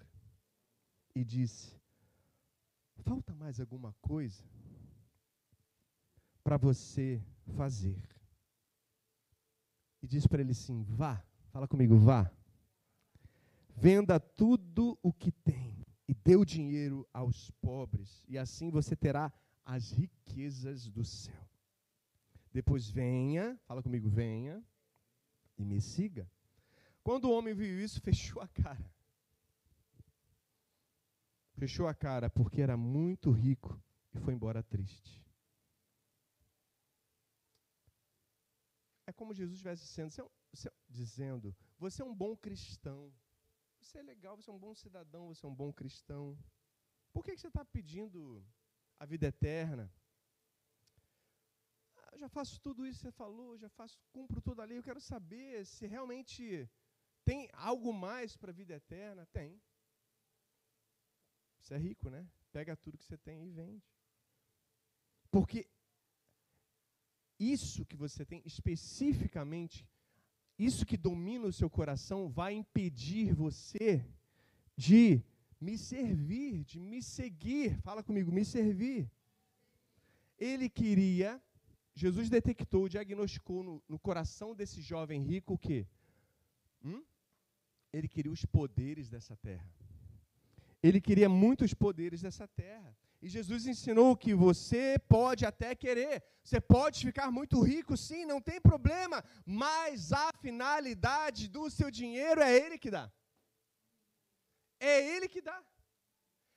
e 1.14 1.24
disse: 1.24 1.76
Falta 3.02 3.34
mais 3.34 3.60
alguma 3.60 3.94
coisa 4.00 4.44
para 6.42 6.56
você 6.56 7.22
fazer? 7.56 8.02
E 10.02 10.06
disse 10.06 10.28
para 10.28 10.40
ele 10.40 10.52
assim: 10.52 10.84
Vá, 10.84 11.22
fala 11.50 11.66
comigo, 11.66 11.96
vá 11.96 12.30
Venda 13.80 14.18
tudo 14.18 14.98
o 15.00 15.12
que 15.12 15.30
tem 15.30 15.86
e 16.08 16.12
dê 16.12 16.34
o 16.34 16.44
dinheiro 16.44 17.06
aos 17.12 17.48
pobres, 17.60 18.24
e 18.26 18.36
assim 18.36 18.70
você 18.70 18.96
terá 18.96 19.32
as 19.64 19.92
riquezas 19.92 20.88
do 20.88 21.04
céu. 21.04 21.48
Depois 22.52 22.90
venha, 22.90 23.56
fala 23.66 23.80
comigo, 23.80 24.08
venha 24.08 24.60
e 25.56 25.64
me 25.64 25.80
siga. 25.80 26.28
Quando 27.08 27.24
o 27.24 27.32
homem 27.32 27.54
viu 27.54 27.82
isso, 27.82 28.02
fechou 28.04 28.42
a 28.42 28.48
cara. 28.48 28.94
Fechou 31.54 31.88
a 31.88 31.94
cara 31.94 32.28
porque 32.28 32.60
era 32.60 32.76
muito 32.76 33.30
rico 33.30 33.82
e 34.12 34.18
foi 34.20 34.34
embora 34.34 34.62
triste. 34.62 35.24
É 39.06 39.12
como 39.14 39.32
Jesus 39.32 39.54
estivesse 39.54 39.86
você 39.86 40.20
é 40.20 40.24
um, 40.24 40.30
você, 40.52 40.70
dizendo: 40.86 41.56
Você 41.78 42.02
é 42.02 42.04
um 42.04 42.14
bom 42.14 42.36
cristão. 42.36 43.10
Você 43.80 43.96
é 44.00 44.02
legal, 44.02 44.36
você 44.36 44.50
é 44.50 44.52
um 44.52 44.58
bom 44.58 44.74
cidadão, 44.74 45.28
você 45.28 45.46
é 45.46 45.48
um 45.48 45.54
bom 45.54 45.72
cristão. 45.72 46.38
Por 47.10 47.24
que, 47.24 47.34
que 47.34 47.40
você 47.40 47.48
está 47.48 47.64
pedindo 47.64 48.46
a 48.98 49.06
vida 49.06 49.28
eterna? 49.28 49.90
Ah, 51.96 52.18
já 52.18 52.28
faço 52.28 52.60
tudo 52.60 52.86
isso 52.86 52.98
que 52.98 53.06
você 53.06 53.12
falou, 53.12 53.56
já 53.56 53.70
faço, 53.70 53.98
cumpro 54.12 54.42
toda 54.42 54.60
a 54.60 54.66
lei. 54.66 54.76
Eu 54.76 54.82
quero 54.82 55.00
saber 55.00 55.64
se 55.64 55.86
realmente 55.86 56.68
tem 57.28 57.46
algo 57.52 57.92
mais 57.92 58.38
para 58.38 58.50
a 58.50 58.54
vida 58.54 58.74
eterna. 58.74 59.26
Tem. 59.26 59.60
Você 61.60 61.74
é 61.74 61.76
rico, 61.76 62.08
né? 62.08 62.26
Pega 62.50 62.74
tudo 62.74 62.96
que 62.96 63.04
você 63.04 63.18
tem 63.18 63.44
e 63.46 63.50
vende. 63.50 63.86
Porque 65.30 65.68
isso 67.38 67.84
que 67.84 67.96
você 67.96 68.24
tem 68.24 68.40
especificamente, 68.46 69.86
isso 70.58 70.86
que 70.86 70.96
domina 70.96 71.46
o 71.46 71.52
seu 71.52 71.68
coração, 71.68 72.30
vai 72.30 72.54
impedir 72.54 73.34
você 73.34 74.02
de 74.74 75.22
me 75.60 75.76
servir, 75.76 76.64
de 76.64 76.80
me 76.80 77.02
seguir. 77.02 77.78
Fala 77.82 78.02
comigo, 78.02 78.32
me 78.32 78.42
servir. 78.42 79.10
Ele 80.38 80.70
queria, 80.70 81.38
Jesus 81.94 82.30
detectou, 82.30 82.88
diagnosticou 82.88 83.62
no, 83.62 83.82
no 83.86 83.98
coração 83.98 84.54
desse 84.54 84.80
jovem 84.80 85.20
rico 85.22 85.52
o 85.52 85.58
quê? 85.58 85.86
Hum? 86.82 87.04
Ele 87.92 88.08
queria 88.08 88.32
os 88.32 88.44
poderes 88.44 89.08
dessa 89.08 89.36
terra. 89.36 89.68
Ele 90.82 91.00
queria 91.00 91.28
muitos 91.28 91.74
poderes 91.74 92.22
dessa 92.22 92.46
terra. 92.46 92.96
E 93.20 93.28
Jesus 93.28 93.66
ensinou 93.66 94.16
que 94.16 94.32
você 94.32 94.96
pode 95.08 95.44
até 95.44 95.74
querer, 95.74 96.22
você 96.42 96.60
pode 96.60 97.04
ficar 97.04 97.32
muito 97.32 97.60
rico, 97.60 97.96
sim, 97.96 98.24
não 98.24 98.40
tem 98.40 98.60
problema, 98.60 99.24
mas 99.44 100.12
a 100.12 100.32
finalidade 100.40 101.48
do 101.48 101.68
seu 101.68 101.90
dinheiro 101.90 102.40
é 102.40 102.54
Ele 102.54 102.78
que 102.78 102.90
dá. 102.90 103.10
É 104.78 105.16
Ele 105.16 105.28
que 105.28 105.42
dá. 105.42 105.60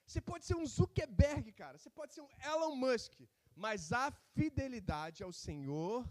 Você 0.05 0.21
pode 0.21 0.45
ser 0.45 0.55
um 0.55 0.65
Zuckerberg, 0.65 1.51
cara, 1.53 1.79
você 1.79 1.89
pode 1.89 2.13
ser 2.13 2.21
um 2.21 2.29
Elon 2.45 2.75
Musk, 2.75 3.13
mas 3.55 3.91
a 3.91 4.11
fidelidade 4.35 5.23
ao 5.23 5.33
Senhor, 5.33 6.07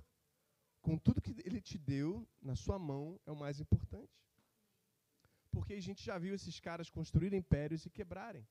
com 0.83 0.99
tudo 0.99 1.21
que 1.21 1.37
Ele 1.45 1.61
te 1.61 1.79
deu 1.79 2.27
na 2.43 2.57
sua 2.57 2.79
mão, 2.79 3.21
é 3.25 3.31
o 3.31 3.37
mais 3.37 3.61
importante. 3.61 4.21
Porque 5.51 5.75
a 5.75 5.81
gente 5.81 6.03
já 6.05 6.17
viu 6.19 6.35
esses 6.35 6.59
caras 6.61 6.91
construírem 6.91 7.39
impérios 7.39 7.85
e 7.87 7.91
quebrarem. 7.91 8.47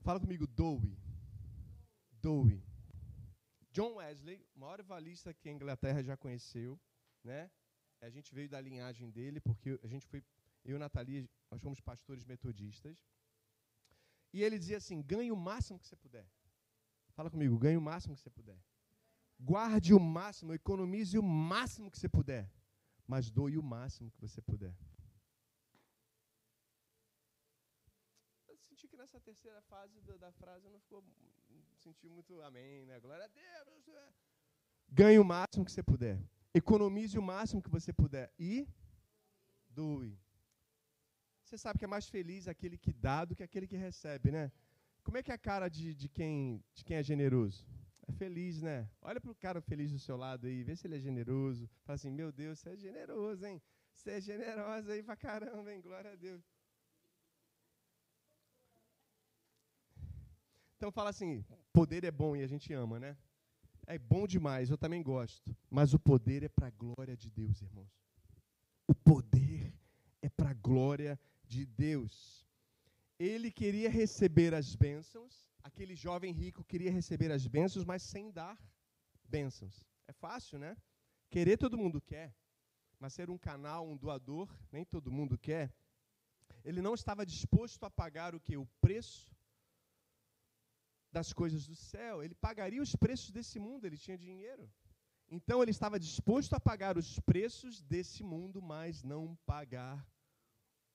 Fala 0.00 0.18
comigo, 0.18 0.46
Dowie. 0.46 0.98
Dowie. 2.22 2.62
John 3.72 3.94
Wesley, 3.96 4.44
maior 4.54 4.80
evangelista 4.80 5.32
que 5.32 5.48
a 5.48 5.52
Inglaterra 5.52 6.02
já 6.02 6.16
conheceu, 6.16 6.80
né? 7.22 7.50
A 8.00 8.08
gente 8.08 8.34
veio 8.34 8.48
da 8.48 8.60
linhagem 8.60 9.10
dele, 9.10 9.40
porque 9.40 9.78
a 9.82 9.86
gente 9.86 10.06
foi, 10.06 10.24
eu 10.64 10.76
e 10.76 10.78
Natalia, 10.78 11.28
nós 11.50 11.60
fomos 11.60 11.80
pastores 11.80 12.24
metodistas. 12.24 12.96
E 14.32 14.42
ele 14.42 14.58
dizia 14.58 14.78
assim: 14.78 15.02
ganhe 15.02 15.30
o 15.30 15.36
máximo 15.36 15.78
que 15.78 15.86
você 15.86 15.96
puder. 15.96 16.26
Fala 17.12 17.30
comigo, 17.30 17.58
ganhe 17.58 17.76
o 17.76 17.80
máximo 17.80 18.14
que 18.14 18.22
você 18.22 18.30
puder. 18.30 18.58
Guarde 19.38 19.92
o 19.94 20.00
máximo, 20.00 20.52
economize 20.52 21.18
o 21.18 21.22
máximo 21.22 21.90
que 21.90 21.98
você 21.98 22.08
puder, 22.08 22.50
mas 23.12 23.28
doe 23.38 23.58
o 23.58 23.62
máximo 23.62 24.12
que 24.12 24.20
você 24.26 24.40
puder. 24.40 24.74
senti 28.66 28.86
que 28.86 28.96
nessa 28.96 29.18
terceira 29.28 29.60
fase 29.62 30.00
da, 30.02 30.16
da 30.16 30.32
frase 30.32 30.68
não 30.68 30.78
ficou. 30.78 31.02
Senti 31.84 32.08
muito 32.08 32.40
amém, 32.42 32.86
né? 32.86 33.00
Glória 33.00 33.24
a 33.24 33.28
Deus. 33.28 34.14
Ganhe 34.88 35.18
o 35.18 35.24
máximo 35.24 35.64
que 35.64 35.72
você 35.72 35.82
puder. 35.82 36.16
Economize 36.54 37.18
o 37.18 37.22
máximo 37.22 37.62
que 37.64 37.68
você 37.68 37.92
puder. 37.92 38.32
E 38.38 38.68
doe. 39.68 40.16
Você 41.44 41.58
sabe 41.58 41.78
que 41.80 41.84
é 41.84 41.94
mais 41.96 42.08
feliz 42.08 42.46
aquele 42.46 42.78
que 42.78 42.92
dá 42.92 43.24
do 43.24 43.34
que 43.34 43.42
aquele 43.42 43.66
que 43.66 43.76
recebe, 43.76 44.30
né? 44.30 44.52
Como 45.02 45.18
é 45.18 45.22
que 45.22 45.32
é 45.32 45.34
a 45.34 45.46
cara 45.50 45.68
de, 45.68 45.94
de, 45.94 46.08
quem, 46.08 46.62
de 46.74 46.84
quem 46.84 46.96
é 46.96 47.02
generoso? 47.02 47.66
Feliz, 48.12 48.60
né? 48.62 48.88
Olha 49.02 49.20
para 49.20 49.30
o 49.30 49.34
cara 49.34 49.60
feliz 49.60 49.90
do 49.90 49.98
seu 49.98 50.16
lado 50.16 50.46
aí, 50.46 50.62
vê 50.62 50.76
se 50.76 50.86
ele 50.86 50.96
é 50.96 51.00
generoso. 51.00 51.68
Fala 51.84 51.94
assim, 51.94 52.10
meu 52.10 52.30
Deus, 52.32 52.58
você 52.58 52.70
é 52.70 52.76
generoso, 52.76 53.46
hein? 53.46 53.60
Você 53.92 54.10
é 54.10 54.20
generosa 54.20 54.92
aí 54.92 55.02
pra 55.02 55.16
caramba, 55.16 55.72
hein? 55.72 55.80
Glória 55.80 56.12
a 56.12 56.16
Deus. 56.16 56.42
Então 60.76 60.90
fala 60.90 61.10
assim, 61.10 61.44
poder 61.72 62.04
é 62.04 62.10
bom 62.10 62.34
e 62.34 62.42
a 62.42 62.46
gente 62.46 62.72
ama, 62.72 62.98
né? 62.98 63.16
É 63.86 63.98
bom 63.98 64.26
demais, 64.26 64.70
eu 64.70 64.78
também 64.78 65.02
gosto. 65.02 65.54
Mas 65.68 65.92
o 65.92 65.98
poder 65.98 66.42
é 66.42 66.48
para 66.48 66.68
a 66.68 66.70
glória 66.70 67.16
de 67.16 67.30
Deus, 67.30 67.60
irmãos. 67.60 67.92
O 68.86 68.94
poder 68.94 69.74
é 70.22 70.28
para 70.28 70.50
a 70.50 70.54
glória 70.54 71.18
de 71.46 71.66
Deus. 71.66 72.46
Ele 73.18 73.50
queria 73.50 73.90
receber 73.90 74.54
as 74.54 74.74
bênçãos, 74.74 75.49
aquele 75.62 75.94
jovem 75.94 76.32
rico 76.32 76.64
queria 76.64 76.90
receber 76.90 77.30
as 77.30 77.46
bênçãos, 77.46 77.84
mas 77.84 78.02
sem 78.02 78.30
dar 78.30 78.58
bênçãos. 79.24 79.86
É 80.06 80.12
fácil, 80.12 80.58
né? 80.58 80.76
Querer 81.28 81.56
todo 81.56 81.78
mundo 81.78 82.00
quer, 82.00 82.34
mas 82.98 83.14
ser 83.14 83.30
um 83.30 83.38
canal, 83.38 83.86
um 83.86 83.96
doador, 83.96 84.48
nem 84.72 84.84
todo 84.84 85.12
mundo 85.12 85.38
quer. 85.38 85.72
Ele 86.64 86.82
não 86.82 86.94
estava 86.94 87.24
disposto 87.24 87.84
a 87.84 87.90
pagar 87.90 88.34
o 88.34 88.40
que? 88.40 88.56
O 88.56 88.66
preço 88.80 89.34
das 91.12 91.32
coisas 91.32 91.66
do 91.66 91.74
céu, 91.74 92.22
ele 92.22 92.34
pagaria 92.34 92.82
os 92.82 92.94
preços 92.94 93.30
desse 93.30 93.58
mundo, 93.58 93.84
ele 93.84 93.96
tinha 93.96 94.18
dinheiro. 94.18 94.70
Então 95.28 95.62
ele 95.62 95.70
estava 95.70 95.98
disposto 95.98 96.54
a 96.54 96.60
pagar 96.60 96.98
os 96.98 97.18
preços 97.20 97.82
desse 97.82 98.22
mundo, 98.22 98.60
mas 98.60 99.02
não 99.02 99.36
pagar 99.46 100.04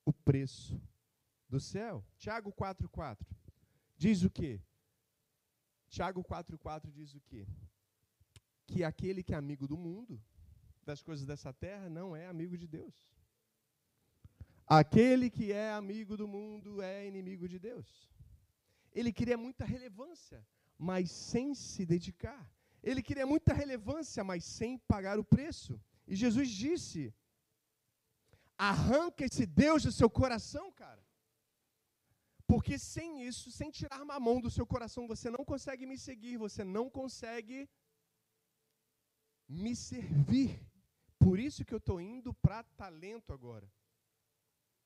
o 0.05 0.11
preço 0.11 0.79
do 1.49 1.59
céu. 1.59 2.05
Tiago 2.17 2.51
4,4 2.51 3.44
diz 4.05 4.21
o 4.23 4.29
quê? 4.29 4.61
Tiago 5.89 6.23
4,4 6.23 6.91
diz 6.91 7.15
o 7.15 7.21
quê? 7.21 7.47
Que 8.67 8.83
aquele 8.83 9.23
que 9.23 9.33
é 9.33 9.37
amigo 9.37 9.67
do 9.67 9.77
mundo, 9.85 10.21
das 10.83 11.01
coisas 11.01 11.25
dessa 11.25 11.51
terra, 11.51 11.89
não 11.89 12.15
é 12.15 12.27
amigo 12.27 12.55
de 12.55 12.67
Deus. 12.67 12.95
Aquele 14.67 15.27
que 15.37 15.51
é 15.51 15.71
amigo 15.71 16.15
do 16.21 16.27
mundo 16.27 16.83
é 16.83 17.07
inimigo 17.07 17.47
de 17.47 17.57
Deus. 17.57 17.87
Ele 18.93 19.11
queria 19.11 19.37
muita 19.37 19.65
relevância, 19.65 20.45
mas 20.77 21.09
sem 21.09 21.55
se 21.55 21.83
dedicar. 21.83 22.43
Ele 22.83 23.01
queria 23.01 23.25
muita 23.25 23.53
relevância, 23.53 24.23
mas 24.23 24.43
sem 24.45 24.77
pagar 24.77 25.17
o 25.17 25.23
preço. 25.35 25.81
E 26.07 26.15
Jesus 26.15 26.49
disse: 26.49 27.11
arranca 28.55 29.25
esse 29.25 29.47
Deus 29.47 29.81
do 29.81 29.91
seu 29.91 30.09
coração, 30.09 30.71
cara. 30.71 31.03
Porque 32.47 32.77
sem 32.77 33.25
isso, 33.25 33.51
sem 33.51 33.71
tirar 33.71 34.01
uma 34.01 34.19
mão 34.19 34.39
do 34.39 34.51
seu 34.51 34.65
coração, 34.65 35.07
você 35.07 35.29
não 35.29 35.43
consegue 35.43 35.85
me 35.85 35.97
seguir, 35.97 36.37
você 36.37 36.63
não 36.63 36.89
consegue 36.89 37.67
me 39.47 39.75
servir. 39.75 40.59
Por 41.17 41.39
isso 41.39 41.65
que 41.65 41.73
eu 41.73 41.79
estou 41.79 41.99
indo 41.99 42.33
para 42.35 42.63
talento 42.63 43.33
agora. 43.33 43.67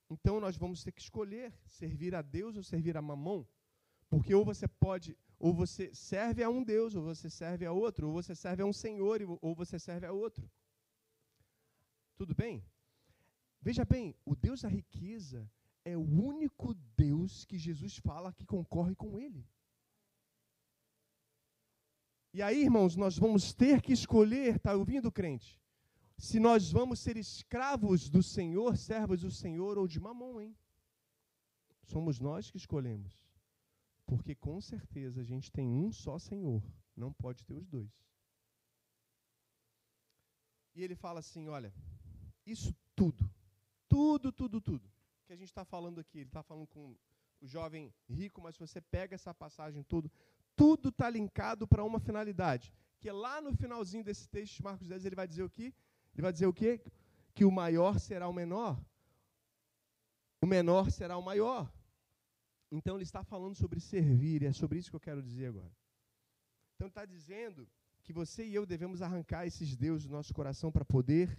Então 0.10 0.40
nós 0.40 0.56
vamos 0.58 0.84
ter 0.84 0.92
que 0.92 1.02
escolher 1.02 1.54
servir 1.68 2.16
a 2.16 2.22
Deus 2.22 2.56
ou 2.56 2.64
servir 2.64 2.96
a 2.98 3.02
mamão. 3.02 3.48
Porque 4.10 4.34
ou 4.34 4.44
você 4.44 4.68
pode, 4.68 5.16
ou 5.38 5.54
você 5.54 5.94
serve 5.94 6.42
a 6.42 6.50
um 6.50 6.64
Deus, 6.64 6.96
ou 6.96 7.04
você 7.04 7.30
serve 7.30 7.66
a 7.66 7.72
outro, 7.72 8.08
ou 8.08 8.14
você 8.14 8.34
serve 8.34 8.64
a 8.64 8.66
um 8.66 8.74
Senhor, 8.74 9.20
ou 9.42 9.54
você 9.54 9.78
serve 9.78 10.06
a 10.08 10.12
outro. 10.12 10.50
Tudo 12.16 12.34
bem? 12.34 12.66
Veja 13.62 13.86
bem, 13.86 14.16
o 14.26 14.36
Deus 14.36 14.62
da 14.62 14.70
riqueza 14.70 15.50
é 15.90 15.98
o 15.98 16.02
único 16.02 16.74
Deus 16.96 17.46
que 17.46 17.58
Jesus 17.58 17.98
fala 17.98 18.34
que 18.34 18.46
concorre 18.46 18.96
com 18.96 19.18
ele. 19.18 19.48
E 22.32 22.42
aí, 22.42 22.62
irmãos, 22.62 22.96
nós 22.96 23.18
vamos 23.18 23.54
ter 23.54 23.82
que 23.82 23.92
escolher, 23.92 24.58
está 24.58 24.76
ouvindo, 24.76 25.12
crente? 25.12 25.60
Se 26.18 26.40
nós 26.40 26.72
vamos 26.72 27.00
ser 27.00 27.18
escravos 27.18 28.10
do 28.10 28.22
Senhor, 28.22 28.78
servos 28.78 29.22
do 29.22 29.32
Senhor 29.32 29.78
ou 29.78 29.88
de 29.88 30.00
mamão, 30.00 30.40
hein? 30.40 30.56
Somos 31.84 32.20
nós 32.20 32.52
que 32.52 32.58
escolhemos. 32.58 33.26
Porque 34.06 34.36
com 34.36 34.60
certeza 34.62 35.22
a 35.22 35.24
gente 35.24 35.52
tem 35.52 35.68
um 35.68 35.92
só 35.92 36.20
Senhor, 36.20 36.64
não 36.96 37.12
pode 37.12 37.44
ter 37.44 37.56
os 37.56 37.68
dois. 37.68 37.92
E 40.76 40.84
ele 40.84 40.96
fala 40.96 41.20
assim: 41.20 41.48
olha, 41.48 41.74
isso 42.46 42.76
tudo, 42.96 43.30
tudo, 43.88 44.32
tudo, 44.32 44.62
tudo, 44.62 44.92
que 45.30 45.34
a 45.34 45.36
gente 45.36 45.50
está 45.50 45.64
falando 45.64 46.00
aqui, 46.00 46.18
ele 46.18 46.30
está 46.30 46.42
falando 46.42 46.66
com 46.66 46.98
o 47.40 47.48
jovem 47.48 47.94
rico, 48.10 48.42
mas 48.42 48.56
se 48.56 48.60
você 48.60 48.82
pega 48.82 49.14
essa 49.14 49.32
passagem 49.32 49.84
tudo, 49.84 50.12
tudo 50.56 50.90
está 50.90 51.08
linkado 51.08 51.68
para 51.68 51.84
uma 51.84 52.00
finalidade. 52.00 52.74
Que 53.00 53.12
lá 53.12 53.40
no 53.40 53.54
finalzinho 53.56 54.04
desse 54.04 54.28
texto 54.28 54.56
de 54.56 54.64
Marcos 54.64 54.88
10, 54.88 55.06
ele 55.06 55.16
vai 55.16 55.28
dizer 55.28 55.44
o 55.44 55.50
quê? 55.50 55.72
Ele 56.16 56.24
vai 56.24 56.34
dizer 56.34 56.48
o 56.48 56.54
quê? 56.54 56.82
Que 57.36 57.46
o 57.46 57.52
maior 57.52 58.00
será 58.00 58.28
o 58.28 58.34
menor. 58.34 58.84
O 60.42 60.48
menor 60.48 60.90
será 60.90 61.16
o 61.16 61.22
maior. 61.22 61.72
Então 62.72 62.96
ele 62.96 63.04
está 63.04 63.24
falando 63.24 63.54
sobre 63.54 63.80
servir, 63.80 64.42
e 64.42 64.48
é 64.48 64.52
sobre 64.52 64.80
isso 64.80 64.90
que 64.90 64.96
eu 64.96 65.00
quero 65.00 65.22
dizer 65.22 65.50
agora. 65.50 65.72
Então 66.76 66.88
está 66.88 67.06
dizendo 67.06 67.70
que 68.02 68.12
você 68.12 68.48
e 68.48 68.56
eu 68.56 68.66
devemos 68.66 69.04
arrancar 69.04 69.46
esses 69.46 69.76
deuses 69.76 70.08
do 70.08 70.12
nosso 70.12 70.34
coração 70.34 70.72
para 70.72 70.84
poder 70.84 71.38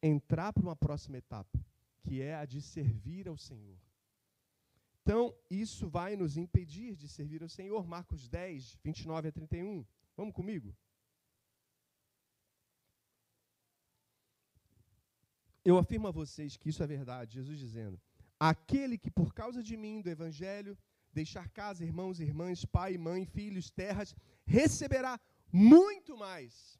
entrar 0.00 0.52
para 0.52 0.62
uma 0.62 0.76
próxima 0.76 1.18
etapa, 1.18 1.58
que 2.04 2.20
é 2.20 2.34
a 2.36 2.44
de 2.44 2.60
servir 2.60 3.26
ao 3.28 3.36
Senhor. 3.48 3.78
Então, 5.02 5.22
isso 5.50 5.88
vai 5.88 6.16
nos 6.16 6.36
impedir 6.36 6.96
de 6.96 7.08
servir 7.08 7.42
ao 7.42 7.48
Senhor. 7.48 7.86
Marcos 7.86 8.28
10, 8.28 8.78
29 8.82 9.28
a 9.28 9.32
31. 9.32 9.84
Vamos 10.16 10.34
comigo? 10.34 10.74
Eu 15.64 15.78
afirmo 15.78 16.08
a 16.08 16.10
vocês 16.10 16.56
que 16.58 16.68
isso 16.68 16.82
é 16.82 16.86
verdade, 16.86 17.34
Jesus 17.38 17.58
dizendo: 17.58 17.98
Aquele 18.38 18.96
que 18.98 19.10
por 19.10 19.32
causa 19.32 19.62
de 19.62 19.76
mim, 19.76 20.02
do 20.02 20.10
Evangelho, 20.10 20.76
deixar 21.12 21.48
casa, 21.48 21.84
irmãos, 21.84 22.20
irmãs, 22.20 22.64
pai, 22.64 22.98
mãe, 22.98 23.24
filhos, 23.24 23.70
terras, 23.70 24.14
receberá 24.44 25.18
muito 25.50 26.16
mais. 26.16 26.78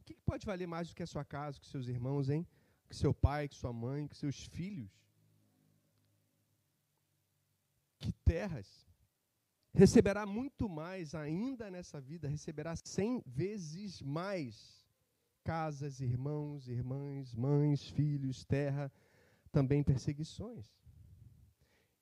O 0.00 0.04
que 0.04 0.14
pode 0.30 0.46
valer 0.46 0.68
mais 0.68 0.88
do 0.88 0.94
que 0.94 1.02
a 1.02 1.12
sua 1.14 1.24
casa, 1.24 1.58
que 1.58 1.66
seus 1.66 1.88
irmãos, 1.88 2.28
hein? 2.30 2.46
Que 2.88 2.96
seu 2.96 3.12
pai, 3.12 3.48
que 3.48 3.56
sua 3.56 3.72
mãe, 3.72 4.06
que 4.06 4.16
seus 4.16 4.46
filhos? 4.46 4.90
Que 7.98 8.12
terras? 8.24 8.86
Receberá 9.72 10.24
muito 10.24 10.68
mais 10.68 11.14
ainda 11.14 11.70
nessa 11.70 12.00
vida, 12.00 12.28
receberá 12.28 12.74
cem 12.76 13.22
vezes 13.26 14.00
mais 14.00 14.86
casas, 15.44 16.00
irmãos, 16.00 16.66
irmãs, 16.66 17.34
mães, 17.34 17.88
filhos, 17.90 18.44
terra, 18.44 18.90
também 19.52 19.82
perseguições. 19.82 20.66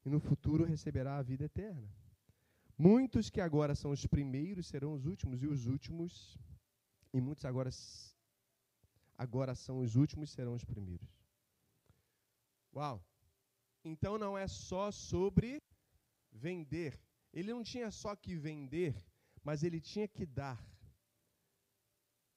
E 0.05 0.09
no 0.09 0.20
futuro 0.20 0.64
receberá 0.64 1.18
a 1.18 1.23
vida 1.23 1.44
eterna. 1.44 1.88
Muitos 2.77 3.31
que 3.31 3.40
agora 3.40 3.75
são 3.75 3.90
os 3.90 4.07
primeiros 4.07 4.66
serão 4.66 4.94
os 4.94 5.05
últimos, 5.05 5.42
e 5.42 5.47
os 5.47 5.66
últimos, 5.66 6.38
e 7.12 7.20
muitos 7.20 7.44
agora, 7.44 7.70
agora 9.16 9.55
são 9.55 9.81
os 9.81 9.96
últimos 9.96 10.31
serão 10.31 10.55
os 10.55 10.64
primeiros. 10.64 11.09
Uau! 12.74 13.05
Então 13.85 14.18
não 14.18 14.37
é 14.37 14.46
só 14.48 14.90
sobre 14.90 15.62
vender. 16.33 16.98
Ele 17.33 17.53
não 17.53 17.62
tinha 17.62 17.90
só 17.90 18.14
que 18.16 18.35
vender, 18.35 18.94
mas 19.42 19.62
ele 19.62 19.81
tinha 19.81 20.09
que 20.09 20.24
dar. 20.24 20.59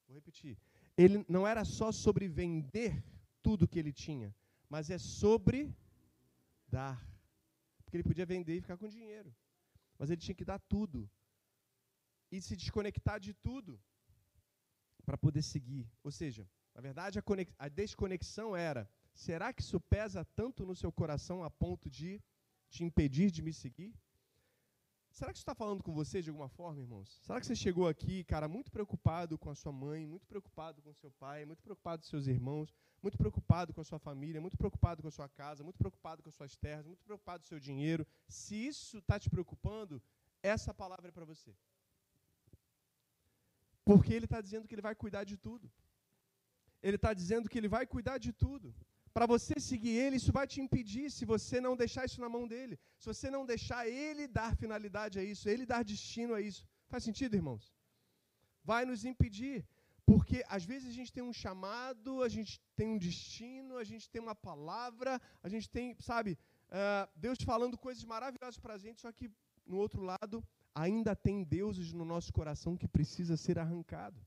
Vou 0.07 0.15
repetir. 0.15 0.57
Ele 0.97 1.25
não 1.27 1.47
era 1.47 1.63
só 1.63 1.91
sobre 1.91 2.27
vender 2.27 3.03
tudo 3.41 3.67
que 3.67 3.79
ele 3.79 3.93
tinha, 3.93 4.35
mas 4.69 4.89
é 4.89 4.97
sobre 4.97 5.75
dar. 6.67 6.97
Porque 7.83 7.97
ele 7.97 8.03
podia 8.03 8.25
vender 8.25 8.55
e 8.57 8.61
ficar 8.61 8.77
com 8.77 8.87
dinheiro. 8.87 9.33
Mas 9.97 10.09
ele 10.09 10.21
tinha 10.21 10.35
que 10.35 10.45
dar 10.45 10.59
tudo. 10.59 11.09
E 12.31 12.41
se 12.41 12.55
desconectar 12.55 13.19
de 13.19 13.33
tudo 13.33 13.79
para 15.05 15.17
poder 15.17 15.41
seguir. 15.41 15.89
Ou 16.03 16.11
seja, 16.11 16.49
na 16.77 16.81
verdade, 16.81 17.17
a, 17.17 17.23
a 17.57 17.67
desconexão 17.67 18.55
era: 18.55 18.87
será 19.11 19.51
que 19.51 19.63
isso 19.63 19.79
pesa 19.79 20.23
tanto 20.23 20.63
no 20.63 20.75
seu 20.75 20.91
coração 20.91 21.43
a 21.43 21.49
ponto 21.49 21.89
de 21.89 22.21
te 22.69 22.83
impedir 22.83 23.31
de 23.31 23.41
me 23.41 23.51
seguir? 23.51 23.95
Será 25.09 25.31
que 25.31 25.37
isso 25.37 25.41
está 25.41 25.55
falando 25.55 25.81
com 25.81 25.91
você 25.91 26.21
de 26.21 26.29
alguma 26.29 26.47
forma, 26.47 26.79
irmãos? 26.79 27.19
Será 27.23 27.39
que 27.39 27.47
você 27.47 27.55
chegou 27.55 27.87
aqui, 27.87 28.23
cara, 28.25 28.47
muito 28.47 28.71
preocupado 28.71 29.39
com 29.39 29.49
a 29.49 29.55
sua 29.55 29.71
mãe, 29.71 30.05
muito 30.05 30.27
preocupado 30.27 30.79
com 30.83 30.93
seu 30.93 31.09
pai, 31.09 31.45
muito 31.45 31.63
preocupado 31.63 32.03
com 32.03 32.07
seus 32.07 32.27
irmãos, 32.27 32.71
muito 33.01 33.17
preocupado 33.17 33.73
com 33.73 33.81
a 33.81 33.83
sua 33.83 33.97
família, 33.97 34.39
muito 34.39 34.55
preocupado 34.55 35.01
com 35.01 35.07
a 35.07 35.11
sua 35.11 35.27
casa, 35.27 35.63
muito 35.63 35.79
preocupado 35.79 36.21
com 36.21 36.29
as 36.29 36.35
suas 36.35 36.55
terras, 36.55 36.85
muito 36.85 37.03
preocupado 37.03 37.39
com 37.39 37.45
o 37.45 37.49
seu 37.49 37.59
dinheiro? 37.59 38.05
Se 38.27 38.53
isso 38.67 38.99
está 38.99 39.19
te 39.19 39.31
preocupando, 39.31 39.99
essa 40.43 40.71
palavra 40.75 41.07
é 41.07 41.11
para 41.11 41.25
você. 41.25 41.55
Porque 43.83 44.13
ele 44.13 44.25
está 44.25 44.39
dizendo 44.39 44.67
que 44.67 44.75
ele 44.75 44.83
vai 44.83 44.93
cuidar 44.93 45.23
de 45.23 45.37
tudo. 45.37 45.71
Ele 46.81 46.97
está 46.97 47.13
dizendo 47.13 47.49
que 47.49 47.57
ele 47.57 47.67
vai 47.67 47.85
cuidar 47.85 48.17
de 48.17 48.31
tudo. 48.31 48.73
Para 49.13 49.25
você 49.25 49.55
seguir 49.59 49.95
ele, 50.03 50.17
isso 50.17 50.31
vai 50.31 50.45
te 50.45 50.59
impedir 50.61 51.09
se 51.09 51.25
você 51.25 51.59
não 51.59 51.75
deixar 51.75 52.05
isso 52.05 52.21
na 52.21 52.29
mão 52.29 52.47
dele. 52.47 52.79
Se 52.99 53.07
você 53.11 53.29
não 53.35 53.45
deixar 53.45 53.87
ele 53.87 54.27
dar 54.27 54.55
finalidade 54.55 55.17
a 55.17 55.23
isso, 55.23 55.49
ele 55.49 55.65
dar 55.65 55.83
destino 55.83 56.33
a 56.35 56.41
isso. 56.41 56.63
Faz 56.87 57.03
sentido, 57.03 57.35
irmãos? 57.35 57.73
Vai 58.63 58.85
nos 58.85 59.05
impedir. 59.05 59.65
Porque 60.05 60.43
às 60.47 60.63
vezes 60.63 60.89
a 60.89 60.95
gente 60.97 61.11
tem 61.11 61.23
um 61.23 61.33
chamado, 61.33 62.23
a 62.23 62.29
gente 62.29 62.61
tem 62.75 62.87
um 62.87 62.97
destino, 62.97 63.77
a 63.77 63.83
gente 63.83 64.09
tem 64.09 64.21
uma 64.21 64.35
palavra, 64.35 65.21
a 65.43 65.49
gente 65.49 65.69
tem, 65.69 65.97
sabe, 65.99 66.37
uh, 66.69 67.09
Deus 67.15 67.39
falando 67.41 67.77
coisas 67.77 68.05
maravilhosas 68.05 68.57
para 68.57 68.75
a 68.75 68.77
gente, 68.77 69.01
só 69.01 69.11
que 69.11 69.29
no 69.65 69.77
outro 69.77 70.01
lado 70.01 70.41
ainda 70.73 71.13
tem 71.15 71.43
deuses 71.43 71.91
no 71.91 72.05
nosso 72.05 72.31
coração 72.31 72.77
que 72.77 72.87
precisa 72.87 73.35
ser 73.35 73.59
arrancado. 73.59 74.19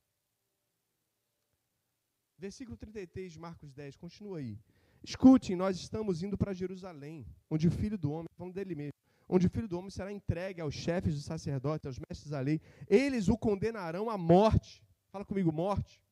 Versículo 2.40 2.74
33 2.74 3.33
de 3.35 3.38
Marcos 3.38 3.70
10, 3.74 3.98
continua 3.98 4.38
aí. 4.38 4.59
Escutem, 5.05 5.55
nós 5.55 5.76
estamos 5.76 6.22
indo 6.22 6.38
para 6.38 6.55
Jerusalém, 6.55 7.26
onde 7.50 7.68
o 7.68 7.70
filho 7.70 7.98
do 7.98 8.11
homem, 8.12 8.29
falando 8.35 8.55
dele 8.55 8.74
mesmo, 8.74 8.94
onde 9.29 9.46
o 9.46 9.50
filho 9.50 9.68
do 9.68 9.79
homem 9.79 9.90
será 9.90 10.11
entregue 10.11 10.59
aos 10.59 10.74
chefes 10.74 11.14
dos 11.14 11.24
sacerdotes, 11.26 11.85
aos 11.85 11.98
mestres 11.98 12.31
da 12.31 12.40
lei. 12.40 12.59
Eles 12.88 13.29
o 13.29 13.37
condenarão 13.37 14.09
à 14.09 14.16
morte. 14.16 14.83
Fala 15.12 15.22
comigo, 15.22 15.53
morte. 15.53 16.03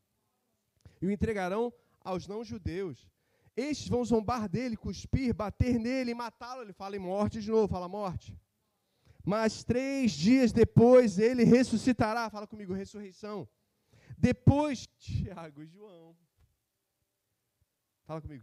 E 1.01 1.07
o 1.07 1.11
entregarão 1.11 1.73
aos 2.05 2.29
não-judeus. 2.29 3.11
Estes 3.57 3.89
vão 3.89 4.05
zombar 4.05 4.51
dele, 4.51 4.77
cuspir, 4.77 5.33
bater 5.33 5.79
nele 5.79 6.11
e 6.11 6.15
matá-lo. 6.15 6.61
Ele 6.61 6.75
fala 6.75 6.95
em 6.95 6.99
morte 6.99 7.41
de 7.41 7.51
novo, 7.51 7.69
fala 7.69 7.89
morte. 7.89 8.39
Mas 9.25 9.65
três 9.65 10.13
dias 10.13 10.53
depois 10.53 11.19
ele 11.19 11.43
ressuscitará. 11.43 12.29
Fala 12.29 12.47
comigo, 12.47 12.75
ressurreição. 12.75 13.49
Depois, 14.19 14.87
Tiago 14.99 15.63
e 15.63 15.67
João 15.67 16.17
Fala 18.09 18.23
comigo. 18.23 18.43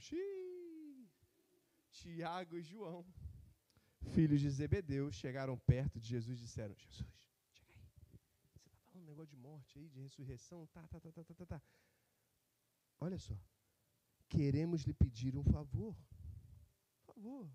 Tiago 1.89 2.55
e 2.55 2.61
João, 2.61 3.03
filhos 4.15 4.39
de 4.39 4.49
Zebedeu, 4.57 5.11
chegaram 5.11 5.57
perto 5.57 5.99
de 5.99 6.07
Jesus 6.07 6.37
e 6.37 6.41
disseram: 6.43 6.75
Jesus, 6.75 7.15
chega 7.55 7.73
aí. 7.73 7.89
Você 8.53 8.75
está 8.75 8.91
falando 8.91 9.07
um 9.07 9.11
negócio 9.13 9.31
de 9.35 9.41
morte 9.47 9.79
aí, 9.79 9.87
de 9.89 9.99
ressurreição? 10.01 10.67
Tá, 10.67 10.83
tá, 10.87 10.99
tá, 10.99 11.11
tá, 11.11 11.23
tá, 11.23 11.33
tá, 11.33 11.45
tá. 11.53 11.61
Olha 12.99 13.17
só. 13.17 13.35
Queremos 14.29 14.83
lhe 14.83 14.93
pedir 14.93 15.35
um 15.35 15.43
favor. 15.43 15.95
Por 17.07 17.15
favor. 17.15 17.49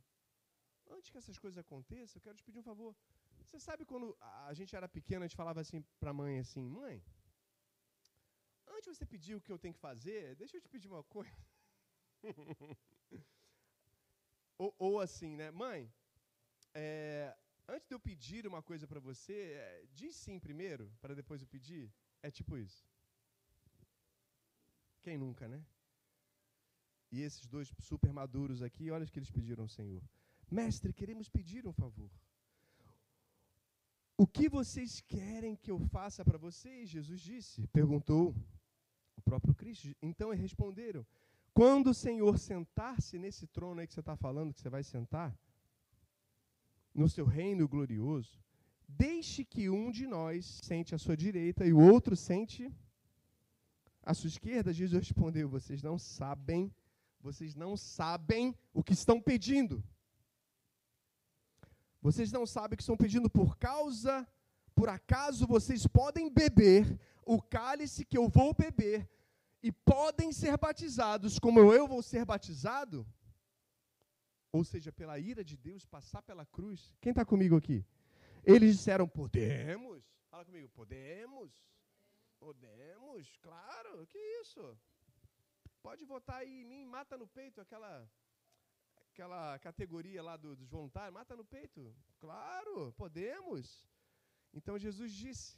Antes 0.91 1.11
que 1.11 1.19
essas 1.23 1.39
coisas 1.39 1.59
aconteçam, 1.59 2.19
eu 2.19 2.25
quero 2.25 2.37
te 2.37 2.43
pedir 2.43 2.59
um 2.59 2.69
favor. 2.73 2.93
Você 3.45 3.61
sabe 3.61 3.85
quando 3.85 4.17
a 4.49 4.53
gente 4.53 4.75
era 4.75 4.89
pequeno, 4.89 5.23
a 5.23 5.29
gente 5.29 5.37
falava 5.37 5.61
assim 5.61 5.81
para 6.01 6.11
a 6.11 6.19
mãe 6.23 6.41
assim: 6.41 6.69
Mãe, 6.69 7.01
antes 8.81 8.93
de 8.93 8.97
você 8.97 9.07
pedir 9.07 9.35
o 9.35 9.41
que 9.41 9.53
eu 9.53 9.59
tenho 9.59 9.75
que 9.75 9.81
fazer, 9.81 10.35
deixa 10.37 10.57
eu 10.57 10.61
te 10.61 10.69
pedir 10.69 10.89
uma 10.89 11.03
coisa. 11.05 11.31
ou, 14.59 14.75
ou, 14.79 15.01
assim, 15.01 15.37
né? 15.37 15.51
Mãe, 15.51 15.93
é, 16.75 17.37
antes 17.69 17.87
de 17.89 17.95
eu 17.95 18.01
pedir 18.01 18.47
uma 18.47 18.63
coisa 18.63 18.87
para 18.87 18.99
você, 18.99 19.39
é, 19.65 19.87
diz 19.93 20.17
sim 20.17 20.39
primeiro, 20.39 20.91
para 21.01 21.15
depois 21.15 21.43
eu 21.43 21.49
pedir. 21.49 21.93
É 22.23 22.31
tipo 22.31 22.57
isso. 22.57 22.89
Quem 25.03 25.19
nunca, 25.19 25.47
né? 25.47 25.63
E 27.13 27.21
esses 27.21 27.47
dois 27.47 27.71
super 27.81 28.13
maduros 28.13 28.63
aqui, 28.63 28.91
olha 28.91 29.05
o 29.05 29.11
que 29.11 29.19
eles 29.19 29.31
pediram 29.31 29.65
ao 29.65 29.69
Senhor. 29.69 30.03
Mestre, 30.51 30.93
queremos 30.93 31.29
pedir 31.29 31.67
um 31.67 31.73
favor. 31.73 32.11
O 34.17 34.27
que 34.27 34.49
vocês 34.49 35.01
querem 35.01 35.57
que 35.57 35.71
eu 35.71 35.79
faça 35.79 36.25
para 36.25 36.39
vocês? 36.39 36.89
Jesus 36.89 37.21
disse, 37.21 37.67
perguntou 37.69 38.35
o 39.21 39.23
próprio 39.23 39.55
Cristo. 39.55 39.95
Então 40.03 40.31
eles 40.31 40.43
responderam: 40.43 41.07
quando 41.53 41.91
o 41.91 41.95
Senhor 41.95 42.39
sentar-se 42.39 43.19
nesse 43.19 43.47
trono 43.47 43.81
aí 43.81 43.87
que 43.87 43.95
você 43.95 44.01
está 44.01 44.17
falando, 44.17 44.53
que 44.53 44.61
você 44.61 44.69
vai 44.69 44.83
sentar, 44.83 45.37
no 46.95 47.09
seu 47.09 47.25
reino 47.25 47.69
glorioso, 47.69 48.43
deixe 48.89 49.45
que 49.45 49.71
um 49.71 49.91
de 49.91 50.07
nós 50.07 50.61
sente 50.63 50.95
à 50.95 50.99
sua 50.99 51.17
direita 51.17 51.65
e 51.65 51.73
o 51.73 51.79
outro 51.79 52.17
sente 52.17 52.73
à 54.03 54.13
sua 54.15 54.29
esquerda. 54.29 54.73
Jesus 54.73 55.09
respondeu: 55.09 55.49
Vocês 55.49 55.83
não 55.83 55.99
sabem, 55.99 56.73
vocês 57.21 57.55
não 57.55 57.77
sabem 57.77 58.55
o 58.73 58.83
que 58.83 58.93
estão 58.93 59.21
pedindo. 59.21 59.83
Vocês 62.03 62.33
não 62.33 62.47
sabem 62.47 62.75
o 62.75 62.77
que 62.77 62.83
estão 62.83 62.97
pedindo 62.97 63.29
por 63.29 63.59
causa, 63.59 64.27
por 64.75 64.89
acaso 64.89 65.47
vocês 65.47 65.87
podem 65.87 66.33
beber 66.33 66.99
o 67.35 67.41
cálice 67.41 68.05
que 68.05 68.19
eu 68.19 68.29
vou 68.29 68.53
beber 68.53 69.09
e 69.63 69.71
podem 69.71 70.33
ser 70.33 70.57
batizados 70.59 71.39
como 71.39 71.61
eu 71.73 71.87
vou 71.87 72.03
ser 72.03 72.25
batizado, 72.25 73.07
ou 74.51 74.65
seja, 74.65 74.91
pela 74.91 75.17
ira 75.17 75.45
de 75.45 75.57
Deus 75.57 75.87
passar 75.87 76.23
pela 76.23 76.45
cruz. 76.45 76.81
Quem 77.01 77.11
está 77.11 77.25
comigo 77.25 77.57
aqui? 77.57 77.87
Eles 78.43 78.77
disseram: 78.77 79.07
Podemos. 79.07 80.03
Fala 80.29 80.45
comigo, 80.45 80.69
podemos? 80.71 81.53
Podemos, 82.41 83.37
claro, 83.41 84.07
que 84.09 84.19
isso? 84.41 84.77
Pode 85.83 86.05
votar 86.05 86.39
aí 86.39 86.63
em 86.63 86.65
mim, 86.65 86.85
mata 86.85 87.17
no 87.17 87.29
peito 87.29 87.61
aquela 87.61 88.11
aquela 89.09 89.57
categoria 89.61 90.21
lá 90.21 90.37
do, 90.37 90.57
dos 90.57 90.69
voluntários, 90.69 91.15
mata 91.15 91.37
no 91.37 91.45
peito. 91.45 91.95
Claro, 92.19 92.93
podemos. 92.95 93.87
Então 94.53 94.77
Jesus 94.79 95.13
disse: 95.13 95.57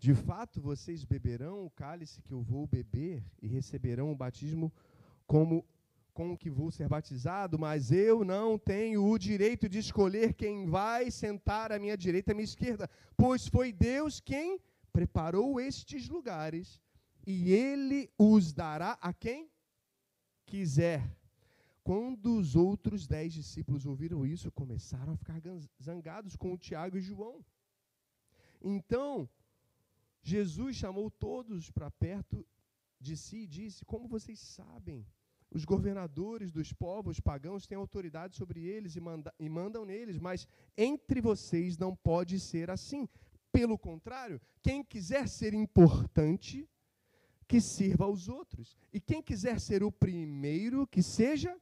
De 0.00 0.14
fato, 0.14 0.62
vocês 0.62 1.04
beberão 1.04 1.66
o 1.66 1.70
cálice 1.70 2.22
que 2.22 2.32
eu 2.32 2.40
vou 2.40 2.66
beber 2.66 3.22
e 3.42 3.46
receberão 3.46 4.10
o 4.10 4.16
batismo 4.16 4.72
como 5.26 5.62
com 6.14 6.34
que 6.34 6.48
vou 6.48 6.70
ser 6.70 6.88
batizado, 6.88 7.58
mas 7.58 7.92
eu 7.92 8.24
não 8.24 8.58
tenho 8.58 9.04
o 9.04 9.18
direito 9.18 9.68
de 9.68 9.78
escolher 9.78 10.32
quem 10.32 10.64
vai 10.64 11.10
sentar 11.10 11.70
à 11.70 11.78
minha 11.78 11.98
direita 11.98 12.30
e 12.30 12.32
à 12.32 12.34
minha 12.34 12.44
esquerda, 12.44 12.88
pois 13.14 13.46
foi 13.46 13.72
Deus 13.72 14.20
quem 14.20 14.58
preparou 14.90 15.60
estes 15.60 16.08
lugares 16.08 16.80
e 17.26 17.52
ele 17.52 18.10
os 18.18 18.54
dará 18.54 18.98
a 19.02 19.12
quem 19.12 19.50
quiser. 20.46 21.14
Quando 21.84 22.38
os 22.38 22.56
outros 22.56 23.06
dez 23.06 23.34
discípulos 23.34 23.84
ouviram 23.84 24.24
isso, 24.24 24.50
começaram 24.50 25.12
a 25.12 25.16
ficar 25.16 25.40
zangados 25.82 26.36
com 26.36 26.54
o 26.54 26.58
Tiago 26.58 26.96
e 26.96 27.02
João. 27.02 27.44
Então, 28.62 29.28
Jesus 30.22 30.76
chamou 30.76 31.10
todos 31.10 31.70
para 31.70 31.90
perto 31.90 32.46
de 33.00 33.16
si 33.16 33.38
e 33.38 33.46
disse: 33.46 33.84
Como 33.84 34.08
vocês 34.08 34.38
sabem, 34.38 35.06
os 35.50 35.64
governadores 35.64 36.52
dos 36.52 36.72
povos 36.72 37.18
pagãos 37.18 37.66
têm 37.66 37.76
autoridade 37.76 38.36
sobre 38.36 38.64
eles 38.64 38.94
e, 38.94 39.00
manda, 39.00 39.34
e 39.38 39.48
mandam 39.48 39.84
neles, 39.84 40.18
mas 40.18 40.46
entre 40.76 41.20
vocês 41.20 41.76
não 41.76 41.96
pode 41.96 42.38
ser 42.38 42.70
assim. 42.70 43.08
Pelo 43.50 43.76
contrário, 43.76 44.40
quem 44.62 44.84
quiser 44.84 45.28
ser 45.28 45.54
importante, 45.54 46.68
que 47.48 47.60
sirva 47.60 48.04
aos 48.04 48.28
outros. 48.28 48.76
E 48.92 49.00
quem 49.00 49.20
quiser 49.20 49.58
ser 49.58 49.82
o 49.82 49.90
primeiro, 49.90 50.86
que 50.86 51.02
seja 51.02 51.60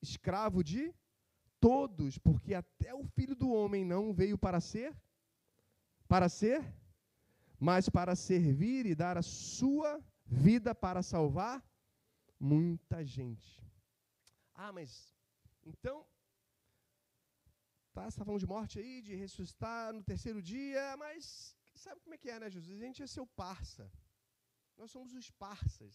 escravo 0.00 0.62
de 0.62 0.94
todos, 1.58 2.16
porque 2.16 2.54
até 2.54 2.94
o 2.94 3.02
filho 3.02 3.34
do 3.34 3.50
homem 3.50 3.84
não 3.84 4.12
veio 4.12 4.38
para 4.38 4.60
ser 4.60 4.96
para 6.10 6.28
ser, 6.28 6.60
mas 7.68 7.88
para 7.90 8.16
servir 8.16 8.86
e 8.86 8.94
dar 8.94 9.16
a 9.18 9.22
sua 9.22 10.02
vida 10.24 10.74
para 10.74 11.02
salvar 11.02 11.62
muita 12.52 13.04
gente. 13.04 13.50
Ah, 14.54 14.72
mas 14.72 15.14
então 15.70 15.96
tá, 17.92 18.08
está 18.08 18.24
falando 18.24 18.40
de 18.40 18.52
morte 18.56 18.78
aí, 18.78 19.02
de 19.02 19.14
ressuscitar 19.14 19.92
no 19.92 20.02
terceiro 20.02 20.40
dia, 20.40 20.96
mas 20.96 21.54
sabe 21.74 22.00
como 22.00 22.14
é 22.14 22.18
que 22.18 22.30
é, 22.30 22.38
né, 22.40 22.48
Jesus? 22.50 22.80
A 22.80 22.86
gente 22.86 23.02
é 23.02 23.06
seu 23.06 23.26
parça. 23.26 23.84
Nós 24.78 24.90
somos 24.90 25.12
os 25.20 25.30
parças, 25.30 25.94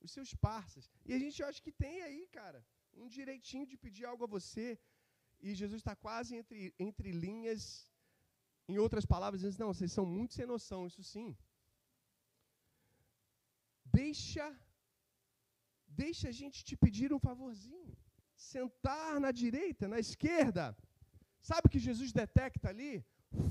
os 0.00 0.10
seus 0.10 0.34
parças. 0.34 0.90
E 1.04 1.14
a 1.14 1.18
gente 1.24 1.40
acha 1.48 1.62
que 1.62 1.72
tem 1.84 2.02
aí, 2.02 2.26
cara, 2.38 2.60
um 2.94 3.08
direitinho 3.18 3.66
de 3.66 3.76
pedir 3.76 4.04
algo 4.04 4.24
a 4.24 4.34
você. 4.38 4.66
E 5.40 5.54
Jesus 5.54 5.80
está 5.80 5.94
quase 5.94 6.34
entre, 6.34 6.74
entre 6.78 7.12
linhas, 7.12 7.64
em 8.68 8.78
outras 8.78 9.06
palavras, 9.12 9.40
dizendo: 9.40 9.60
Não, 9.60 9.72
vocês 9.74 9.92
são 9.92 10.06
muito 10.16 10.34
sem 10.34 10.46
noção, 10.46 10.86
isso 10.86 11.02
sim. 11.02 11.36
Deixa, 14.00 14.46
deixa 16.02 16.28
a 16.28 16.36
gente 16.40 16.64
te 16.68 16.76
pedir 16.84 17.12
um 17.12 17.18
favorzinho. 17.28 17.96
Sentar 18.36 19.18
na 19.24 19.30
direita, 19.42 19.88
na 19.88 19.98
esquerda. 19.98 20.76
Sabe 21.40 21.66
o 21.66 21.70
que 21.70 21.86
Jesus 21.88 22.12
detecta 22.12 22.68
ali? 22.68 22.92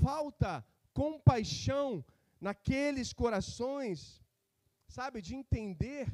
Falta 0.04 0.64
compaixão 1.02 2.04
naqueles 2.40 3.12
corações, 3.12 4.22
sabe, 4.96 5.20
de 5.20 5.34
entender 5.34 6.06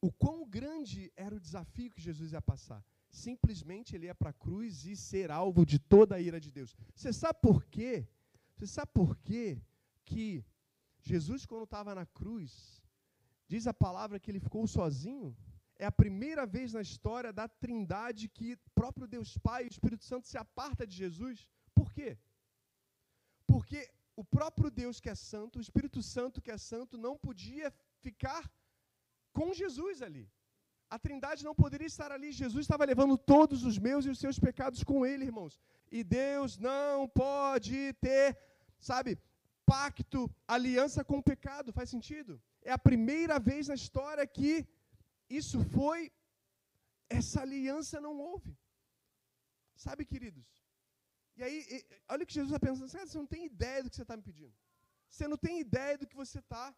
o 0.00 0.10
quão 0.22 0.38
grande 0.56 1.12
era 1.16 1.34
o 1.34 1.44
desafio 1.46 1.90
que 1.90 2.06
Jesus 2.08 2.32
ia 2.32 2.42
passar. 2.52 2.82
Simplesmente 3.24 3.94
ele 3.94 4.06
ia 4.06 4.14
para 4.14 4.30
a 4.30 4.40
cruz 4.44 4.84
e 4.84 4.94
ser 4.94 5.30
alvo 5.30 5.64
de 5.72 5.78
toda 5.78 6.16
a 6.16 6.20
ira 6.20 6.38
de 6.46 6.50
Deus. 6.58 6.70
Você 6.94 7.12
sabe 7.22 7.38
por 7.46 7.64
quê? 7.74 8.06
Você 8.54 8.66
sabe 8.66 8.90
por 9.00 9.16
quê 9.28 9.44
que 10.04 10.44
Jesus, 11.10 11.46
quando 11.46 11.64
estava 11.64 11.94
na 11.94 12.04
cruz, 12.04 12.52
diz 13.48 13.66
a 13.66 13.74
palavra 13.86 14.20
que 14.20 14.30
ele 14.30 14.46
ficou 14.46 14.66
sozinho? 14.66 15.34
É 15.78 15.86
a 15.86 15.98
primeira 16.02 16.44
vez 16.56 16.74
na 16.76 16.82
história 16.88 17.32
da 17.32 17.46
Trindade 17.48 18.28
que 18.28 18.48
próprio 18.74 19.06
Deus 19.06 19.30
Pai 19.48 19.60
e 19.64 19.68
o 19.68 19.74
Espírito 19.76 20.04
Santo 20.04 20.26
se 20.26 20.38
aparta 20.44 20.86
de 20.86 20.94
Jesus. 21.02 21.48
Por 21.74 21.90
quê? 21.96 22.18
Porque 23.46 23.80
o 24.14 24.24
próprio 24.36 24.70
Deus 24.70 25.00
que 25.00 25.10
é 25.14 25.14
santo, 25.14 25.58
o 25.58 25.66
Espírito 25.66 26.02
Santo 26.02 26.42
que 26.44 26.50
é 26.50 26.58
santo, 26.58 26.98
não 27.06 27.16
podia 27.16 27.72
ficar 28.06 28.42
com 29.32 29.54
Jesus 29.62 30.02
ali. 30.02 30.26
A 30.88 30.98
Trindade 30.98 31.44
não 31.44 31.54
poderia 31.54 31.86
estar 31.86 32.10
ali. 32.12 32.30
Jesus 32.30 32.62
estava 32.64 32.84
levando 32.84 33.16
todos 33.18 33.64
os 33.64 33.76
meus 33.78 34.04
e 34.04 34.10
os 34.10 34.18
seus 34.18 34.38
pecados 34.38 34.82
com 34.84 35.04
ele, 35.04 35.24
irmãos. 35.24 35.60
E 35.90 36.02
Deus 36.04 36.58
não 36.58 37.08
pode 37.08 37.92
ter, 37.94 38.38
sabe, 38.78 39.18
pacto, 39.64 40.30
aliança 40.46 41.04
com 41.04 41.18
o 41.18 41.22
pecado. 41.32 41.72
Faz 41.72 41.90
sentido? 41.90 42.40
É 42.62 42.72
a 42.72 42.78
primeira 42.78 43.38
vez 43.38 43.68
na 43.68 43.74
história 43.74 44.24
que 44.26 44.66
isso 45.28 45.58
foi, 45.76 46.12
essa 47.08 47.40
aliança 47.42 48.00
não 48.00 48.14
houve. 48.18 48.56
Sabe, 49.74 50.04
queridos? 50.04 50.46
E 51.36 51.42
aí, 51.42 51.84
olha 52.08 52.22
o 52.22 52.26
que 52.26 52.32
Jesus 52.38 52.52
está 52.52 52.64
pensando. 52.66 52.88
Você 52.88 53.18
não 53.18 53.26
tem 53.26 53.44
ideia 53.44 53.82
do 53.82 53.90
que 53.90 53.96
você 53.96 54.02
está 54.02 54.16
me 54.16 54.22
pedindo. 54.22 54.54
Você 55.08 55.26
não 55.28 55.36
tem 55.36 55.60
ideia 55.60 55.98
do 55.98 56.06
que 56.06 56.16
você 56.16 56.38
está 56.38 56.74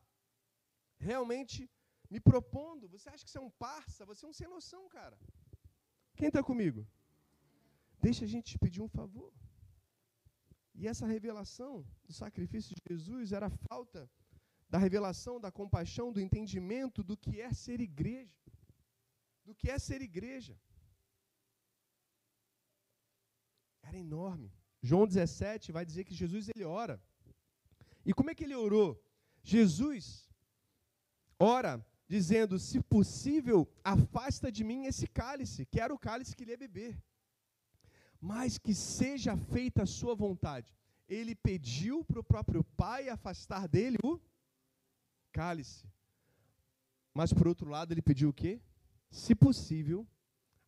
realmente 0.99 1.71
me 2.11 2.21
propondo. 2.21 2.89
Você 2.89 3.09
acha 3.09 3.25
que 3.25 3.31
você 3.31 3.39
é 3.39 3.47
um 3.49 3.51
parça? 3.51 4.07
Você 4.07 4.25
é 4.25 4.29
um 4.29 4.33
sem 4.33 4.49
noção, 4.49 4.89
cara. 4.89 5.19
Quem 6.17 6.29
está 6.29 6.43
comigo? 6.43 6.87
Deixa 8.01 8.25
a 8.25 8.29
gente 8.29 8.53
te 8.53 8.59
pedir 8.59 8.81
um 8.81 8.89
favor. 8.89 9.33
E 10.75 10.87
essa 10.87 11.07
revelação 11.07 11.73
do 12.07 12.13
sacrifício 12.13 12.75
de 12.77 12.83
Jesus 12.91 13.33
era 13.33 13.47
a 13.47 13.57
falta 13.69 14.09
da 14.73 14.79
revelação, 14.79 15.41
da 15.41 15.51
compaixão, 15.51 16.13
do 16.13 16.21
entendimento 16.21 17.03
do 17.03 17.17
que 17.17 17.41
é 17.41 17.53
ser 17.53 17.81
igreja. 17.81 18.37
Do 19.45 19.55
que 19.55 19.71
é 19.71 19.79
ser 19.79 20.01
igreja. 20.03 20.55
Era 23.83 23.99
enorme. 23.99 24.53
João 24.83 25.07
17 25.07 25.73
vai 25.73 25.85
dizer 25.85 26.05
que 26.05 26.15
Jesus 26.15 26.49
ele 26.49 26.65
ora. 26.65 27.03
E 28.05 28.13
como 28.13 28.31
é 28.31 28.35
que 28.35 28.45
ele 28.45 28.55
orou? 28.55 28.91
Jesus 29.43 30.29
ora 31.39 31.85
dizendo: 32.09 32.59
Se 32.59 32.81
possível, 32.81 33.69
afasta 33.85 34.51
de 34.51 34.65
mim 34.65 34.87
esse 34.87 35.07
cálice, 35.07 35.67
que 35.67 35.81
era 35.81 35.95
o 35.95 35.99
cálice 35.99 36.35
que 36.35 36.43
ele 36.43 36.53
ia 36.53 36.57
beber, 36.57 37.01
mas 38.21 38.59
que 38.59 38.75
seja 38.75 39.37
feita 39.37 39.83
a 39.83 39.87
sua 39.87 40.15
vontade. 40.15 40.75
Ele 41.09 41.35
pediu 41.35 42.05
para 42.05 42.21
o 42.21 42.25
próprio 42.25 42.65
Pai 42.65 43.09
afastar 43.09 43.69
dele 43.69 43.97
o 44.03 44.19
cálice. 45.33 45.87
Mas 47.15 47.33
por 47.33 47.47
outro 47.47 47.71
lado, 47.71 47.93
ele 47.93 48.03
pediu 48.03 48.31
o 48.31 48.33
quê? 48.33 48.61
Se 49.11 49.35
possível, 49.35 50.07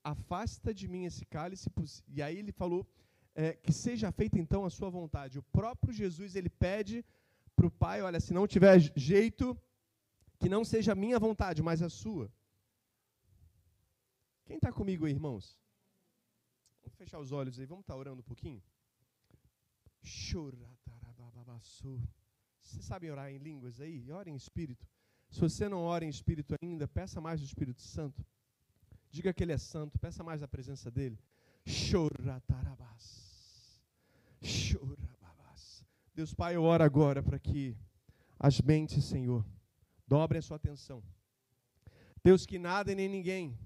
afasta 0.03 0.73
de 0.73 0.89
mim 0.89 1.05
esse 1.05 1.25
cálice. 1.25 1.71
E 2.09 2.23
aí 2.23 2.39
ele 2.39 2.53
falou 2.53 2.87
é, 3.35 3.53
que 3.53 3.73
seja 3.73 4.11
feita 4.11 4.39
então 4.39 4.65
a 4.65 4.71
sua 4.71 4.91
vontade. 4.91 5.39
O 5.39 5.43
próprio 5.43 5.93
Jesus 5.93 6.35
ele 6.35 6.49
pede 6.49 7.05
para 7.55 7.67
o 7.67 7.71
Pai: 7.71 8.01
olha, 8.03 8.21
se 8.21 8.33
não 8.33 8.47
tiver 8.47 8.81
jeito, 8.97 9.57
que 10.41 10.49
não 10.49 10.65
seja 10.65 10.93
a 10.93 10.95
minha 10.95 11.19
vontade, 11.19 11.63
mas 11.63 11.83
a 11.83 11.91
sua. 11.91 12.33
Quem 14.47 14.57
está 14.57 14.73
comigo 14.73 15.05
aí, 15.05 15.13
irmãos? 15.13 15.57
Vamos 16.83 16.97
fechar 16.97 17.21
os 17.21 17.31
olhos 17.31 17.61
aí, 17.61 17.67
vamos 17.67 17.83
estar 17.83 17.93
tá 17.93 17.99
orando 17.99 18.21
um 18.21 18.25
pouquinho? 18.25 18.63
Vocês 22.63 22.85
sabem 22.87 23.11
orar 23.11 23.31
em 23.31 23.37
línguas 23.37 23.81
aí? 23.81 24.11
Ore 24.11 24.31
em 24.31 24.35
espírito. 24.35 24.89
Se 25.29 25.39
você 25.39 25.69
não 25.69 25.83
ora 25.83 26.05
em 26.07 26.09
espírito 26.09 26.57
ainda, 26.61 26.89
peça 26.89 27.21
mais 27.21 27.39
do 27.41 27.47
Espírito 27.47 27.83
Santo. 27.83 28.25
Diga 29.11 29.33
que 29.35 29.45
Ele 29.45 29.53
é 29.53 29.59
santo, 29.59 29.99
peça 29.99 30.25
mais 30.25 30.43
a 30.43 30.49
presença 30.49 30.91
dEle. 30.91 31.19
Deus 36.15 36.33
Pai, 36.35 36.57
eu 36.57 36.63
oro 36.63 36.83
agora 36.83 37.23
para 37.23 37.39
que 37.39 37.77
as 38.39 38.61
mentes, 38.61 39.05
Senhor, 39.05 39.45
Dobre 40.11 40.39
a 40.39 40.43
sua 40.43 40.57
atenção. 40.57 41.01
Deus, 42.25 42.45
que 42.45 42.59
nada 42.59 42.91
e 42.91 42.97
nem 42.97 43.09
ninguém, 43.09 43.57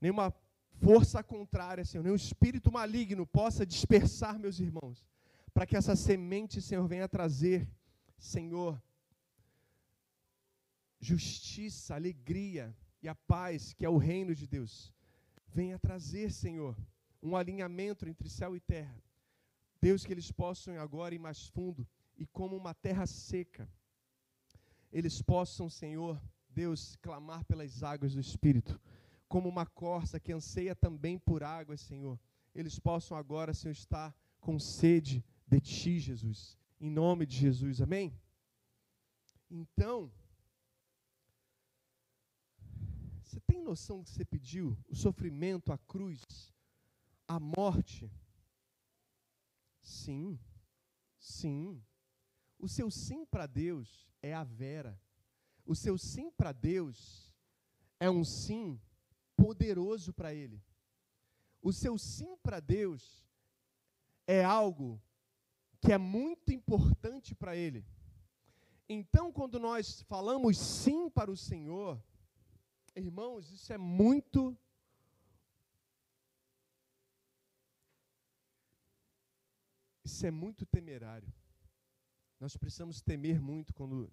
nenhuma 0.00 0.32
força 0.80 1.20
contrária, 1.20 1.84
Senhor, 1.84 2.04
nenhum 2.04 2.14
espírito 2.14 2.70
maligno 2.70 3.26
possa 3.26 3.66
dispersar 3.66 4.38
meus 4.38 4.60
irmãos, 4.60 5.04
para 5.52 5.66
que 5.66 5.76
essa 5.76 5.96
semente, 5.96 6.62
Senhor, 6.62 6.86
venha 6.86 7.08
trazer, 7.08 7.68
Senhor, 8.16 8.80
justiça, 11.00 11.96
alegria 11.96 12.72
e 13.02 13.08
a 13.08 13.14
paz, 13.16 13.72
que 13.72 13.84
é 13.84 13.88
o 13.88 13.98
reino 13.98 14.36
de 14.36 14.46
Deus. 14.46 14.94
Venha 15.48 15.76
trazer, 15.76 16.30
Senhor, 16.30 16.76
um 17.20 17.34
alinhamento 17.34 18.08
entre 18.08 18.28
céu 18.28 18.54
e 18.54 18.60
terra. 18.60 18.96
Deus, 19.80 20.06
que 20.06 20.12
eles 20.12 20.30
possam 20.30 20.78
agora 20.78 21.16
ir 21.16 21.18
mais 21.18 21.48
fundo 21.48 21.84
e 22.16 22.24
como 22.26 22.56
uma 22.56 22.72
terra 22.72 23.06
seca, 23.06 23.68
eles 24.92 25.22
possam, 25.22 25.70
Senhor, 25.70 26.20
Deus, 26.48 26.96
clamar 26.96 27.44
pelas 27.44 27.82
águas 27.82 28.12
do 28.14 28.20
Espírito, 28.20 28.78
como 29.26 29.48
uma 29.48 29.64
corça 29.64 30.20
que 30.20 30.32
anseia 30.32 30.74
também 30.74 31.18
por 31.18 31.42
águas, 31.42 31.80
Senhor. 31.80 32.20
Eles 32.54 32.78
possam 32.78 33.16
agora, 33.16 33.54
Senhor, 33.54 33.72
estar 33.72 34.14
com 34.38 34.58
sede 34.58 35.24
de 35.46 35.60
Ti, 35.60 35.98
Jesus. 35.98 36.58
Em 36.78 36.90
nome 36.90 37.24
de 37.24 37.36
Jesus, 37.36 37.80
amém? 37.80 38.12
Então, 39.50 40.12
você 43.22 43.40
tem 43.40 43.62
noção 43.62 43.98
do 43.98 44.04
que 44.04 44.10
você 44.10 44.24
pediu? 44.24 44.76
O 44.88 44.94
sofrimento, 44.94 45.72
a 45.72 45.78
cruz, 45.78 46.22
a 47.26 47.40
morte? 47.40 48.12
Sim, 49.80 50.38
sim. 51.18 51.82
O 52.62 52.68
seu 52.68 52.92
sim 52.92 53.26
para 53.26 53.44
Deus 53.44 54.08
é 54.22 54.32
a 54.32 54.44
vera. 54.44 54.96
O 55.66 55.74
seu 55.74 55.98
sim 55.98 56.30
para 56.30 56.52
Deus 56.52 57.34
é 57.98 58.08
um 58.08 58.24
sim 58.24 58.80
poderoso 59.36 60.12
para 60.12 60.32
Ele. 60.32 60.62
O 61.60 61.72
seu 61.72 61.98
sim 61.98 62.36
para 62.36 62.60
Deus 62.60 63.26
é 64.28 64.44
algo 64.44 65.02
que 65.80 65.92
é 65.92 65.98
muito 65.98 66.52
importante 66.52 67.34
para 67.34 67.56
Ele. 67.56 67.84
Então, 68.88 69.32
quando 69.32 69.58
nós 69.58 70.02
falamos 70.02 70.56
sim 70.56 71.10
para 71.10 71.32
o 71.32 71.36
Senhor, 71.36 72.00
irmãos, 72.94 73.50
isso 73.50 73.72
é 73.72 73.78
muito 73.78 74.56
Isso 80.04 80.26
é 80.26 80.30
muito 80.30 80.66
temerário. 80.66 81.32
Nós 82.42 82.56
precisamos 82.56 83.00
temer 83.00 83.40
muito 83.40 83.72
quando 83.72 84.10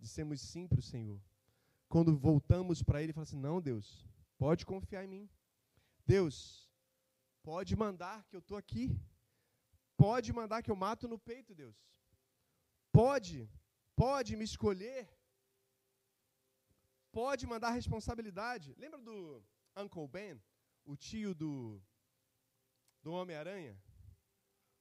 dissemos 0.00 0.40
sim 0.40 0.66
para 0.66 0.80
o 0.80 0.82
Senhor. 0.82 1.20
Quando 1.88 2.18
voltamos 2.18 2.82
para 2.82 3.00
Ele 3.00 3.10
e 3.10 3.12
falamos 3.12 3.30
assim: 3.30 3.44
não, 3.48 3.60
Deus, 3.60 3.86
pode 4.36 4.66
confiar 4.66 5.04
em 5.04 5.06
mim. 5.14 5.30
Deus, 6.04 6.34
pode 7.40 7.76
mandar 7.76 8.24
que 8.24 8.34
eu 8.34 8.40
estou 8.40 8.56
aqui. 8.56 8.84
Pode 9.96 10.32
mandar 10.32 10.60
que 10.60 10.72
eu 10.72 10.74
mato 10.74 11.06
no 11.06 11.20
peito, 11.20 11.54
Deus. 11.54 11.78
Pode, 12.90 13.48
pode 13.94 14.34
me 14.34 14.44
escolher. 14.44 15.08
Pode 17.12 17.46
mandar 17.46 17.70
responsabilidade. 17.70 18.74
Lembra 18.76 19.00
do 19.00 19.40
Uncle 19.76 20.08
Ben, 20.08 20.42
o 20.84 20.96
tio 20.96 21.32
do, 21.32 21.80
do 23.04 23.12
Homem-Aranha? 23.12 23.80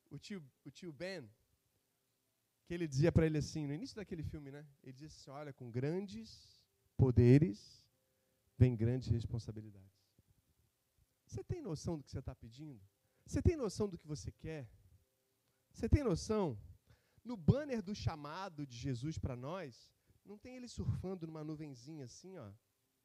o 0.09 0.17
tio, 0.17 0.43
o 0.65 0.71
tio 0.71 0.91
Ben, 0.91 1.29
que 2.69 2.73
ele 2.75 2.87
dizia 2.87 3.11
para 3.11 3.25
ele 3.25 3.39
assim, 3.39 3.65
no 3.65 3.73
início 3.73 3.95
daquele 3.95 4.21
filme, 4.21 4.51
né? 4.51 4.63
Ele 4.83 4.93
dizia 4.93 5.07
assim: 5.07 5.31
olha, 5.31 5.51
com 5.51 5.71
grandes 5.71 6.63
poderes 6.95 7.83
vem 8.59 8.75
grandes 8.75 9.07
responsabilidades. 9.07 10.07
Você 11.25 11.43
tem 11.43 11.63
noção 11.63 11.97
do 11.97 12.03
que 12.03 12.11
você 12.11 12.19
está 12.19 12.35
pedindo? 12.35 12.79
Você 13.25 13.41
tem 13.41 13.55
noção 13.55 13.89
do 13.89 13.97
que 13.97 14.05
você 14.05 14.31
quer? 14.31 14.69
Você 15.71 15.89
tem 15.89 16.03
noção? 16.03 16.59
No 17.25 17.35
banner 17.35 17.81
do 17.81 17.95
chamado 17.95 18.67
de 18.67 18.77
Jesus 18.77 19.17
para 19.17 19.35
nós, 19.35 19.91
não 20.23 20.37
tem 20.37 20.55
ele 20.55 20.67
surfando 20.67 21.25
numa 21.25 21.43
nuvenzinha 21.43 22.05
assim, 22.05 22.37
ó. 22.37 22.51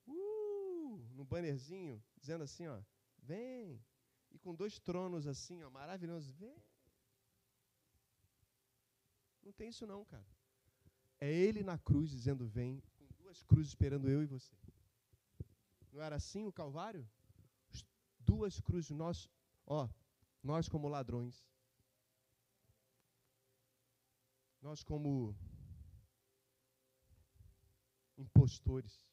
Uh, 0.07 1.09
no 1.15 1.25
bannerzinho, 1.25 2.05
dizendo 2.19 2.45
assim, 2.45 2.67
ó, 2.67 2.83
vem. 3.23 3.83
E 4.31 4.39
com 4.39 4.55
dois 4.55 4.79
tronos 4.79 5.27
assim, 5.27 5.63
ó, 5.63 5.71
maravilhosos, 5.71 6.35
vem. 6.37 6.63
Não 9.45 9.53
tem 9.53 9.69
isso 9.69 9.87
não, 9.87 10.05
cara. 10.05 10.27
É 11.21 11.31
ele 11.31 11.63
na 11.63 11.79
cruz 11.79 12.11
dizendo 12.11 12.47
vem, 12.47 12.83
com 12.97 13.07
duas 13.23 13.43
cruzes 13.43 13.69
esperando 13.69 14.09
eu 14.09 14.23
e 14.23 14.27
você. 14.27 14.55
Não 15.93 16.01
era 16.01 16.17
assim 16.17 16.47
o 16.47 16.53
Calvário? 16.53 17.09
Duas 18.19 18.59
cruzes, 18.59 18.91
nós, 18.91 19.29
ó, 19.67 19.89
nós 20.43 20.69
como 20.69 20.89
ladrões. 20.89 21.47
Nós 24.63 24.83
como 24.83 25.37
impostores. 28.17 29.07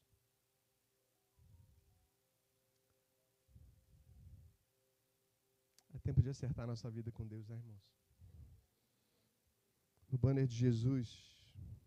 É 5.94 5.98
tempo 5.98 6.22
de 6.22 6.30
acertar 6.30 6.66
nossa 6.66 6.90
vida 6.90 7.12
com 7.12 7.26
Deus, 7.26 7.46
né, 7.48 7.56
irmãos? 7.56 7.91
No 10.12 10.18
banner 10.18 10.46
de 10.46 10.54
Jesus, 10.54 11.34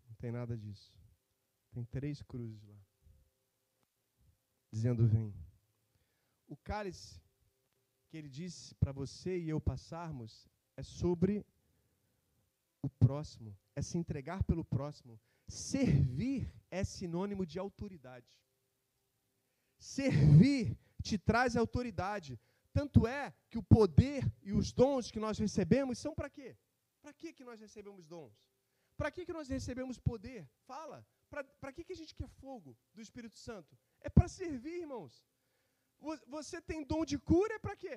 não 0.08 0.16
tem 0.16 0.32
nada 0.32 0.58
disso. 0.58 0.92
Tem 1.70 1.84
três 1.84 2.20
cruzes 2.22 2.60
lá. 2.64 2.76
Dizendo: 4.72 5.06
Vem. 5.06 5.32
O 6.48 6.56
cálice 6.56 7.22
que 8.08 8.16
ele 8.16 8.28
disse 8.28 8.74
para 8.74 8.90
você 8.90 9.38
e 9.38 9.48
eu 9.48 9.60
passarmos 9.60 10.48
é 10.76 10.82
sobre 10.82 11.46
o 12.82 12.88
próximo, 12.88 13.56
é 13.76 13.82
se 13.82 13.96
entregar 13.96 14.42
pelo 14.42 14.64
próximo. 14.64 15.20
Servir 15.46 16.52
é 16.68 16.82
sinônimo 16.82 17.46
de 17.46 17.60
autoridade. 17.60 18.40
Servir 19.78 20.76
te 21.00 21.16
traz 21.16 21.56
autoridade. 21.56 22.40
Tanto 22.72 23.06
é 23.06 23.32
que 23.48 23.58
o 23.58 23.62
poder 23.62 24.28
e 24.42 24.52
os 24.52 24.72
dons 24.72 25.12
que 25.12 25.20
nós 25.20 25.38
recebemos 25.38 25.98
são 25.98 26.12
para 26.12 26.28
quê? 26.28 26.56
Para 27.06 27.14
que, 27.20 27.32
que 27.38 27.44
nós 27.48 27.60
recebemos 27.64 28.04
dons? 28.12 28.36
Para 28.98 29.10
que, 29.14 29.24
que 29.26 29.34
nós 29.36 29.48
recebemos 29.56 29.96
poder? 29.96 30.40
Fala. 30.70 30.98
Para 31.60 31.72
que, 31.74 31.84
que 31.86 31.94
a 31.96 32.00
gente 32.00 32.14
quer 32.18 32.28
fogo 32.40 32.70
do 32.94 33.00
Espírito 33.04 33.36
Santo? 33.48 33.78
É 34.00 34.08
para 34.16 34.26
servir, 34.26 34.78
irmãos. 34.84 35.14
Você 36.36 36.60
tem 36.70 36.80
dom 36.92 37.04
de 37.04 37.16
cura, 37.30 37.54
é 37.54 37.60
para 37.66 37.76
quê? 37.82 37.96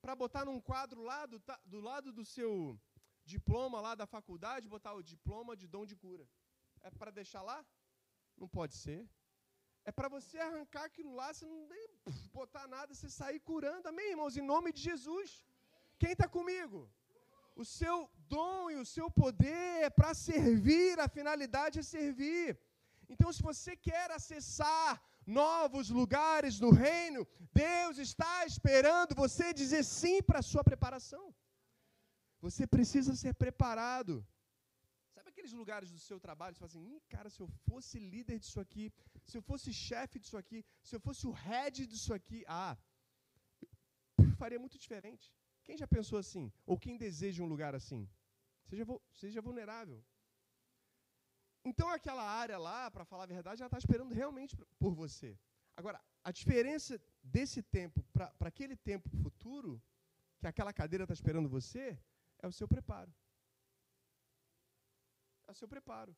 Para 0.00 0.14
botar 0.22 0.46
num 0.46 0.60
quadro 0.70 1.02
lá 1.02 1.26
do, 1.32 1.38
do 1.72 1.80
lado 1.88 2.10
do 2.18 2.24
seu 2.24 2.52
diploma 3.34 3.82
lá 3.86 3.92
da 3.94 4.06
faculdade, 4.06 4.72
botar 4.76 4.94
o 4.94 5.02
diploma 5.02 5.54
de 5.54 5.66
dom 5.74 5.84
de 5.90 5.96
cura. 6.04 6.26
É 6.80 6.90
para 6.90 7.10
deixar 7.10 7.42
lá? 7.42 7.58
Não 8.34 8.48
pode 8.48 8.76
ser. 8.84 9.00
É 9.84 9.92
para 9.92 10.08
você 10.08 10.38
arrancar 10.38 10.84
aquilo 10.84 11.12
lá, 11.20 11.28
você 11.34 11.44
não 11.44 11.68
nem 11.74 11.84
botar 12.32 12.66
nada, 12.66 12.94
você 12.94 13.10
sair 13.10 13.40
curando. 13.40 13.88
Amém, 13.92 14.12
irmãos? 14.14 14.38
Em 14.38 14.46
nome 14.54 14.72
de 14.72 14.80
Jesus. 14.80 15.44
Quem 15.98 16.12
está 16.12 16.26
comigo? 16.38 16.80
O 17.60 17.64
seu 17.78 17.96
dom 18.34 18.70
e 18.70 18.76
o 18.82 18.86
seu 18.94 19.06
poder 19.22 19.70
é 19.86 19.90
para 19.98 20.12
servir, 20.28 20.92
a 20.98 21.08
finalidade 21.16 21.78
é 21.80 21.82
servir. 21.96 22.48
Então, 23.12 23.28
se 23.36 23.42
você 23.48 23.72
quer 23.88 24.08
acessar 24.18 24.88
novos 25.26 25.90
lugares 25.98 26.54
no 26.64 26.70
reino, 26.86 27.20
Deus 27.64 27.98
está 27.98 28.34
esperando 28.50 29.18
você 29.24 29.46
dizer 29.62 29.82
sim 29.84 30.16
para 30.28 30.38
a 30.38 30.48
sua 30.50 30.64
preparação. 30.70 31.24
Você 32.46 32.66
precisa 32.76 33.14
ser 33.22 33.34
preparado. 33.44 34.14
Sabe 35.14 35.28
aqueles 35.28 35.52
lugares 35.60 35.90
do 35.94 36.00
seu 36.08 36.18
trabalho, 36.26 36.54
você 36.54 36.60
fala 36.60 36.72
assim, 36.72 37.00
cara, 37.14 37.28
se 37.34 37.40
eu 37.44 37.48
fosse 37.68 37.98
líder 37.98 38.38
disso 38.38 38.60
aqui, 38.64 38.86
se 39.28 39.36
eu 39.38 39.42
fosse 39.50 39.70
chefe 39.88 40.18
disso 40.22 40.38
aqui, 40.42 40.64
se 40.88 40.94
eu 40.96 41.00
fosse 41.08 41.26
o 41.26 41.36
head 41.46 41.86
disso 41.92 42.14
aqui, 42.18 42.40
ah, 42.48 42.74
faria 44.38 44.58
muito 44.64 44.78
diferente. 44.78 45.28
Quem 45.64 45.76
já 45.76 45.86
pensou 45.86 46.18
assim? 46.18 46.52
Ou 46.66 46.78
quem 46.78 46.96
deseja 46.96 47.42
um 47.42 47.46
lugar 47.54 47.74
assim? 47.74 48.08
Seja, 48.68 48.84
seja 49.12 49.40
vulnerável. 49.40 50.02
Então, 51.64 51.88
aquela 51.88 52.22
área 52.42 52.58
lá, 52.58 52.90
para 52.90 53.04
falar 53.04 53.24
a 53.24 53.34
verdade, 53.38 53.60
ela 53.60 53.66
está 53.66 53.78
esperando 53.78 54.14
realmente 54.14 54.56
por 54.78 54.94
você. 54.94 55.38
Agora, 55.76 56.00
a 56.24 56.30
diferença 56.30 57.00
desse 57.22 57.62
tempo 57.62 58.02
para 58.12 58.48
aquele 58.52 58.76
tempo 58.76 59.08
futuro, 59.22 59.82
que 60.40 60.46
aquela 60.46 60.72
cadeira 60.72 61.04
está 61.04 61.14
esperando 61.14 61.48
você, 61.48 61.98
é 62.38 62.46
o 62.46 62.52
seu 62.52 62.66
preparo. 62.66 63.12
É 65.46 65.50
o 65.50 65.54
seu 65.54 65.68
preparo. 65.68 66.16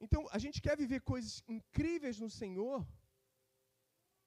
Então, 0.00 0.28
a 0.36 0.38
gente 0.38 0.60
quer 0.60 0.76
viver 0.76 1.00
coisas 1.00 1.42
incríveis 1.48 2.18
no 2.18 2.28
Senhor, 2.28 2.86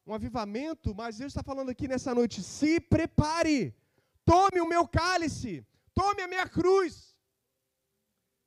um 0.07 0.13
avivamento, 0.13 0.93
mas 0.95 1.17
Deus 1.17 1.31
está 1.31 1.43
falando 1.43 1.69
aqui 1.69 1.87
nessa 1.87 2.13
noite: 2.15 2.41
se 2.41 2.79
prepare. 2.79 3.75
Tome 4.25 4.59
o 4.61 4.67
meu 4.67 4.87
cálice, 4.87 5.65
tome 5.93 6.21
a 6.23 6.27
minha 6.27 6.47
cruz, 6.49 7.15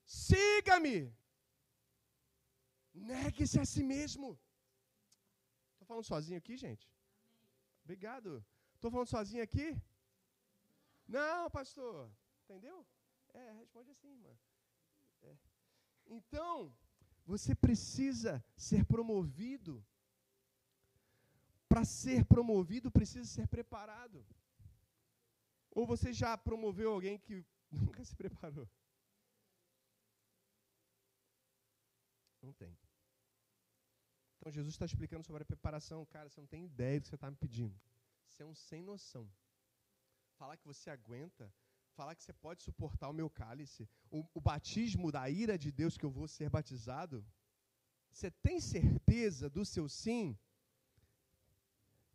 siga-me, 0.04 0.96
negue-se 2.92 3.58
a 3.60 3.64
si 3.64 3.82
mesmo. 3.82 4.38
Estou 5.72 5.86
falando 5.86 6.04
sozinho 6.04 6.38
aqui, 6.38 6.56
gente? 6.56 6.90
Obrigado. 7.84 8.44
Estou 8.74 8.90
falando 8.90 9.08
sozinho 9.08 9.42
aqui? 9.42 9.80
Não, 11.06 11.50
pastor. 11.50 12.10
Entendeu? 12.44 12.86
É, 13.32 13.52
responde 13.52 13.90
assim, 13.90 14.14
mano. 14.16 14.38
É. 15.22 15.36
Então, 16.06 16.74
você 17.24 17.54
precisa 17.54 18.44
ser 18.56 18.84
promovido. 18.84 19.84
Para 21.68 21.84
ser 21.84 22.24
promovido, 22.24 22.90
precisa 22.90 23.26
ser 23.26 23.46
preparado. 23.46 24.26
Ou 25.78 25.86
você 25.86 26.12
já 26.12 26.36
promoveu 26.36 26.90
alguém 26.92 27.16
que 27.24 27.34
nunca 27.70 28.04
se 28.04 28.14
preparou? 28.20 28.68
Não 32.42 32.52
tem. 32.52 32.76
Então 34.36 34.50
Jesus 34.56 34.74
está 34.74 34.86
explicando 34.86 35.24
sobre 35.28 35.42
a 35.44 35.50
preparação. 35.52 36.04
Cara, 36.06 36.28
você 36.28 36.40
não 36.40 36.48
tem 36.54 36.64
ideia 36.64 36.98
do 36.98 37.02
que 37.04 37.10
você 37.10 37.14
está 37.14 37.30
me 37.30 37.36
pedindo. 37.44 37.76
Você 38.26 38.42
é 38.42 38.46
um 38.46 38.56
sem 38.56 38.82
noção. 38.82 39.24
Falar 40.38 40.56
que 40.56 40.66
você 40.66 40.90
aguenta, 40.90 41.46
falar 41.98 42.16
que 42.16 42.24
você 42.24 42.32
pode 42.32 42.60
suportar 42.64 43.08
o 43.08 43.18
meu 43.20 43.30
cálice, 43.30 43.88
o, 44.10 44.24
o 44.34 44.40
batismo 44.40 45.12
da 45.12 45.24
ira 45.30 45.56
de 45.56 45.70
Deus 45.70 45.96
que 45.96 46.06
eu 46.08 46.10
vou 46.18 46.26
ser 46.26 46.50
batizado. 46.50 47.24
Você 48.10 48.32
tem 48.48 48.58
certeza 48.60 49.48
do 49.48 49.64
seu 49.64 49.88
sim? 49.88 50.36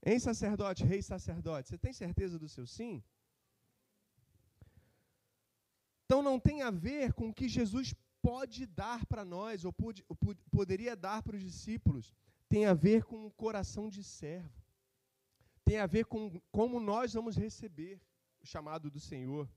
Em 0.06 0.20
sacerdote, 0.20 0.84
rei 0.84 1.02
sacerdote, 1.02 1.70
você 1.70 1.78
tem 1.78 1.94
certeza 1.94 2.38
do 2.38 2.50
seu 2.50 2.68
sim? 2.68 3.02
Então 6.06 6.13
não 6.24 6.40
tem 6.40 6.62
a 6.64 6.72
ver 6.72 7.14
com 7.14 7.30
o 7.30 7.34
que 7.34 7.48
Jesus 7.48 7.94
pode 8.22 8.66
dar 8.66 9.06
para 9.06 9.26
nós, 9.26 9.66
ou, 9.66 9.74
pode, 9.74 10.04
poderia 10.50 10.96
dar 10.96 11.22
para 11.22 11.36
os 11.36 11.44
discípulos, 11.44 12.14
tem 12.48 12.66
a 12.66 12.74
ver 12.74 13.04
com 13.04 13.26
o 13.26 13.32
coração 13.32 13.90
de 13.90 14.04
servo. 14.04 14.64
Tem 15.66 15.78
a 15.80 15.86
ver 15.86 16.06
com 16.06 16.42
como 16.52 16.80
nós 16.80 17.14
vamos 17.14 17.36
receber 17.36 18.02
o 18.42 18.46
chamado 18.46 18.90
do 18.90 19.00
Senhor. 19.00 19.50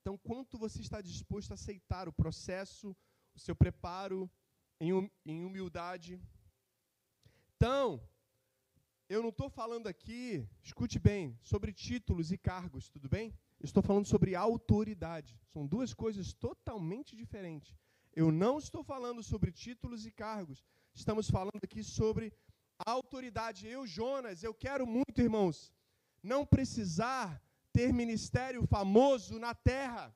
Então, 0.00 0.16
quanto 0.16 0.58
você 0.58 0.80
está 0.80 1.00
disposto 1.00 1.50
a 1.50 1.54
aceitar 1.54 2.08
o 2.08 2.12
processo, 2.12 2.96
o 3.34 3.38
seu 3.38 3.54
preparo 3.54 4.30
em, 4.80 4.92
hum, 4.92 5.10
em 5.24 5.44
humildade? 5.44 6.20
Então, 7.56 8.02
eu 9.08 9.22
não 9.22 9.28
estou 9.28 9.50
falando 9.50 9.86
aqui, 9.86 10.48
escute 10.62 10.98
bem, 10.98 11.38
sobre 11.42 11.72
títulos 11.72 12.32
e 12.32 12.38
cargos, 12.38 12.88
tudo 12.88 13.08
bem? 13.08 13.34
Estou 13.68 13.82
falando 13.82 14.06
sobre 14.06 14.34
autoridade. 14.34 15.38
São 15.52 15.66
duas 15.66 15.92
coisas 15.92 16.32
totalmente 16.32 17.14
diferentes. 17.16 17.78
Eu 18.14 18.32
não 18.32 18.58
estou 18.58 18.82
falando 18.82 19.22
sobre 19.22 19.52
títulos 19.52 20.06
e 20.06 20.10
cargos. 20.10 20.64
Estamos 20.94 21.30
falando 21.30 21.60
aqui 21.62 21.82
sobre 21.82 22.32
autoridade. 22.78 23.66
Eu, 23.66 23.86
Jonas, 23.86 24.42
eu 24.42 24.54
quero 24.54 24.86
muito, 24.86 25.20
irmãos, 25.20 25.72
não 26.22 26.44
precisar 26.44 27.40
ter 27.72 27.92
ministério 27.92 28.66
famoso 28.66 29.38
na 29.38 29.54
terra. 29.54 30.14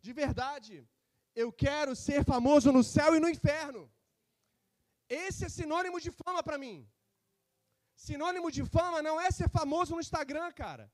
De 0.00 0.12
verdade. 0.12 0.86
Eu 1.34 1.52
quero 1.52 1.94
ser 1.94 2.24
famoso 2.24 2.72
no 2.72 2.82
céu 2.82 3.14
e 3.14 3.20
no 3.20 3.28
inferno. 3.28 3.90
Esse 5.08 5.44
é 5.44 5.48
sinônimo 5.48 6.00
de 6.00 6.10
fama 6.10 6.42
para 6.42 6.58
mim. 6.58 6.88
Sinônimo 7.94 8.50
de 8.50 8.64
fama 8.64 9.02
não 9.02 9.20
é 9.20 9.30
ser 9.30 9.48
famoso 9.48 9.94
no 9.94 10.00
Instagram, 10.00 10.50
cara. 10.52 10.90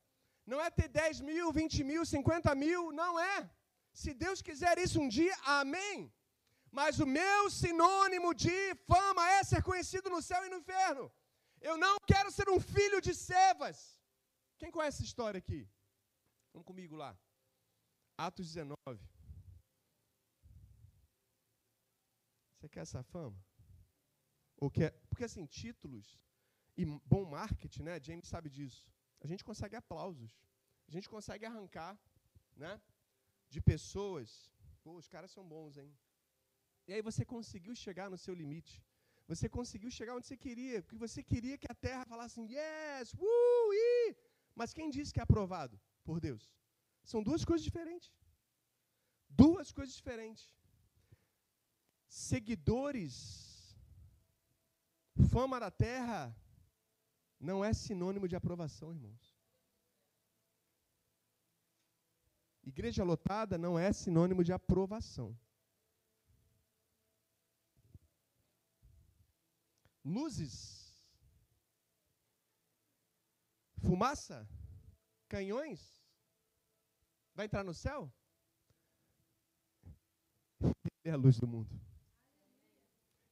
Não 0.52 0.60
é 0.64 0.70
ter 0.70 0.88
10 0.88 1.20
mil, 1.28 1.52
20 1.52 1.82
mil, 1.90 2.02
50 2.06 2.54
mil, 2.54 2.92
não 2.92 3.12
é. 3.18 3.50
Se 3.92 4.14
Deus 4.14 4.40
quiser 4.40 4.78
isso 4.78 5.00
um 5.00 5.08
dia, 5.08 5.36
amém. 5.60 6.12
Mas 6.70 7.00
o 7.04 7.06
meu 7.18 7.50
sinônimo 7.50 8.32
de 8.44 8.58
fama 8.90 9.28
é 9.38 9.42
ser 9.42 9.62
conhecido 9.68 10.08
no 10.08 10.22
céu 10.22 10.44
e 10.46 10.50
no 10.52 10.58
inferno. 10.62 11.04
Eu 11.60 11.76
não 11.76 11.96
quero 12.10 12.30
ser 12.30 12.48
um 12.48 12.60
filho 12.60 13.00
de 13.00 13.12
Sevas. 13.14 13.78
Quem 14.58 14.70
conhece 14.70 14.98
essa 14.98 15.08
história 15.10 15.38
aqui? 15.38 15.68
Vamos 16.52 16.66
comigo 16.66 16.94
lá. 16.94 17.18
Atos 18.16 18.46
19. 18.46 18.76
Você 22.54 22.68
quer 22.68 22.80
essa 22.80 23.02
fama? 23.02 23.38
Ou 24.58 24.70
quer, 24.70 24.92
porque 25.08 25.24
assim, 25.24 25.44
títulos 25.44 26.06
e 26.76 26.84
bom 26.84 27.24
marketing, 27.24 27.82
né? 27.82 28.00
James 28.00 28.28
sabe 28.28 28.48
disso 28.48 28.95
a 29.20 29.26
gente 29.26 29.44
consegue 29.44 29.76
aplausos. 29.76 30.32
A 30.88 30.90
gente 30.94 31.08
consegue 31.08 31.44
arrancar, 31.44 31.98
né? 32.56 32.80
De 33.48 33.60
pessoas. 33.60 34.28
Pô, 34.82 34.92
os 34.96 35.08
caras 35.08 35.30
são 35.30 35.44
bons, 35.54 35.76
hein? 35.76 35.90
E 36.86 36.92
aí 36.94 37.02
você 37.02 37.24
conseguiu 37.24 37.74
chegar 37.74 38.08
no 38.08 38.18
seu 38.24 38.34
limite. 38.34 38.74
Você 39.30 39.48
conseguiu 39.48 39.90
chegar 39.90 40.14
onde 40.14 40.26
você 40.26 40.36
queria, 40.36 40.80
porque 40.82 41.04
você 41.06 41.20
queria 41.30 41.58
que 41.58 41.66
a 41.70 41.74
terra 41.74 42.04
falasse 42.04 42.40
yes, 42.40 43.12
uh, 43.14 43.72
i. 43.72 44.16
Mas 44.54 44.72
quem 44.72 44.88
disse 44.88 45.12
que 45.12 45.18
é 45.18 45.22
aprovado 45.24 45.80
por 46.04 46.20
Deus? 46.20 46.44
São 47.02 47.22
duas 47.22 47.44
coisas 47.44 47.64
diferentes. 47.64 48.12
Duas 49.28 49.72
coisas 49.72 49.94
diferentes. 49.94 50.54
Seguidores, 52.08 53.76
fama 55.32 55.58
da 55.58 55.70
terra, 55.70 56.34
não 57.38 57.64
é 57.64 57.72
sinônimo 57.72 58.26
de 58.28 58.36
aprovação, 58.36 58.92
irmãos. 58.92 59.36
Igreja 62.62 63.04
lotada 63.04 63.56
não 63.56 63.78
é 63.78 63.92
sinônimo 63.92 64.42
de 64.42 64.52
aprovação. 64.52 65.38
Luzes, 70.04 70.92
fumaça, 73.78 74.48
canhões, 75.28 76.00
vai 77.34 77.46
entrar 77.46 77.64
no 77.64 77.74
céu? 77.74 78.12
Ele 80.60 80.74
é 81.04 81.10
a 81.10 81.16
luz 81.16 81.38
do 81.38 81.46
mundo. 81.46 81.80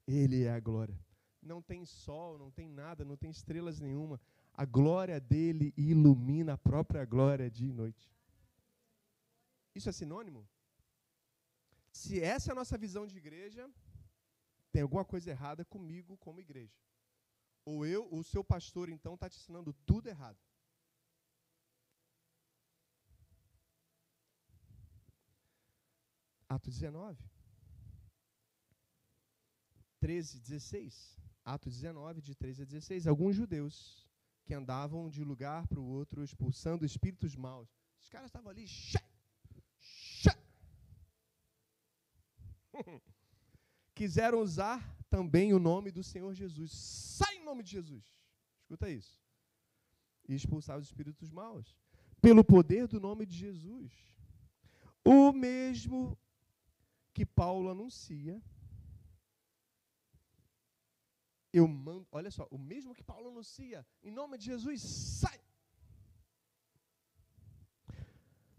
Ele 0.06 0.44
é 0.44 0.52
a 0.52 0.60
glória 0.60 1.03
não 1.44 1.60
tem 1.62 1.84
sol, 1.84 2.38
não 2.38 2.50
tem 2.50 2.68
nada, 2.68 3.04
não 3.04 3.16
tem 3.16 3.30
estrelas 3.30 3.78
nenhuma. 3.80 4.20
A 4.52 4.64
glória 4.64 5.20
dele 5.20 5.72
ilumina 5.76 6.54
a 6.54 6.58
própria 6.58 7.04
glória 7.04 7.50
dia 7.50 7.68
e 7.68 7.72
noite. 7.72 8.10
Isso 9.74 9.88
é 9.88 9.92
sinônimo? 9.92 10.48
Se 11.92 12.20
essa 12.20 12.50
é 12.50 12.52
a 12.52 12.54
nossa 12.54 12.78
visão 12.78 13.06
de 13.06 13.16
igreja, 13.16 13.70
tem 14.72 14.82
alguma 14.82 15.04
coisa 15.04 15.30
errada 15.30 15.64
comigo 15.64 16.16
como 16.18 16.40
igreja. 16.40 16.76
Ou 17.64 17.86
eu, 17.86 18.08
o 18.12 18.22
seu 18.22 18.42
pastor, 18.44 18.88
então, 18.88 19.14
está 19.14 19.28
te 19.28 19.38
ensinando 19.38 19.72
tudo 19.86 20.08
errado. 20.08 20.38
Atos 26.48 26.74
19. 26.74 27.22
13, 30.00 30.40
16. 30.40 31.23
Atos 31.44 31.74
19, 31.74 32.22
de 32.22 32.34
13 32.34 32.62
a 32.62 32.64
16, 32.64 33.06
alguns 33.06 33.36
judeus 33.36 34.08
que 34.44 34.54
andavam 34.54 35.08
de 35.08 35.22
lugar 35.22 35.66
para 35.66 35.80
o 35.80 35.84
outro 35.84 36.22
expulsando 36.24 36.84
espíritos 36.84 37.36
maus. 37.36 37.68
Os 38.00 38.08
caras 38.08 38.28
estavam 38.28 38.50
ali, 38.50 38.66
xá, 38.66 39.02
xá. 39.78 40.36
quiseram 43.94 44.40
usar 44.40 44.96
também 45.08 45.54
o 45.54 45.58
nome 45.58 45.90
do 45.90 46.02
Senhor 46.02 46.34
Jesus. 46.34 46.72
Sai 46.72 47.36
em 47.36 47.44
nome 47.44 47.62
de 47.62 47.70
Jesus. 47.70 48.04
Escuta 48.60 48.90
isso. 48.90 49.22
E 50.28 50.34
expulsar 50.34 50.78
os 50.78 50.86
espíritos 50.86 51.30
maus. 51.30 51.76
Pelo 52.20 52.42
poder 52.44 52.88
do 52.88 53.00
nome 53.00 53.24
de 53.24 53.36
Jesus. 53.36 53.92
O 55.04 55.32
mesmo 55.32 56.18
que 57.12 57.24
Paulo 57.24 57.70
anuncia 57.70 58.42
eu 61.58 61.68
mando, 61.68 62.06
olha 62.10 62.30
só, 62.30 62.46
o 62.50 62.58
mesmo 62.58 62.94
que 62.94 63.04
Paulo 63.04 63.28
anuncia, 63.28 63.86
em 64.02 64.10
nome 64.10 64.36
de 64.36 64.46
Jesus, 64.46 64.82
sai. 64.82 65.40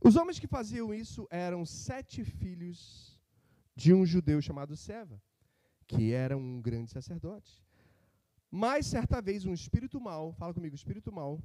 Os 0.07 0.15
homens 0.15 0.39
que 0.39 0.47
faziam 0.47 0.93
isso 0.93 1.27
eram 1.29 1.65
sete 1.65 2.23
filhos 2.23 3.19
de 3.75 3.93
um 3.93 4.05
judeu 4.05 4.41
chamado 4.41 4.77
Seva, 4.77 5.21
que 5.85 6.13
era 6.13 6.37
um 6.37 6.61
grande 6.61 6.91
sacerdote. 6.91 7.61
Mas 8.49 8.85
certa 8.85 9.21
vez 9.21 9.45
um 9.45 9.53
espírito 9.53 9.99
mau, 9.99 10.31
fala 10.31 10.53
comigo, 10.53 10.73
espírito 10.73 11.11
mau, 11.11 11.41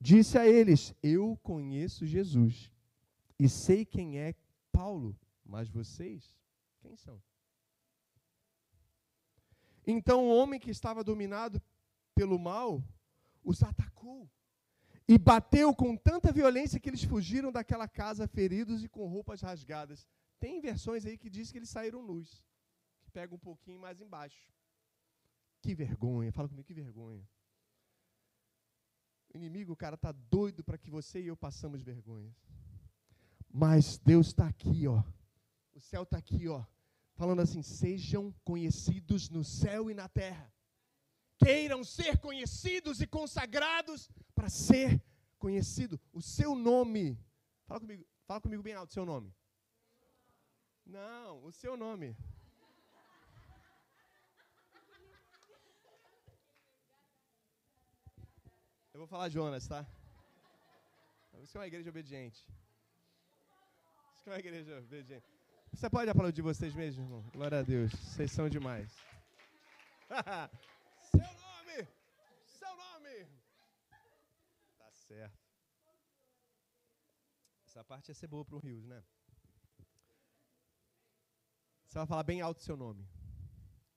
disse 0.00 0.38
a 0.38 0.46
eles: 0.46 0.94
Eu 1.02 1.38
conheço 1.42 2.06
Jesus 2.06 2.70
e 3.38 3.46
sei 3.46 3.84
quem 3.84 4.18
é 4.18 4.34
Paulo, 4.72 5.14
mas 5.44 5.68
vocês, 5.68 6.34
quem 6.80 6.96
são? 6.96 7.20
Então 9.86 10.24
o 10.24 10.34
homem 10.34 10.58
que 10.58 10.70
estava 10.70 11.04
dominado 11.04 11.60
pelo 12.14 12.38
mal 12.38 12.82
os 13.42 13.62
atacou 13.62 14.30
e 15.06 15.18
bateu 15.18 15.74
com 15.74 15.94
tanta 15.96 16.32
violência 16.32 16.80
que 16.80 16.88
eles 16.88 17.04
fugiram 17.04 17.52
daquela 17.52 17.86
casa 17.86 18.26
feridos 18.26 18.82
e 18.82 18.88
com 18.88 19.06
roupas 19.06 19.42
rasgadas. 19.42 20.08
Tem 20.40 20.60
versões 20.60 21.04
aí 21.04 21.18
que 21.18 21.28
diz 21.28 21.50
que 21.50 21.58
eles 21.58 21.68
saíram 21.68 22.02
nus, 22.02 22.42
que 23.02 23.10
pega 23.10 23.34
um 23.34 23.38
pouquinho 23.38 23.78
mais 23.78 24.00
embaixo. 24.00 24.50
Que 25.60 25.74
vergonha, 25.74 26.32
fala 26.32 26.48
comigo, 26.48 26.66
que 26.66 26.74
vergonha. 26.74 27.26
O 29.32 29.36
inimigo, 29.36 29.76
cara, 29.76 29.96
tá 29.96 30.12
doido 30.12 30.64
para 30.64 30.78
que 30.78 30.90
você 30.90 31.20
e 31.20 31.26
eu 31.26 31.36
passamos 31.36 31.82
vergonhas. 31.82 32.34
Mas 33.52 33.98
Deus 33.98 34.28
está 34.28 34.46
aqui, 34.46 34.86
ó. 34.86 35.02
O 35.74 35.80
céu 35.80 36.04
está 36.04 36.16
aqui, 36.16 36.48
ó 36.48 36.64
falando 37.14 37.40
assim: 37.40 37.62
sejam 37.62 38.32
conhecidos 38.44 39.28
no 39.28 39.44
céu 39.44 39.90
e 39.90 39.94
na 39.94 40.08
terra. 40.08 40.52
Queiram 41.38 41.82
ser 41.82 42.18
conhecidos 42.18 43.00
e 43.00 43.06
consagrados 43.06 44.08
para 44.34 44.48
ser 44.48 45.02
conhecido, 45.38 46.00
o 46.12 46.22
seu 46.22 46.54
nome. 46.54 47.18
Fala 47.66 47.80
comigo, 47.80 48.06
fala 48.26 48.40
comigo 48.40 48.62
bem 48.62 48.74
alto, 48.74 48.92
seu 48.92 49.04
nome. 49.04 49.34
Não, 50.86 51.44
o 51.44 51.52
seu 51.52 51.76
nome. 51.76 52.16
Eu 58.92 59.00
vou 59.00 59.08
falar 59.08 59.28
Jonas, 59.28 59.66
tá? 59.66 59.84
Isso 61.42 61.58
é 61.58 61.60
uma 61.60 61.66
igreja 61.66 61.90
obediente. 61.90 62.46
Isso 64.16 64.28
é 64.28 64.32
uma 64.32 64.38
igreja 64.38 64.78
obediente. 64.78 65.33
Você 65.74 65.90
pode 65.90 66.08
aplaudir 66.08 66.40
vocês 66.40 66.72
mesmos, 66.72 67.04
irmão? 67.04 67.24
Glória 67.32 67.58
a 67.58 67.62
Deus. 67.62 67.90
Vocês 67.90 68.30
são 68.30 68.48
demais. 68.48 68.88
Seu 71.10 71.18
nome! 71.18 71.88
Seu 72.46 72.76
nome! 72.76 73.26
Tá 74.78 74.88
certo. 74.92 75.36
Essa 77.66 77.82
parte 77.82 78.10
ia 78.10 78.14
ser 78.14 78.28
boa 78.28 78.44
para 78.44 78.54
o 78.54 78.60
Rios, 78.60 78.86
né? 78.86 79.02
Você 81.86 81.98
vai 81.98 82.06
falar 82.06 82.22
bem 82.22 82.40
alto 82.40 82.62
seu 82.62 82.76
nome. 82.76 83.04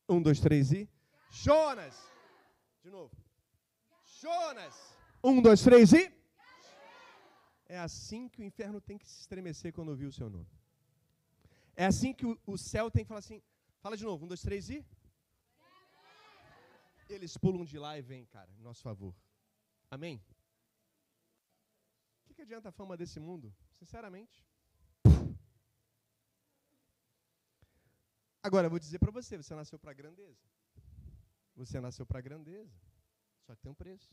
Um, 0.09 0.19
dois, 0.19 0.39
três 0.39 0.71
e. 0.71 0.89
Jonas! 1.29 1.95
De 2.81 2.89
novo. 2.89 3.15
Jonas! 4.19 4.97
Um, 5.23 5.39
dois, 5.39 5.61
três 5.61 5.93
e. 5.93 6.11
É 7.67 7.77
assim 7.77 8.27
que 8.27 8.41
o 8.41 8.43
inferno 8.43 8.81
tem 8.81 8.97
que 8.97 9.07
se 9.07 9.19
estremecer 9.19 9.71
quando 9.71 9.89
ouvir 9.89 10.07
o 10.07 10.11
seu 10.11 10.27
nome. 10.27 10.56
É 11.79 11.85
assim 11.85 12.11
que 12.11 12.25
o, 12.25 12.57
céu 12.57 12.89
tem 12.89 13.03
que 13.03 13.07
falar 13.07 13.19
assim. 13.19 13.39
Fala 13.83 13.95
de 13.95 14.03
novo. 14.03 14.25
Um, 14.25 14.27
dois, 14.27 14.41
três 14.41 14.67
e. 14.71 14.83
Eles 17.07 17.37
pulam 17.37 17.63
de 17.63 17.77
lá 17.77 17.97
e 17.97 18.01
vêm, 18.01 18.25
cara, 18.25 18.51
em 18.57 18.63
nosso 18.63 18.81
favor. 18.81 19.15
Amém? 19.91 20.19
O 22.19 22.23
que, 22.25 22.33
que 22.33 22.41
adianta 22.41 22.69
a 22.69 22.71
fama 22.71 22.97
desse 22.97 23.19
mundo? 23.19 23.55
Sinceramente. 23.77 24.43
Agora, 28.41 28.65
eu 28.65 28.71
vou 28.71 28.79
dizer 28.79 28.97
para 28.97 29.11
você: 29.11 29.37
você 29.37 29.53
nasceu 29.53 29.77
para 29.77 29.93
grandeza. 29.93 30.43
Você 31.55 31.79
nasceu 31.79 32.07
para 32.07 32.21
grandeza. 32.21 32.75
Só 33.45 33.55
que 33.55 33.61
tem 33.61 33.71
um 33.71 33.75
preço. 33.75 34.11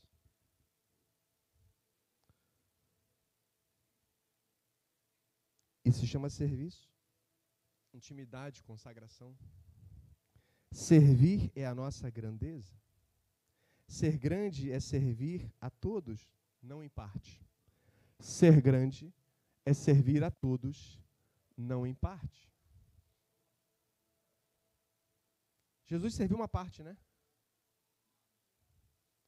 Isso 5.83 6.01
se 6.01 6.07
chama 6.07 6.31
serviço, 6.31 6.94
intimidade, 7.95 8.63
consagração. 8.63 9.37
Servir 10.71 11.53
é 11.55 11.65
a 11.65 11.75
nossa 11.75 12.11
grandeza. 12.11 12.75
Ser 13.87 14.19
grande 14.19 14.73
é 14.73 14.81
servir 14.81 15.53
a 15.61 15.71
todos, 15.71 16.33
não 16.63 16.83
em 16.83 16.89
parte. 16.89 17.41
Ser 18.19 18.61
grande 18.61 19.15
é 19.65 19.73
servir 19.73 20.25
a 20.25 20.31
todos, 20.31 21.01
não 21.57 21.87
em 21.87 21.95
parte. 21.95 22.53
Jesus 25.85 26.15
serviu 26.15 26.37
uma 26.37 26.49
parte, 26.49 26.83
né? 26.83 26.97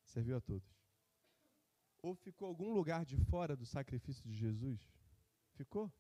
Serviu 0.05 0.37
a 0.37 0.41
todos. 0.41 0.75
Ou 1.99 2.15
ficou 2.15 2.49
algum 2.49 2.73
lugar 2.73 3.05
de 3.05 3.17
fora 3.17 3.55
do 3.55 3.67
sacrifício 3.67 4.25
de 4.25 4.35
Jesus? 4.35 4.81
Ficou? 5.53 5.93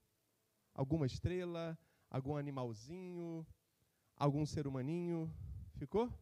Alguma 0.74 1.06
estrela, 1.06 1.78
algum 2.10 2.36
animalzinho, 2.36 3.46
algum 4.16 4.44
ser 4.46 4.66
humaninho? 4.66 5.32
Ficou? 5.76 6.12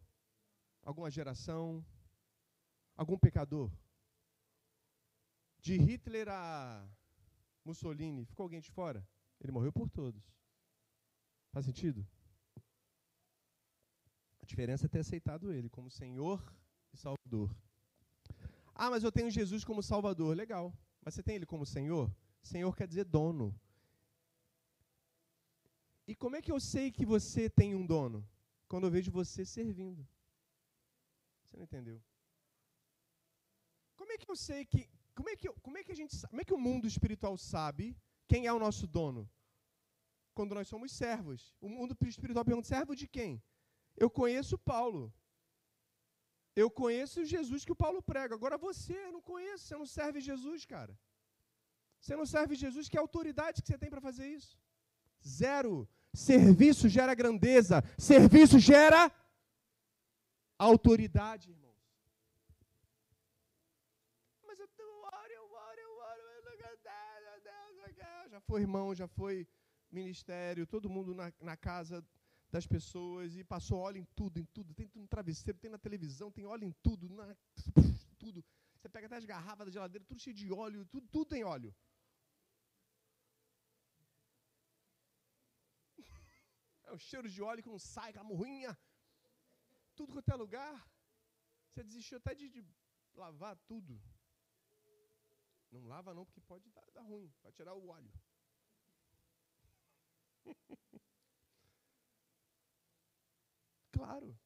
Alguma 0.82 1.11
geração? 1.11 1.85
Algum 2.97 3.18
pecador? 3.18 3.70
De 5.59 5.76
Hitler 5.76 6.28
a 6.28 6.87
Mussolini, 7.64 8.24
ficou 8.24 8.45
alguém 8.45 8.61
de 8.61 8.70
fora? 8.70 9.07
Ele 9.41 9.53
morreu 9.53 9.72
por 9.72 9.89
todos. 9.89 10.22
Faz 11.53 11.66
sentido? 11.66 12.07
A 14.41 14.45
diferença 14.45 14.87
é 14.87 14.89
ter 14.89 14.99
aceitado 14.99 15.53
ele 15.53 15.70
como 15.70 15.91
Senhor 15.91 16.43
e 16.93 16.97
Salvador. 16.97 17.55
Ah, 18.74 18.91
mas 18.91 19.03
eu 19.05 19.12
tenho 19.12 19.30
Jesus 19.30 19.64
como 19.64 19.82
Salvador. 19.82 20.37
Legal. 20.37 20.76
Mas 21.03 21.14
você 21.14 21.22
tem 21.22 21.37
ele 21.37 21.47
como 21.47 21.64
Senhor? 21.64 22.14
Senhor 22.43 22.76
quer 22.76 22.87
dizer 22.87 23.05
dono. 23.05 23.59
E 26.07 26.15
como 26.15 26.37
é 26.37 26.43
que 26.43 26.53
eu 26.53 26.61
sei 26.61 26.91
que 26.91 27.07
você 27.07 27.49
tem 27.49 27.75
um 27.75 27.87
dono? 27.87 28.27
Quando 28.69 28.87
eu 28.87 28.91
vejo 28.91 29.11
você 29.11 29.45
servindo. 29.45 30.07
Você 31.43 31.57
não 31.57 31.65
entendeu? 31.65 32.03
Como 33.97 34.13
é 34.13 34.19
que 34.19 34.31
eu 34.31 34.37
sei 34.37 34.65
que. 34.67 34.89
Como 35.15 35.29
é 35.29 35.37
que, 35.37 35.49
como 35.67 35.79
é 35.79 35.85
que 35.85 35.93
a 35.93 35.95
gente 35.95 36.15
Como 36.27 36.41
é 36.41 36.45
que 36.45 36.55
o 36.55 36.59
mundo 36.59 36.87
espiritual 36.87 37.37
sabe 37.39 37.97
quem 38.27 38.47
é 38.47 38.53
o 38.53 38.59
nosso 38.59 38.87
dono? 38.87 39.31
Quando 40.35 40.55
nós 40.55 40.69
somos 40.69 40.93
servos. 40.93 41.55
O 41.61 41.69
mundo 41.69 41.97
espiritual 42.15 42.45
pergunta: 42.45 42.69
servo 42.69 42.95
de 42.95 43.07
quem? 43.07 43.43
Eu 43.97 44.11
conheço 44.11 44.59
Paulo. 44.59 45.13
Eu 46.63 46.69
conheço 46.71 47.25
Jesus 47.25 47.65
que 47.65 47.73
o 47.73 47.81
Paulo 47.85 48.01
prega. 48.03 48.35
Agora 48.35 48.57
você, 48.57 48.99
não 49.11 49.23
conheço. 49.33 49.65
Você 49.65 49.77
não 49.77 49.87
serve 49.87 50.21
Jesus, 50.21 50.65
cara. 50.65 50.95
Você 52.01 52.15
não 52.21 52.27
serve 52.27 52.55
Jesus. 52.55 52.89
Que 52.89 52.99
autoridade 52.99 53.63
que 53.63 53.69
você 53.69 53.79
tem 53.79 53.91
para 53.91 54.07
fazer 54.09 54.27
isso? 54.39 54.59
Zero. 55.27 55.89
Serviço 56.12 56.89
gera 56.89 57.14
grandeza. 57.14 57.83
Serviço 57.99 58.59
gera 58.59 59.11
autoridade, 60.59 61.51
irmãos. 61.51 61.64
Mas 64.47 64.59
eu 64.61 64.66
oro, 65.03 65.33
eu 65.33 65.53
oro, 65.53 65.81
eu 65.81 65.99
oro. 65.99 66.25
Já 68.31 68.41
foi 68.41 68.61
irmão, 68.62 68.95
já 68.95 69.07
foi 69.07 69.47
ministério, 69.91 70.66
todo 70.66 70.91
mundo 70.91 71.14
na, 71.14 71.33
na 71.41 71.57
casa 71.57 72.05
das 72.51 72.66
pessoas 72.66 73.37
e 73.37 73.45
passou 73.45 73.79
óleo 73.79 73.99
em 73.99 74.07
tudo, 74.14 74.39
em 74.39 74.45
tudo. 74.45 74.75
Tem 74.75 74.91
no 74.95 75.07
travesseiro, 75.07 75.59
tem 75.59 75.70
na 75.70 75.79
televisão, 75.79 76.31
tem 76.31 76.47
óleo 76.47 76.64
em 76.64 76.72
tudo, 76.83 77.09
na, 77.09 77.37
tudo. 78.18 78.45
Você 78.77 78.89
pega 78.89 79.07
até 79.07 79.16
as 79.16 79.25
garrafas 79.25 79.66
da 79.66 79.72
geladeira, 79.72 80.05
tudo 80.05 80.20
cheio 80.20 80.35
de 80.35 80.53
óleo, 80.53 80.85
tudo, 80.87 81.07
tudo 81.09 81.25
tem 81.25 81.45
óleo. 81.45 81.75
O 86.95 86.99
cheiro 87.09 87.29
de 87.29 87.41
óleo 87.43 87.63
que 87.63 87.75
não 87.75 87.79
sai, 87.79 88.13
com 88.13 88.21
a 88.21 88.25
morrinha. 88.33 88.73
Tudo 89.95 90.13
quanto 90.13 90.31
é 90.31 90.37
lugar. 90.45 90.77
Você 91.69 91.83
desistiu 91.83 92.19
até 92.19 92.35
de, 92.35 92.49
de 92.49 92.65
lavar 93.15 93.57
tudo. 93.71 94.01
Não 95.71 95.87
lava 95.87 96.15
não, 96.15 96.25
porque 96.25 96.41
pode 96.41 96.69
dar, 96.71 96.89
dar 96.93 97.03
ruim. 97.03 97.33
Vai 97.43 97.53
tirar 97.53 97.75
o 97.75 97.89
óleo. 97.89 98.13
Claro. 103.97 104.37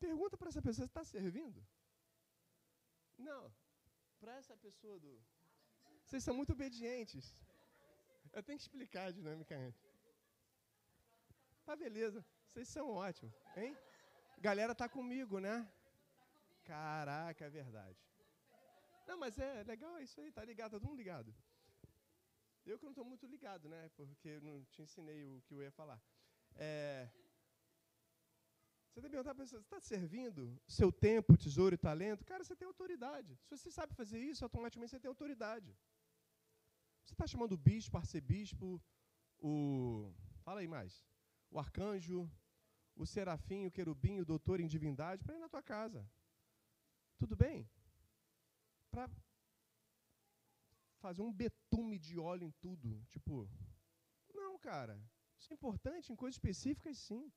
Pergunta 0.00 0.36
para 0.36 0.48
essa 0.48 0.60
pessoa, 0.60 0.86
está 0.86 1.04
servindo? 1.04 1.64
Não. 3.16 3.54
Para 4.18 4.32
essa 4.40 4.56
pessoa 4.56 4.98
do. 4.98 5.10
Vocês 6.04 6.24
são 6.24 6.34
muito 6.34 6.52
obedientes. 6.52 7.34
Eu 8.32 8.42
tenho 8.42 8.58
que 8.58 8.64
explicar 8.64 9.06
a 9.06 9.12
dinâmica 9.12 9.56
antes. 9.56 9.85
Tá 11.66 11.74
beleza. 11.74 12.24
Vocês 12.48 12.68
são 12.68 12.86
ótimos, 12.90 13.34
hein? 13.56 13.76
Galera 14.38 14.74
tá 14.74 14.88
comigo, 14.88 15.38
né? 15.46 15.56
Caraca, 16.64 17.44
é 17.44 17.50
verdade. 17.50 17.98
Não, 19.08 19.18
mas 19.18 19.38
é 19.38 19.62
legal 19.64 19.96
é 19.98 20.02
isso 20.04 20.20
aí, 20.20 20.30
tá 20.30 20.44
ligado, 20.44 20.72
tá 20.72 20.78
todo 20.78 20.88
mundo 20.88 21.02
ligado. 21.04 21.34
Eu 22.64 22.78
que 22.78 22.84
não 22.84 22.92
estou 22.92 23.04
muito 23.04 23.26
ligado, 23.26 23.68
né? 23.68 23.90
Porque 23.96 24.28
eu 24.28 24.40
não 24.40 24.64
te 24.72 24.80
ensinei 24.82 25.24
o 25.24 25.42
que 25.46 25.54
eu 25.54 25.62
ia 25.62 25.70
falar. 25.70 26.00
É, 26.56 27.08
você 28.96 29.02
tem 29.02 29.10
que 29.10 29.16
perguntar 29.16 29.34
para 29.34 29.44
pessoa, 29.44 29.60
você 29.60 29.66
está 29.66 29.78
servindo 29.78 30.42
seu 30.66 30.90
tempo, 30.90 31.36
tesouro 31.36 31.74
e 31.74 31.78
talento? 31.78 32.24
Cara, 32.24 32.42
você 32.42 32.56
tem 32.56 32.66
autoridade. 32.66 33.38
Se 33.44 33.50
você 33.54 33.70
sabe 33.70 33.92
fazer 33.94 34.18
isso, 34.18 34.42
automaticamente 34.42 34.90
você 34.90 34.98
tem 34.98 35.10
autoridade. 35.10 35.70
Você 37.04 37.12
está 37.12 37.26
chamando 37.26 37.52
o 37.52 37.58
bispo, 37.58 37.98
arcebispo, 37.98 38.80
o. 39.38 40.10
Fala 40.44 40.60
aí 40.60 40.68
mais. 40.76 41.04
O 41.50 41.58
arcanjo, 41.58 42.30
o 42.94 43.06
serafim, 43.06 43.66
o 43.66 43.70
querubim, 43.70 44.20
o 44.20 44.24
doutor 44.24 44.60
em 44.60 44.66
divindade, 44.66 45.24
para 45.24 45.36
ir 45.36 45.38
na 45.38 45.48
tua 45.48 45.62
casa. 45.62 46.08
Tudo 47.18 47.36
bem? 47.36 47.68
Para 48.90 49.08
fazer 50.98 51.22
um 51.22 51.32
betume 51.32 51.98
de 51.98 52.18
óleo 52.18 52.44
em 52.44 52.50
tudo. 52.52 53.04
Tipo, 53.06 53.48
não, 54.34 54.58
cara. 54.58 55.00
Isso 55.38 55.52
é 55.52 55.54
importante 55.54 56.12
em 56.12 56.16
coisas 56.16 56.36
específicas, 56.36 56.98
sim. 56.98 57.32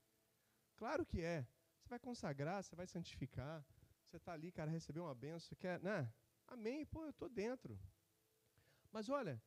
Claro 0.75 1.05
que 1.05 1.21
é. 1.21 1.47
Você 1.77 1.89
vai 1.89 1.99
consagrar, 1.99 2.63
você 2.63 2.75
vai 2.75 2.87
santificar. 2.87 3.65
Você 4.05 4.17
está 4.17 4.33
ali, 4.33 4.51
cara, 4.51 4.71
recebeu 4.71 5.03
uma 5.03 5.13
benção, 5.13 5.55
quer, 5.59 5.79
né? 5.81 6.11
Amém, 6.47 6.85
pô, 6.85 7.03
eu 7.03 7.11
estou 7.11 7.29
dentro. 7.29 7.79
Mas 8.91 9.07
olha, 9.07 9.41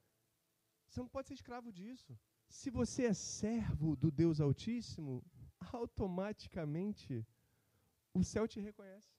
você 0.88 1.00
não 1.00 1.08
pode 1.08 1.28
ser 1.28 1.34
escravo 1.34 1.72
disso. 1.72 2.16
Se 2.59 2.68
você 2.68 3.07
é 3.07 3.14
servo 3.14 3.96
do 3.96 4.11
Deus 4.11 4.38
Altíssimo, 4.38 5.24
automaticamente 5.72 7.26
o 8.12 8.22
céu 8.22 8.46
te 8.46 8.61
reconhece. 8.61 9.11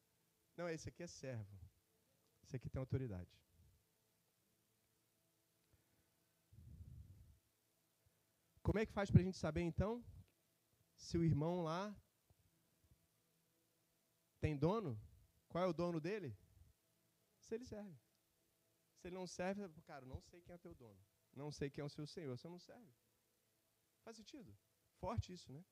Não, 0.55 0.69
esse 0.69 0.87
aqui 0.89 1.01
é 1.01 1.07
servo. 1.07 1.59
Esse 2.43 2.55
aqui 2.55 2.69
tem 2.69 2.79
autoridade. 2.79 3.31
Como 8.61 8.77
é 8.77 8.85
que 8.85 8.93
faz 8.93 9.09
para 9.09 9.21
a 9.21 9.23
gente 9.23 9.37
saber 9.37 9.61
então 9.61 10.05
se 10.95 11.17
o 11.17 11.23
irmão 11.23 11.63
lá 11.63 11.83
tem 14.39 14.55
dono? 14.55 14.93
Qual 15.49 15.63
é 15.63 15.67
o 15.67 15.73
dono 15.73 15.99
dele? 15.99 16.37
Se 17.39 17.55
ele 17.55 17.65
serve. 17.65 17.97
Se 18.99 19.07
ele 19.07 19.15
não 19.15 19.25
serve, 19.25 19.67
cara, 19.81 20.05
não 20.05 20.21
sei 20.21 20.39
quem 20.43 20.53
é 20.53 20.57
teu 20.59 20.75
dono. 20.75 21.01
Não 21.35 21.51
sei 21.51 21.71
quem 21.71 21.81
é 21.81 21.85
o 21.85 21.89
seu 21.89 22.05
senhor, 22.05 22.37
você 22.37 22.47
não 22.47 22.59
serve. 22.59 22.93
Faz 24.03 24.17
sentido? 24.17 24.55
Forte 24.99 25.33
isso, 25.33 25.51
né? 25.51 25.63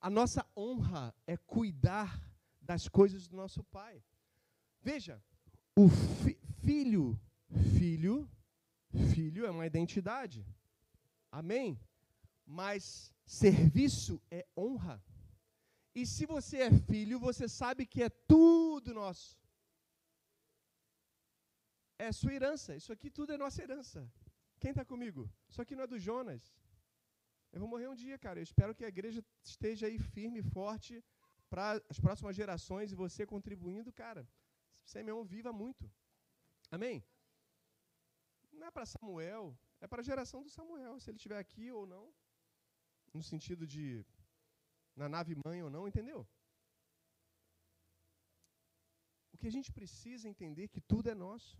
A 0.00 0.10
nossa 0.10 0.46
honra 0.56 1.14
é 1.26 1.36
cuidar 1.36 2.20
das 2.60 2.88
coisas 2.88 3.28
do 3.28 3.36
nosso 3.36 3.62
pai. 3.64 4.02
Veja, 4.80 5.22
o 5.76 5.88
fi 5.88 6.38
filho, 6.64 7.20
filho, 7.78 8.30
filho 9.12 9.44
é 9.46 9.50
uma 9.50 9.66
identidade. 9.66 10.46
Amém? 11.30 11.80
Mas 12.44 13.12
serviço 13.24 14.20
é 14.30 14.46
honra. 14.56 15.02
E 15.94 16.06
se 16.06 16.24
você 16.26 16.58
é 16.58 16.70
filho, 16.70 17.18
você 17.18 17.48
sabe 17.48 17.84
que 17.84 18.02
é 18.02 18.08
tudo 18.08 18.94
nosso. 18.94 19.38
É 21.98 22.10
sua 22.12 22.32
herança. 22.32 22.74
Isso 22.74 22.92
aqui 22.92 23.10
tudo 23.10 23.32
é 23.32 23.36
nossa 23.36 23.62
herança. 23.62 24.10
Quem 24.62 24.70
está 24.70 24.84
comigo? 24.84 25.22
Isso 25.50 25.60
aqui 25.62 25.74
não 25.76 25.84
é 25.86 25.88
do 25.92 25.98
Jonas. 26.08 26.42
Eu 27.52 27.58
vou 27.62 27.68
morrer 27.72 27.88
um 27.88 27.98
dia, 28.02 28.16
cara. 28.24 28.38
Eu 28.38 28.46
espero 28.48 28.74
que 28.76 28.84
a 28.84 28.92
igreja 28.94 29.20
esteja 29.52 29.86
aí 29.88 29.98
firme 30.14 30.38
e 30.38 30.48
forte 30.56 30.92
para 31.50 31.64
as 31.92 31.98
próximas 32.04 32.36
gerações 32.40 32.92
e 32.92 33.00
você 33.04 33.26
contribuindo, 33.34 33.92
cara. 34.02 34.22
Simeão 34.92 35.24
viva 35.24 35.52
muito. 35.62 35.90
Amém? 36.70 37.04
Não 38.52 38.68
é 38.68 38.70
para 38.70 38.86
Samuel, 38.86 39.44
é 39.80 39.88
para 39.88 40.00
a 40.00 40.08
geração 40.10 40.40
do 40.44 40.50
Samuel, 40.56 40.94
se 41.00 41.10
ele 41.10 41.16
estiver 41.16 41.40
aqui 41.44 41.66
ou 41.72 41.84
não. 41.94 42.04
No 43.12 43.22
sentido 43.32 43.66
de 43.66 43.84
na 44.94 45.08
nave 45.08 45.34
mãe 45.44 45.60
ou 45.66 45.70
não, 45.76 45.88
entendeu? 45.88 46.20
O 49.32 49.36
que 49.38 49.48
a 49.48 49.54
gente 49.56 49.72
precisa 49.72 50.28
entender 50.28 50.64
é 50.64 50.74
que 50.74 50.80
tudo 50.80 51.10
é 51.10 51.16
nosso. 51.26 51.58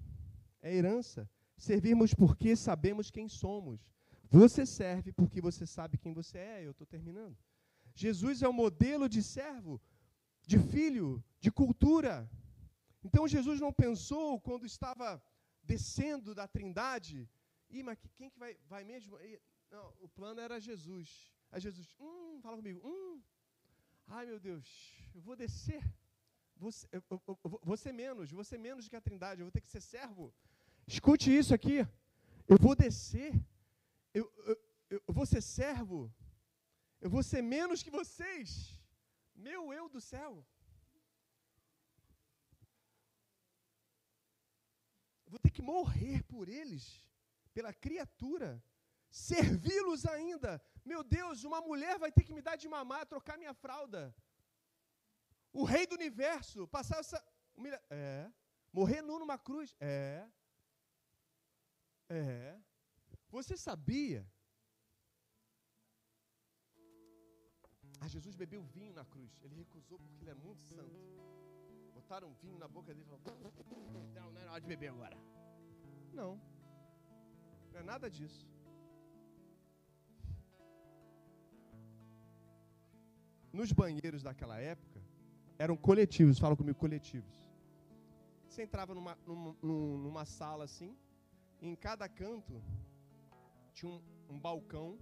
É 0.61 0.72
herança. 0.72 1.28
Servirmos 1.68 2.12
porque 2.12 2.56
sabemos 2.56 3.08
quem 3.16 3.28
somos. 3.28 3.80
Você 4.28 4.62
serve 4.66 5.12
porque 5.12 5.40
você 5.40 5.64
sabe 5.64 5.96
quem 5.96 6.12
você 6.12 6.38
é. 6.38 6.66
Eu 6.66 6.72
estou 6.72 6.86
terminando. 6.94 7.36
Jesus 7.94 8.42
é 8.42 8.48
o 8.48 8.52
modelo 8.52 9.08
de 9.08 9.22
servo, 9.22 9.80
de 10.44 10.58
filho, 10.58 11.22
de 11.38 11.52
cultura. 11.52 12.28
Então 13.04 13.28
Jesus 13.28 13.60
não 13.60 13.72
pensou 13.84 14.40
quando 14.40 14.66
estava 14.66 15.22
descendo 15.62 16.34
da 16.34 16.48
Trindade, 16.48 17.30
e 17.70 17.80
mas 17.88 17.96
quem 18.16 18.28
que 18.28 18.40
vai, 18.40 18.56
vai 18.72 18.82
mesmo? 18.82 19.16
Não, 19.70 19.86
o 20.00 20.08
plano 20.08 20.40
era 20.40 20.58
Jesus. 20.68 21.32
Aí 21.52 21.60
Jesus, 21.60 21.94
hum, 22.00 22.40
fala 22.42 22.56
comigo, 22.56 22.80
hum, 22.84 23.22
ai 24.08 24.26
meu 24.26 24.40
Deus, 24.40 24.66
eu 25.14 25.20
vou 25.20 25.36
descer, 25.36 25.84
você, 26.56 26.88
eu, 26.90 27.02
eu, 27.08 27.22
eu, 27.28 27.60
você 27.62 27.92
menos, 27.92 28.32
você 28.32 28.58
menos 28.58 28.88
que 28.88 28.96
a 28.96 29.00
Trindade, 29.00 29.40
eu 29.40 29.46
vou 29.46 29.52
ter 29.52 29.60
que 29.60 29.74
ser 29.76 29.80
servo. 29.80 30.34
Escute 30.87 31.37
isso 31.37 31.55
aqui, 31.55 31.87
eu 32.49 32.59
vou 32.59 32.74
descer 32.74 33.33
eu, 34.14 34.30
eu, 34.91 35.03
eu 35.09 35.14
vou 35.14 35.24
ser 35.24 35.41
servo, 35.41 36.12
eu 37.01 37.09
vou 37.09 37.22
ser 37.22 37.43
menos 37.43 37.83
que 37.83 37.91
vocês, 37.91 38.78
meu 39.35 39.72
eu 39.72 39.89
do 39.89 40.01
céu. 40.01 40.47
vou 45.35 45.39
ter 45.39 45.51
que 45.51 45.62
morrer 45.62 46.22
por 46.24 46.47
eles, 46.47 46.85
pela 47.55 47.72
criatura, 47.72 48.62
servi-los 49.09 50.05
ainda. 50.05 50.62
Meu 50.85 51.03
Deus, 51.03 51.43
uma 51.43 51.62
mulher 51.62 51.99
vai 51.99 52.12
ter 52.12 52.22
que 52.22 52.35
me 52.35 52.43
dar 52.43 52.57
de 52.57 52.68
mamar, 52.68 53.07
trocar 53.07 53.39
minha 53.39 53.55
fralda. 53.55 54.14
O 55.51 55.64
rei 55.64 55.87
do 55.87 55.95
universo, 55.95 56.68
passar 56.68 56.99
essa. 56.99 57.18
É. 57.89 58.30
Morrer 58.70 59.01
nu 59.01 59.18
numa 59.18 59.39
cruz. 59.39 59.74
É. 59.80 60.28
É. 62.12 62.58
Você 63.30 63.56
sabia? 63.56 64.20
Ah, 68.00 68.08
Jesus 68.14 68.34
bebeu 68.42 68.62
vinho 68.76 68.92
na 68.92 69.04
cruz. 69.12 69.32
Ele 69.42 69.54
recusou 69.62 69.98
porque 69.98 70.22
ele 70.22 70.30
é 70.30 70.34
muito 70.46 70.62
santo. 70.74 71.00
Botaram 71.94 72.34
vinho 72.42 72.58
na 72.58 72.68
boca 72.76 72.92
dele 72.92 73.06
e 73.06 73.10
falaram: 73.10 73.52
Não, 74.16 74.32
não 74.32 74.40
é 74.40 74.48
hora 74.48 74.60
de 74.60 74.66
beber 74.66 74.88
agora. 74.88 75.16
Não. 76.12 76.32
Não 77.72 77.80
é 77.80 77.84
nada 77.92 78.10
disso. 78.10 78.46
Nos 83.52 83.70
banheiros 83.72 84.22
daquela 84.22 84.58
época, 84.58 85.00
eram 85.58 85.76
coletivos, 85.76 86.38
fala 86.38 86.56
comigo, 86.56 86.78
coletivos. 86.78 87.36
Você 88.48 88.62
entrava 88.62 88.94
numa, 88.94 89.14
numa, 89.26 89.56
numa 89.62 90.24
sala 90.24 90.64
assim, 90.64 90.96
em 91.62 91.76
cada 91.76 92.08
canto 92.08 92.60
tinha 93.72 93.90
um, 93.90 94.02
um 94.28 94.38
balcão, 94.38 94.98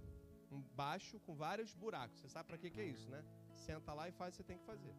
um 0.51 0.61
baixo 0.75 1.19
com 1.21 1.33
vários 1.35 1.73
buracos. 1.73 2.19
Você 2.19 2.29
sabe 2.29 2.47
para 2.47 2.57
que, 2.57 2.69
que 2.69 2.79
é 2.79 2.85
isso, 2.85 3.09
né? 3.09 3.23
Senta 3.55 3.93
lá 3.93 4.07
e 4.07 4.11
faz 4.11 4.29
o 4.29 4.37
que 4.37 4.37
você 4.37 4.43
tem 4.43 4.59
que 4.59 4.65
fazer. 4.65 4.95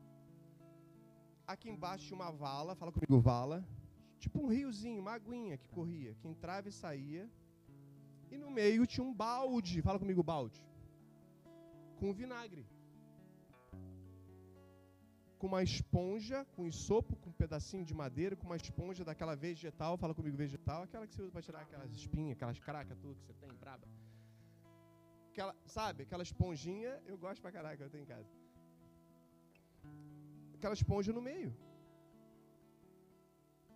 Aqui 1.47 1.71
embaixo 1.71 2.07
tinha 2.07 2.17
uma 2.17 2.33
vala, 2.33 2.75
fala 2.75 2.91
comigo, 2.91 3.21
vala. 3.21 3.65
Tipo 4.19 4.41
um 4.43 4.49
riozinho, 4.49 5.01
uma 5.01 5.13
aguinha 5.13 5.57
que 5.57 5.69
corria, 5.69 6.15
que 6.15 6.27
entrava 6.27 6.69
e 6.69 6.73
saía. 6.73 7.31
E 8.31 8.37
no 8.37 8.51
meio 8.51 8.87
tinha 8.87 9.05
um 9.07 9.15
balde, 9.15 9.83
fala 9.83 9.99
comigo, 9.99 10.23
balde. 10.23 10.61
Com 11.97 12.13
vinagre 12.13 12.67
com 15.43 15.49
uma 15.49 15.61
esponja, 15.61 16.45
com 16.55 16.65
isopo, 16.65 17.17
com 17.17 17.29
um 17.31 17.33
pedacinho 17.33 17.85
de 17.85 17.93
madeira, 17.93 18.37
com 18.37 18.47
uma 18.47 18.55
esponja 18.55 19.05
daquela 19.09 19.35
vegetal, 19.35 19.97
fala 20.03 20.15
comigo 20.15 20.37
vegetal, 20.37 20.85
aquela 20.85 21.05
que 21.05 21.15
você 21.17 21.23
usa 21.23 21.33
para 21.33 21.43
tirar 21.43 21.63
aquelas 21.63 21.91
espinhas, 22.01 22.37
aquelas 22.37 22.61
caracas 22.61 22.97
tudo 23.01 23.17
que 23.17 23.25
você 23.27 23.35
tem, 23.41 23.53
braba. 23.63 23.85
Aquela, 25.31 25.53
sabe, 25.67 26.05
aquela 26.05 26.23
esponjinha, 26.23 26.93
eu 27.07 27.19
gosto 27.19 27.43
pra 27.43 27.51
caraca, 27.51 27.83
eu 27.83 27.91
tenho 27.91 28.05
em 28.05 28.07
casa. 28.07 28.31
Aquela 30.55 30.75
esponja 30.75 31.13
no 31.13 31.21
meio. 31.21 31.53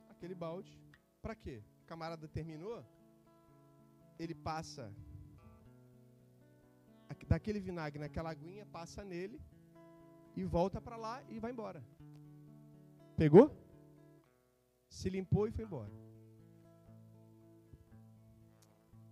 Aquele 0.09 0.37
balde. 0.37 0.73
Para 1.21 1.35
quê? 1.35 1.64
O 1.83 1.87
camarada 1.87 2.29
terminou, 2.29 2.79
ele 4.21 4.37
passa 4.37 4.95
daquele 7.27 7.59
vinagre 7.59 7.99
naquela 7.99 8.31
aguinha, 8.31 8.64
passa 8.67 9.03
nele, 9.03 9.41
e 10.37 10.45
volta 10.45 10.80
para 10.80 10.97
lá 10.97 11.22
e 11.30 11.39
vai 11.39 11.51
embora. 11.51 11.82
Pegou? 13.16 13.51
Se 14.89 15.09
limpou 15.09 15.49
e 15.49 15.51
foi 15.51 15.64
embora. 15.64 15.93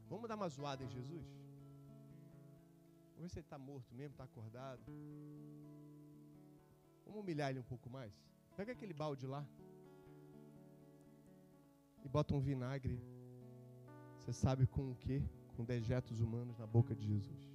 Vamos 0.09 0.29
dar 0.29 0.37
uma 0.37 0.49
zoada 0.49 0.85
em 0.85 0.89
Jesus? 0.89 1.27
Vamos 3.15 3.23
ver 3.23 3.29
se 3.31 3.39
ele 3.39 3.47
está 3.47 3.59
morto 3.59 3.95
mesmo, 3.95 4.13
está 4.13 4.25
acordado. 4.25 4.93
Vamos 7.07 7.21
humilhar 7.21 7.51
ele 7.51 7.61
um 7.61 7.71
pouco 7.73 7.89
mais. 7.89 8.13
Pega 8.57 8.73
aquele 8.73 8.93
balde 8.93 9.27
lá 9.27 9.45
e 12.05 12.09
bota 12.09 12.35
um 12.35 12.41
vinagre. 12.41 13.01
Você 14.19 14.33
sabe 14.33 14.67
com 14.67 14.91
o 14.93 14.97
quê? 14.97 15.23
Com 15.57 15.65
dejetos 15.65 16.21
humanos 16.21 16.59
na 16.59 16.67
boca 16.67 16.95
de 16.95 17.07
Jesus. 17.07 17.51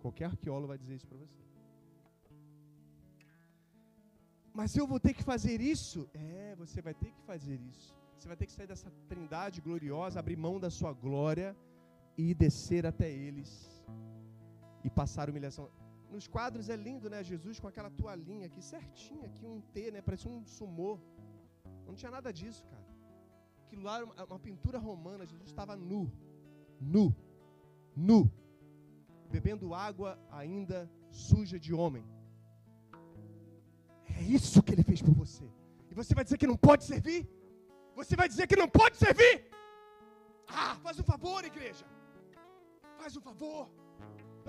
Qualquer 0.00 0.26
arqueólogo 0.26 0.68
vai 0.68 0.78
dizer 0.78 0.94
isso 0.94 1.06
para 1.06 1.18
você. 1.18 1.49
Mas 4.60 4.76
eu 4.76 4.86
vou 4.86 5.00
ter 5.04 5.14
que 5.14 5.22
fazer 5.22 5.58
isso? 5.74 6.00
É, 6.12 6.54
você 6.62 6.82
vai 6.86 6.92
ter 7.02 7.10
que 7.12 7.22
fazer 7.22 7.58
isso. 7.72 7.96
Você 8.14 8.26
vai 8.30 8.36
ter 8.36 8.46
que 8.48 8.52
sair 8.52 8.66
dessa 8.66 8.90
trindade 9.08 9.58
gloriosa, 9.66 10.20
abrir 10.20 10.36
mão 10.36 10.60
da 10.64 10.68
sua 10.78 10.92
glória 10.92 11.56
e 12.14 12.34
descer 12.34 12.84
até 12.84 13.08
eles 13.10 13.48
e 14.84 14.90
passar 14.90 15.30
humilhação. 15.30 15.70
Nos 16.10 16.26
quadros 16.28 16.68
é 16.68 16.76
lindo, 16.76 17.08
né? 17.08 17.24
Jesus 17.24 17.58
com 17.58 17.68
aquela 17.68 17.88
toalhinha 17.88 18.48
aqui 18.48 18.60
certinha, 18.60 19.24
aqui 19.30 19.46
um 19.46 19.62
T, 19.72 19.90
né? 19.92 20.02
Parece 20.02 20.28
um 20.28 20.44
sumô. 20.44 20.92
Não 21.86 21.94
tinha 21.94 22.10
nada 22.10 22.30
disso, 22.30 22.62
cara. 22.66 22.86
Aquilo 23.64 23.82
lá 23.82 23.96
era 23.96 24.04
uma, 24.04 24.24
uma 24.26 24.38
pintura 24.38 24.78
romana. 24.78 25.24
Jesus 25.24 25.48
estava 25.48 25.74
nu, 25.74 26.02
nu, 26.78 27.16
nu, 27.96 28.30
bebendo 29.30 29.72
água 29.72 30.18
ainda 30.30 30.78
suja 31.10 31.58
de 31.58 31.72
homem. 31.72 32.04
É 34.20 34.22
isso 34.38 34.62
que 34.64 34.72
ele 34.74 34.84
fez 34.90 35.00
por 35.06 35.14
você. 35.22 35.46
E 35.90 35.94
você 36.00 36.12
vai 36.18 36.24
dizer 36.26 36.38
que 36.40 36.50
não 36.52 36.58
pode 36.68 36.84
servir? 36.90 37.20
Você 38.00 38.14
vai 38.20 38.28
dizer 38.32 38.46
que 38.50 38.60
não 38.62 38.68
pode 38.80 38.96
servir? 39.04 39.34
Ah, 40.62 40.74
faz 40.84 40.98
um 41.02 41.06
favor, 41.12 41.40
igreja. 41.52 41.86
Faz 43.00 43.16
um 43.18 43.24
favor. 43.28 43.62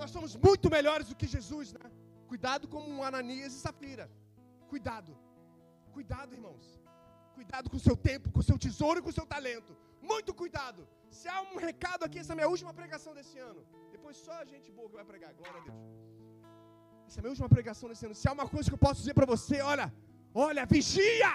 Nós 0.00 0.10
somos 0.14 0.32
muito 0.46 0.70
melhores 0.76 1.08
do 1.10 1.16
que 1.20 1.26
Jesus, 1.36 1.72
né? 1.78 1.86
Cuidado 2.32 2.68
como 2.74 2.86
um 2.94 3.02
Ananias 3.10 3.54
e 3.54 3.60
Safira. 3.66 4.06
Cuidado. 4.72 5.12
Cuidado, 5.96 6.34
irmãos. 6.38 6.66
Cuidado 7.38 7.68
com 7.70 7.78
o 7.80 7.86
seu 7.88 7.96
tempo, 8.08 8.32
com 8.34 8.40
o 8.44 8.48
seu 8.50 8.58
tesouro 8.66 8.98
e 8.98 9.02
com 9.04 9.12
o 9.14 9.18
seu 9.20 9.26
talento. 9.34 9.72
Muito 10.12 10.32
cuidado. 10.42 10.82
Se 11.18 11.28
há 11.32 11.40
um 11.50 11.56
recado 11.68 12.04
aqui, 12.04 12.18
essa 12.18 12.32
é 12.32 12.34
a 12.34 12.40
minha 12.40 12.52
última 12.54 12.72
pregação 12.80 13.14
desse 13.18 13.38
ano. 13.50 13.62
Depois 13.94 14.16
só 14.26 14.34
a 14.44 14.46
gente 14.52 14.70
boa 14.78 14.88
que 14.90 15.00
vai 15.00 15.04
pregar. 15.12 15.32
Glória 15.40 15.60
a 15.60 15.64
Deus. 15.64 16.11
Essa 17.12 17.18
é 17.18 17.20
a 17.20 17.24
minha 17.24 17.32
última 17.32 17.48
pregação 17.56 17.86
desse 17.90 18.06
ano. 18.06 18.14
Se 18.14 18.26
há 18.26 18.32
uma 18.32 18.48
coisa 18.52 18.70
que 18.70 18.74
eu 18.76 18.84
posso 18.84 19.00
dizer 19.00 19.12
para 19.12 19.26
você, 19.26 19.56
olha, 19.60 19.86
olha, 20.32 20.62
vigia! 20.64 21.32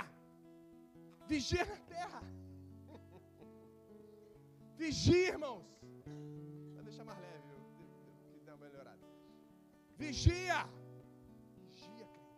Vigia 1.32 1.65
na 1.71 1.78
terra. 1.93 2.21
Vigia, 4.75 5.28
irmãos. 5.34 5.67
Vai 6.73 6.84
deixar 6.84 7.05
mais 7.09 7.19
leve, 7.19 7.53
que 8.32 8.39
dá 8.47 8.55
uma 8.55 8.65
melhorada. 8.65 9.05
Vigia. 9.99 10.59
Vigia, 11.67 12.07
crente. 12.15 12.34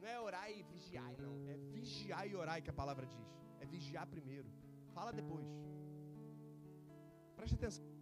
Não 0.00 0.08
é 0.08 0.18
orar 0.18 0.50
e 0.50 0.62
vigiar, 0.62 1.12
não. 1.24 1.34
É 1.46 1.58
vigiar 1.76 2.26
e 2.26 2.34
orar 2.34 2.62
que 2.62 2.70
a 2.70 2.78
palavra 2.82 3.04
diz. 3.04 3.28
É 3.60 3.66
vigiar 3.66 4.06
primeiro. 4.06 4.48
Fala 4.94 5.12
depois. 5.12 5.46
Preste 7.36 7.56
atenção. 7.60 7.97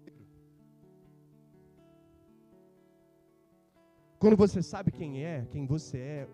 Quando 4.27 4.39
você 4.39 4.61
sabe 4.61 4.91
quem 4.91 5.25
é, 5.25 5.47
quem 5.53 5.65
você 5.65 5.99
é, 5.99 6.29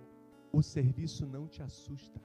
o 0.51 0.63
serviço 0.63 1.27
não 1.27 1.47
te 1.47 1.63
assusta. 1.63 2.19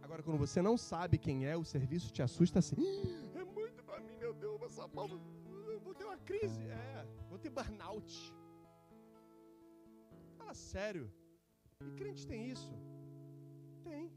Agora, 0.00 0.22
quando 0.22 0.38
você 0.38 0.62
não 0.62 0.76
sabe 0.78 1.18
quem 1.18 1.44
é, 1.44 1.56
o 1.56 1.64
serviço 1.64 2.12
te 2.12 2.22
assusta 2.22 2.60
assim. 2.60 2.76
É 3.34 3.42
muito 3.42 3.82
para 3.82 3.98
mim, 3.98 4.16
meu 4.16 4.32
Deus, 4.32 4.62
essa 4.62 4.88
palma, 4.88 5.16
vou 5.82 5.92
ter 5.92 6.04
uma 6.04 6.18
crise. 6.18 6.62
É, 6.68 7.04
vou 7.28 7.36
ter 7.36 7.50
burnout. 7.50 8.32
Fala 10.38 10.54
sério. 10.54 11.12
E 11.84 11.90
crente 11.98 12.28
tem 12.28 12.48
isso? 12.48 12.72
Tem. 13.82 14.08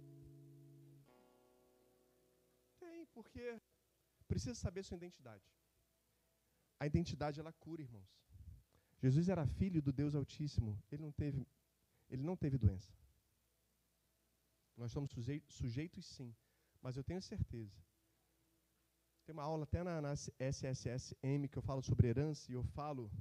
Tem, 2.80 3.08
porque 3.08 3.60
precisa 4.28 4.54
saber 4.54 4.84
sua 4.84 4.98
identidade. 4.98 5.52
A 6.80 6.86
identidade 6.86 7.40
ela 7.40 7.52
cura, 7.52 7.82
irmãos. 7.82 8.29
Jesus 9.02 9.30
era 9.30 9.46
filho 9.48 9.82
do 9.82 9.94
Deus 9.94 10.14
Altíssimo. 10.14 10.82
Ele 10.92 11.02
não 11.02 11.12
teve, 11.12 11.48
ele 12.10 12.24
não 12.24 12.36
teve 12.36 12.58
doença. 12.58 12.92
Nós 14.76 14.92
somos 14.92 15.12
sujeitos, 15.50 16.06
sim, 16.06 16.34
mas 16.82 16.96
eu 16.96 17.04
tenho 17.04 17.22
certeza. 17.22 17.78
Tem 19.26 19.34
uma 19.34 19.44
aula 19.44 19.64
até 19.64 19.84
na, 19.84 20.02
na 20.02 20.14
SSSM 20.14 21.48
que 21.50 21.58
eu 21.58 21.62
falo 21.62 21.82
sobre 21.84 22.08
herança 22.08 22.52
e 22.52 22.56
eu 22.56 22.64
falo 22.64 23.12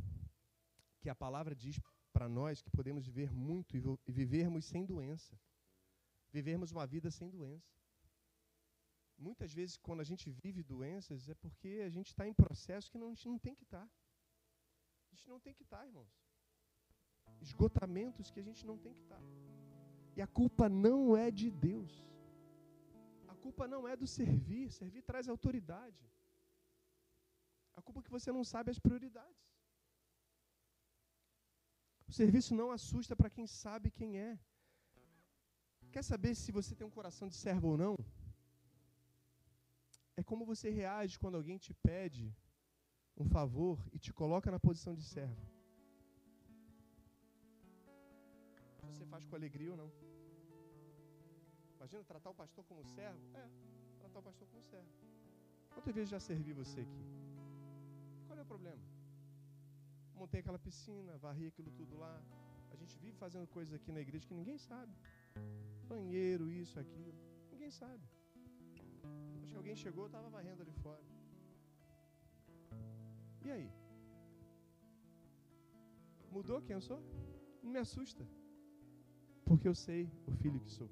que 1.00 1.08
a 1.08 1.14
palavra 1.14 1.54
diz 1.54 1.80
para 2.12 2.28
nós 2.28 2.62
que 2.62 2.70
podemos 2.70 3.04
viver 3.06 3.32
muito 3.32 3.76
e, 3.76 4.12
vivermos 4.12 4.64
sem 4.64 4.84
doença. 4.84 5.38
Vivermos 6.32 6.72
uma 6.72 6.86
vida 6.86 7.10
sem 7.10 7.28
doença. 7.28 7.72
Muitas 9.16 9.52
vezes, 9.52 9.76
quando 9.76 10.00
a 10.00 10.04
gente 10.04 10.30
vive 10.30 10.62
doenças, 10.62 11.28
é 11.28 11.34
porque 11.34 11.82
a 11.84 11.90
gente 11.90 12.08
está 12.08 12.26
em 12.26 12.32
processo 12.32 12.90
que 12.90 12.98
não, 12.98 13.08
a 13.08 13.14
gente 13.14 13.28
não 13.28 13.38
tem 13.38 13.54
que 13.54 13.64
estar. 13.64 13.84
Tá. 13.84 13.90
A 15.10 15.14
gente 15.14 15.28
não 15.28 15.40
tem 15.40 15.54
que 15.58 15.62
estar, 15.62 15.84
irmãos. 15.86 16.12
Esgotamentos 17.40 18.30
que 18.30 18.40
a 18.40 18.46
gente 18.48 18.66
não 18.70 18.76
tem 18.84 18.94
que 18.94 19.02
estar. 19.06 19.22
E 20.16 20.22
a 20.26 20.26
culpa 20.26 20.68
não 20.68 21.16
é 21.16 21.30
de 21.40 21.48
Deus. 21.50 21.92
A 23.32 23.34
culpa 23.44 23.66
não 23.74 23.82
é 23.86 23.94
do 24.02 24.06
servir. 24.06 24.70
Servir 24.80 25.02
traz 25.10 25.28
autoridade. 25.28 26.02
A 27.78 27.82
culpa 27.82 28.00
é 28.00 28.04
que 28.06 28.16
você 28.18 28.30
não 28.36 28.44
sabe 28.52 28.70
as 28.72 28.80
prioridades. 28.86 29.44
O 32.10 32.12
serviço 32.20 32.52
não 32.60 32.70
assusta 32.76 33.14
para 33.14 33.30
quem 33.36 33.46
sabe 33.46 33.90
quem 33.98 34.18
é. 34.28 34.32
Quer 35.94 36.02
saber 36.02 36.34
se 36.34 36.50
você 36.58 36.74
tem 36.74 36.86
um 36.86 36.96
coração 36.98 37.28
de 37.28 37.36
servo 37.44 37.68
ou 37.72 37.76
não? 37.84 37.94
É 40.16 40.22
como 40.30 40.44
você 40.52 40.68
reage 40.80 41.18
quando 41.22 41.36
alguém 41.36 41.58
te 41.64 41.72
pede 41.88 42.24
um 43.18 43.28
favor 43.28 43.78
e 43.92 43.98
te 43.98 44.12
coloca 44.12 44.50
na 44.50 44.60
posição 44.60 44.94
de 44.94 45.02
servo. 45.02 45.46
Você 48.90 49.04
faz 49.04 49.24
com 49.24 49.34
alegria 49.36 49.70
ou 49.72 49.76
não? 49.76 49.90
Imagina 51.76 52.02
tratar 52.04 52.30
o 52.30 52.34
pastor 52.34 52.64
como 52.64 52.84
servo? 52.84 53.20
É, 53.34 53.44
tratar 54.00 54.20
o 54.20 54.22
pastor 54.22 54.48
como 54.48 54.62
servo. 54.62 54.88
Quantas 55.74 55.94
vezes 55.94 56.10
já 56.10 56.20
servi 56.20 56.52
você 56.52 56.80
aqui? 56.80 57.04
Qual 58.26 58.38
é 58.38 58.42
o 58.42 58.46
problema? 58.46 58.82
Montei 60.14 60.40
aquela 60.40 60.58
piscina, 60.58 61.16
varri 61.18 61.46
aquilo 61.46 61.70
tudo 61.72 61.96
lá. 61.96 62.14
A 62.70 62.76
gente 62.76 62.98
vive 62.98 63.16
fazendo 63.16 63.46
coisas 63.46 63.74
aqui 63.74 63.92
na 63.92 64.00
igreja 64.00 64.26
que 64.26 64.34
ninguém 64.34 64.58
sabe. 64.58 64.92
Banheiro, 65.88 66.50
isso, 66.50 66.78
aquilo. 66.78 67.14
Ninguém 67.52 67.70
sabe. 67.70 68.04
Acho 69.42 69.52
que 69.52 69.56
alguém 69.56 69.76
chegou, 69.76 70.06
estava 70.06 70.28
varrendo 70.28 70.62
ali 70.62 70.72
fora. 70.82 71.17
E 73.48 73.50
aí? 73.50 73.68
Mudou 76.30 76.60
quem 76.60 76.74
eu 76.74 76.82
sou? 76.88 77.00
Não 77.62 77.70
me 77.74 77.78
assusta. 77.78 78.24
Porque 79.48 79.66
eu 79.66 79.74
sei 79.74 80.02
o 80.26 80.32
filho 80.32 80.60
que 80.60 80.70
sou. 80.70 80.90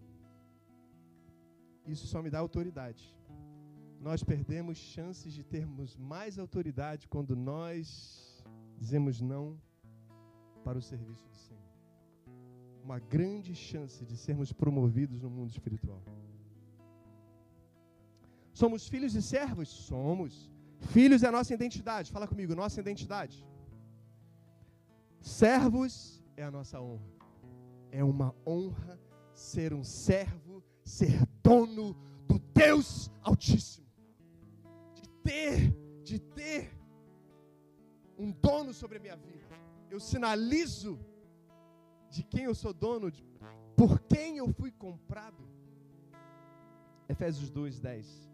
Isso 1.87 2.07
só 2.07 2.23
me 2.23 2.31
dá 2.31 2.39
autoridade. 2.39 3.15
Nós 4.01 4.23
perdemos 4.25 4.79
chances 4.79 5.33
de 5.35 5.45
termos 5.45 5.97
mais 5.97 6.39
autoridade 6.39 7.07
quando 7.07 7.37
nós 7.37 8.43
dizemos 8.79 9.21
não 9.21 9.61
para 10.65 10.79
o 10.79 10.83
serviço 10.83 11.29
do 11.29 11.37
Senhor. 11.37 11.63
Uma 12.83 12.99
grande 12.99 13.55
chance 13.55 14.05
de 14.05 14.17
sermos 14.17 14.51
promovidos 14.53 15.21
no 15.21 15.29
mundo 15.29 15.51
espiritual. 15.51 16.03
Somos 18.55 18.89
filhos 18.89 19.15
e 19.15 19.21
servos? 19.21 19.69
Somos. 19.69 20.51
Filhos 20.79 21.23
é 21.23 21.29
a 21.29 21.33
nossa 21.33 21.55
identidade. 21.55 22.13
Fala 22.13 22.27
comigo, 22.27 22.55
nossa 22.55 22.81
identidade. 22.81 23.47
Servos 25.21 26.23
é 26.37 26.43
a 26.45 26.51
nossa 26.51 26.81
honra. 26.81 27.11
É 27.91 28.05
uma 28.05 28.35
honra 28.47 29.01
ser 29.33 29.73
um 29.73 29.85
servo, 29.85 30.63
ser 30.85 31.25
dono 31.43 31.95
do 32.27 32.39
Deus 32.39 33.11
Altíssimo. 33.23 33.87
De 34.95 35.09
ter, 35.23 35.77
de 36.03 36.19
ter 36.19 36.71
um 38.19 38.31
dono 38.31 38.73
sobre 38.73 38.99
a 38.99 39.01
minha 39.01 39.17
vida. 39.17 39.45
Eu 39.91 40.01
sinalizo 40.01 40.99
de 42.11 42.23
quem 42.23 42.45
eu 42.45 42.55
sou 42.55 42.73
dono, 42.73 43.11
de, 43.11 43.25
por 43.77 44.01
quem 44.01 44.39
eu 44.39 44.49
fui 44.53 44.71
comprado. 44.71 45.47
Efésios 47.09 47.51
2, 47.51 47.79
10. 47.79 48.29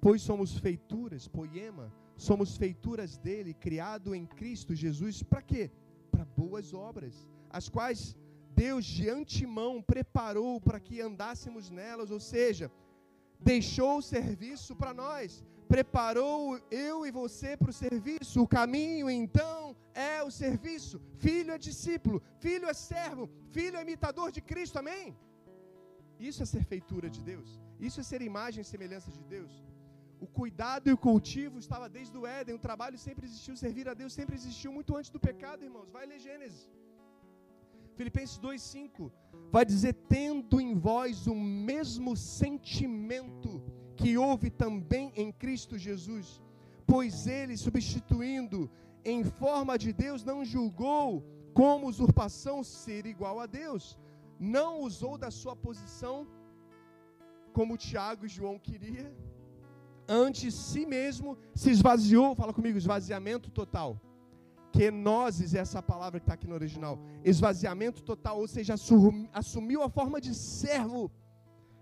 Pois 0.00 0.22
somos 0.22 0.56
feituras, 0.58 1.26
poema, 1.26 1.92
somos 2.16 2.56
feituras 2.56 3.16
dele, 3.16 3.54
criado 3.54 4.14
em 4.14 4.26
Cristo 4.26 4.74
Jesus, 4.74 5.22
para 5.22 5.42
quê? 5.42 5.70
Para 6.10 6.24
boas 6.24 6.72
obras, 6.72 7.26
as 7.50 7.68
quais 7.68 8.16
Deus 8.54 8.84
de 8.84 9.08
antemão 9.08 9.82
preparou 9.82 10.60
para 10.60 10.80
que 10.80 11.00
andássemos 11.00 11.68
nelas, 11.70 12.10
ou 12.10 12.18
seja, 12.18 12.70
deixou 13.38 13.98
o 13.98 14.02
serviço 14.02 14.74
para 14.74 14.94
nós, 14.94 15.44
preparou 15.68 16.58
eu 16.70 17.06
e 17.06 17.10
você 17.10 17.56
para 17.56 17.70
o 17.70 17.78
serviço. 17.84 18.42
O 18.42 18.48
caminho 18.48 19.10
então 19.10 19.76
é 19.94 20.22
o 20.22 20.30
serviço. 20.30 21.00
Filho 21.18 21.52
é 21.52 21.58
discípulo, 21.58 22.22
filho 22.38 22.66
é 22.66 22.74
servo, 22.74 23.28
filho 23.50 23.76
é 23.76 23.82
imitador 23.82 24.30
de 24.32 24.40
Cristo, 24.40 24.78
amém? 24.78 25.16
Isso 26.18 26.42
é 26.42 26.46
ser 26.46 26.64
feitura 26.64 27.10
de 27.10 27.20
Deus, 27.20 27.60
isso 27.78 28.00
é 28.00 28.02
ser 28.02 28.22
imagem 28.22 28.62
e 28.62 28.64
semelhança 28.64 29.10
de 29.10 29.22
Deus. 29.24 29.52
O 30.20 30.26
cuidado 30.26 30.88
e 30.88 30.92
o 30.92 30.98
cultivo 31.06 31.58
estava 31.58 31.88
desde 31.88 32.16
o 32.16 32.26
Éden, 32.26 32.54
o 32.54 32.64
trabalho 32.66 32.98
sempre 32.98 33.26
existiu, 33.26 33.54
servir 33.56 33.86
a 33.88 33.94
Deus 33.94 34.12
sempre 34.12 34.34
existiu, 34.34 34.72
muito 34.72 34.96
antes 34.96 35.10
do 35.10 35.20
pecado, 35.20 35.64
irmãos. 35.64 35.90
Vai 35.90 36.06
ler 36.06 36.18
Gênesis. 36.18 36.68
Filipenses 37.94 38.38
2,5 38.38 39.10
vai 39.50 39.64
dizer: 39.64 39.94
tendo 40.08 40.60
em 40.60 40.74
vós 40.74 41.26
o 41.26 41.34
mesmo 41.34 42.16
sentimento 42.16 43.62
que 43.96 44.16
houve 44.16 44.50
também 44.50 45.12
em 45.16 45.30
Cristo 45.32 45.76
Jesus, 45.78 46.42
pois 46.86 47.26
ele, 47.26 47.56
substituindo 47.56 48.70
em 49.04 49.22
forma 49.24 49.78
de 49.78 49.92
Deus, 49.92 50.24
não 50.24 50.44
julgou 50.44 51.24
como 51.54 51.88
usurpação 51.88 52.62
ser 52.62 53.06
igual 53.06 53.38
a 53.40 53.46
Deus, 53.46 53.98
não 54.38 54.80
usou 54.80 55.16
da 55.16 55.30
sua 55.30 55.56
posição 55.56 56.26
como 57.52 57.78
Tiago 57.78 58.26
e 58.26 58.28
João 58.28 58.58
queria 58.58 59.10
antes 60.08 60.54
si 60.54 60.86
mesmo 60.86 61.36
se 61.54 61.70
esvaziou, 61.70 62.34
fala 62.34 62.52
comigo, 62.52 62.78
esvaziamento 62.78 63.50
total. 63.50 64.00
Kenoses 64.72 65.54
é 65.54 65.58
essa 65.58 65.82
palavra 65.82 66.20
que 66.20 66.24
está 66.24 66.34
aqui 66.34 66.46
no 66.46 66.54
original. 66.54 66.98
Esvaziamento 67.24 68.02
total, 68.02 68.38
ou 68.38 68.46
seja, 68.46 68.74
assumiu 69.32 69.82
a 69.82 69.88
forma 69.88 70.20
de 70.20 70.34
servo, 70.34 71.10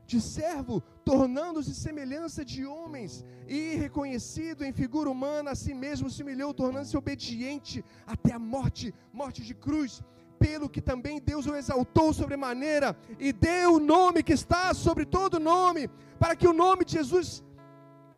de 0.07 0.21
servo, 0.21 0.81
tornando-se 1.05 1.75
semelhança 1.75 2.45
de 2.45 2.65
homens, 2.65 3.25
e 3.49 3.75
reconhecido 3.75 4.65
em 4.65 4.73
figura 4.73 5.11
humana, 5.11 5.53
a 5.53 5.55
si 5.55 5.75
mesmo 5.75 6.09
se 6.09 6.23
humilhou, 6.23 6.55
tornando-se 6.55 6.97
obediente 6.97 7.85
até 8.07 8.33
a 8.33 8.39
morte, 8.39 8.95
morte 9.13 9.43
de 9.43 9.55
cruz. 9.55 10.03
Pelo 10.39 10.69
que 10.69 10.83
também 10.83 11.21
Deus 11.21 11.47
o 11.47 11.57
exaltou 11.57 12.13
sobremaneira 12.13 12.97
e 13.19 13.33
deu 13.33 13.75
o 13.75 13.81
nome 13.81 14.23
que 14.23 14.35
está 14.35 14.75
sobre 14.75 15.07
todo 15.07 15.41
nome, 15.41 15.89
para 16.19 16.37
que 16.37 16.47
o 16.47 16.53
nome 16.53 16.85
de 16.85 16.93
Jesus 16.93 17.43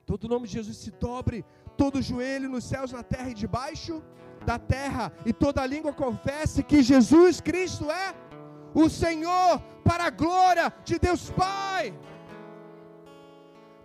Todo 0.06 0.28
nome 0.28 0.46
de 0.46 0.54
Jesus 0.54 0.76
se 0.76 0.92
dobre, 0.92 1.44
todo 1.76 2.00
joelho 2.00 2.48
nos 2.48 2.64
céus, 2.64 2.92
na 2.92 3.02
terra 3.02 3.30
e 3.30 3.34
debaixo 3.34 4.00
da 4.44 4.56
terra, 4.56 5.12
e 5.26 5.32
toda 5.32 5.66
língua 5.66 5.92
confesse 5.92 6.62
que 6.62 6.80
Jesus 6.80 7.40
Cristo 7.40 7.90
é 7.90 8.14
o 8.72 8.88
Senhor, 8.88 9.60
para 9.82 10.04
a 10.04 10.10
glória 10.10 10.72
de 10.84 10.98
Deus 10.98 11.30
Pai. 11.30 11.92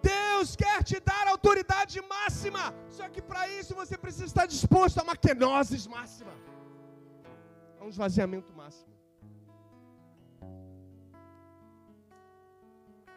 Deus 0.02 0.56
quer 0.56 0.84
te 0.84 1.00
dar 1.00 1.28
autoridade 1.28 2.00
máxima, 2.02 2.74
só 2.90 3.08
que 3.10 3.22
para 3.22 3.48
isso 3.60 3.74
você 3.74 3.98
precisa 3.98 4.26
estar 4.26 4.46
disposto 4.46 5.00
a 5.00 5.04
uma 5.04 5.16
kenosis 5.16 5.88
máxima, 5.88 6.34
a 7.80 7.86
um 7.86 7.90
esvaziamento 7.90 8.54
máximo. 8.54 8.92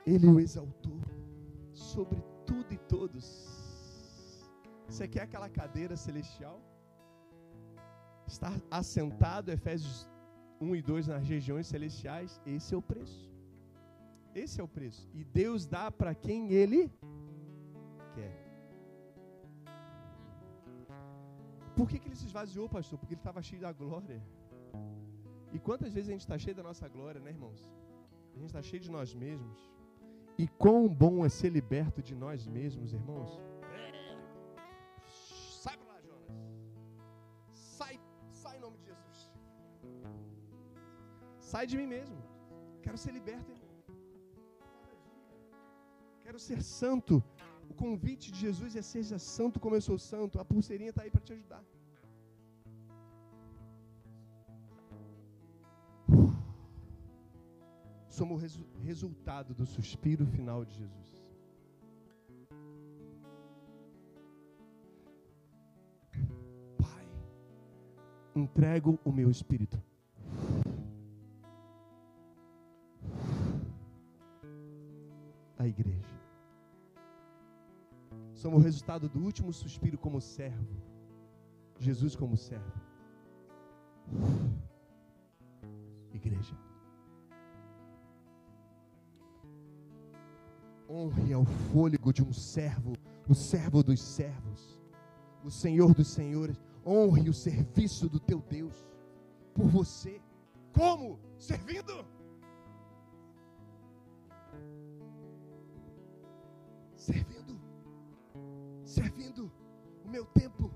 Ele 0.07 0.27
o 0.27 0.39
exaltou 0.39 1.01
sobre 1.73 2.23
tudo 2.51 2.73
e 2.73 2.79
todos. 2.95 3.25
Você 4.89 5.07
quer 5.09 5.23
aquela 5.23 5.49
cadeira 5.49 5.97
celestial? 5.97 6.61
Estar 8.27 8.55
assentado, 8.71 9.51
Efésios 9.51 10.09
1 10.61 10.77
e 10.77 10.83
2, 10.83 11.09
nas 11.09 11.27
regiões 11.35 11.67
celestiais, 11.67 12.41
esse 12.47 12.75
é 12.75 12.77
o 12.77 12.83
preço. 12.83 13.23
Esse 14.35 14.61
é 14.61 14.65
o 14.65 14.69
preço. 14.69 15.09
E 15.13 15.25
Deus 15.25 15.67
dá 15.67 15.91
para 15.91 16.15
quem 16.15 16.53
Ele 16.53 16.91
quer. 18.15 18.45
Por 21.77 21.89
que, 21.89 21.99
que 21.99 22.09
ele 22.09 22.17
se 22.17 22.27
esvaziou, 22.27 22.69
pastor? 22.69 22.99
Porque 22.99 23.15
ele 23.15 23.21
estava 23.21 23.43
cheio 23.43 23.61
da 23.61 23.73
glória. 23.73 24.23
E 25.53 25.59
quantas 25.59 25.93
vezes 25.93 26.09
a 26.09 26.13
gente 26.13 26.21
está 26.21 26.39
cheio 26.39 26.55
da 26.55 26.63
nossa 26.63 26.89
glória, 26.89 27.21
né, 27.21 27.31
irmãos? 27.31 27.61
A 28.35 28.39
gente 28.39 28.47
está 28.47 28.63
cheio 28.63 28.81
de 28.81 28.91
nós 28.91 29.15
mesmos. 29.15 29.74
E 30.37 30.47
quão 30.63 30.89
bom 30.89 31.25
é 31.25 31.29
ser 31.29 31.51
liberto 31.51 32.03
de 32.03 32.15
nós 32.15 32.47
mesmos, 32.47 32.93
irmãos. 32.93 33.31
Sai 35.63 35.77
para 35.77 35.89
lá, 35.93 36.01
Jonas. 36.01 36.33
Sai, 37.51 38.01
sai 38.33 38.57
em 38.57 38.61
nome 38.61 38.77
de 38.79 38.87
Jesus. 38.87 39.31
Sai 41.39 41.67
de 41.67 41.77
mim 41.77 41.87
mesmo. 41.87 42.19
Quero 42.83 42.99
ser 42.99 43.13
liberto, 43.13 43.51
irmão. 43.53 43.75
Quero 46.25 46.39
ser 46.39 46.63
santo. 46.63 47.23
O 47.71 47.75
convite 47.75 48.33
de 48.33 48.39
Jesus 48.47 48.75
é 48.75 48.83
seja 48.83 49.19
santo 49.19 49.61
como 49.61 49.77
eu 49.77 49.81
sou 49.81 49.99
santo. 49.99 50.41
A 50.41 50.45
pulseirinha 50.45 50.91
está 50.91 51.03
aí 51.03 51.11
para 51.11 51.21
te 51.21 51.33
ajudar. 51.33 51.63
Somos 58.15 58.41
resu 58.41 58.65
resultado 58.81 59.53
do 59.53 59.67
suspiro 59.67 60.25
final 60.25 60.65
de 60.65 60.75
Jesus. 60.81 61.11
Pai, 66.79 67.09
entrego 68.37 69.01
o 69.05 69.11
meu 69.11 69.29
espírito. 69.29 69.83
A 75.59 75.67
igreja. 75.67 76.17
Somos 78.33 78.61
o 78.61 78.65
resultado 78.65 79.09
do 79.09 79.19
último 79.19 79.53
suspiro 79.53 79.99
como 79.99 80.21
servo. 80.21 80.77
Jesus 81.81 82.15
como 82.15 82.37
servo. 82.37 82.81
Igreja. 86.13 86.55
Honre 90.89 91.33
ao 91.33 91.45
fôlego 91.45 92.13
de 92.13 92.23
um 92.23 92.33
servo, 92.33 92.93
o 93.29 93.35
servo 93.35 93.83
dos 93.83 94.03
servos, 94.03 94.81
o 95.43 95.51
Senhor 95.51 95.95
dos 95.95 96.09
senhores. 96.09 96.61
Honre 96.87 97.31
o 97.31 97.35
serviço 97.35 98.09
do 98.09 98.21
teu 98.21 98.41
Deus 98.43 98.85
por 99.55 99.67
você. 99.67 100.21
Como? 100.75 101.19
Servindo. 101.39 102.05
Servindo. 106.97 107.61
Servindo 108.85 109.51
o 110.05 110.09
meu 110.09 110.27
tempo. 110.27 110.71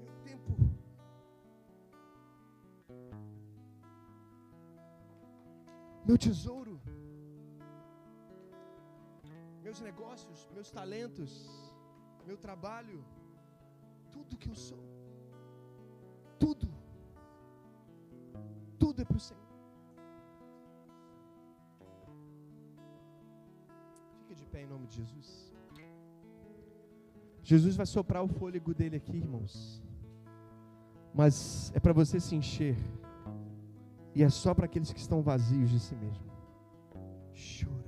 Meu 0.00 0.12
tempo. 0.22 0.56
Meu 6.06 6.18
tesouro 6.18 6.69
meus 9.70 9.80
negócios, 9.80 10.48
meus 10.52 10.68
talentos, 10.68 11.32
meu 12.26 12.36
trabalho, 12.36 13.04
tudo 14.10 14.36
que 14.36 14.48
eu 14.48 14.56
sou, 14.56 14.84
tudo, 16.40 16.68
tudo 18.80 19.00
é 19.00 19.04
para 19.04 19.16
o 19.16 19.20
Senhor. 19.20 19.50
Fica 24.18 24.34
de 24.34 24.44
pé 24.46 24.62
em 24.62 24.66
nome 24.66 24.88
de 24.88 24.96
Jesus. 24.96 25.28
Jesus 27.44 27.76
vai 27.76 27.86
soprar 27.86 28.24
o 28.24 28.28
fôlego 28.28 28.74
dele 28.74 28.96
aqui, 28.96 29.16
irmãos. 29.16 29.80
Mas 31.14 31.70
é 31.76 31.78
para 31.78 31.92
você 31.92 32.18
se 32.18 32.34
encher. 32.34 32.76
E 34.16 34.24
é 34.24 34.28
só 34.28 34.52
para 34.52 34.66
aqueles 34.66 34.92
que 34.92 34.98
estão 34.98 35.22
vazios 35.22 35.70
de 35.70 35.78
si 35.78 35.94
mesmo. 35.94 36.28
Chora. 37.32 37.79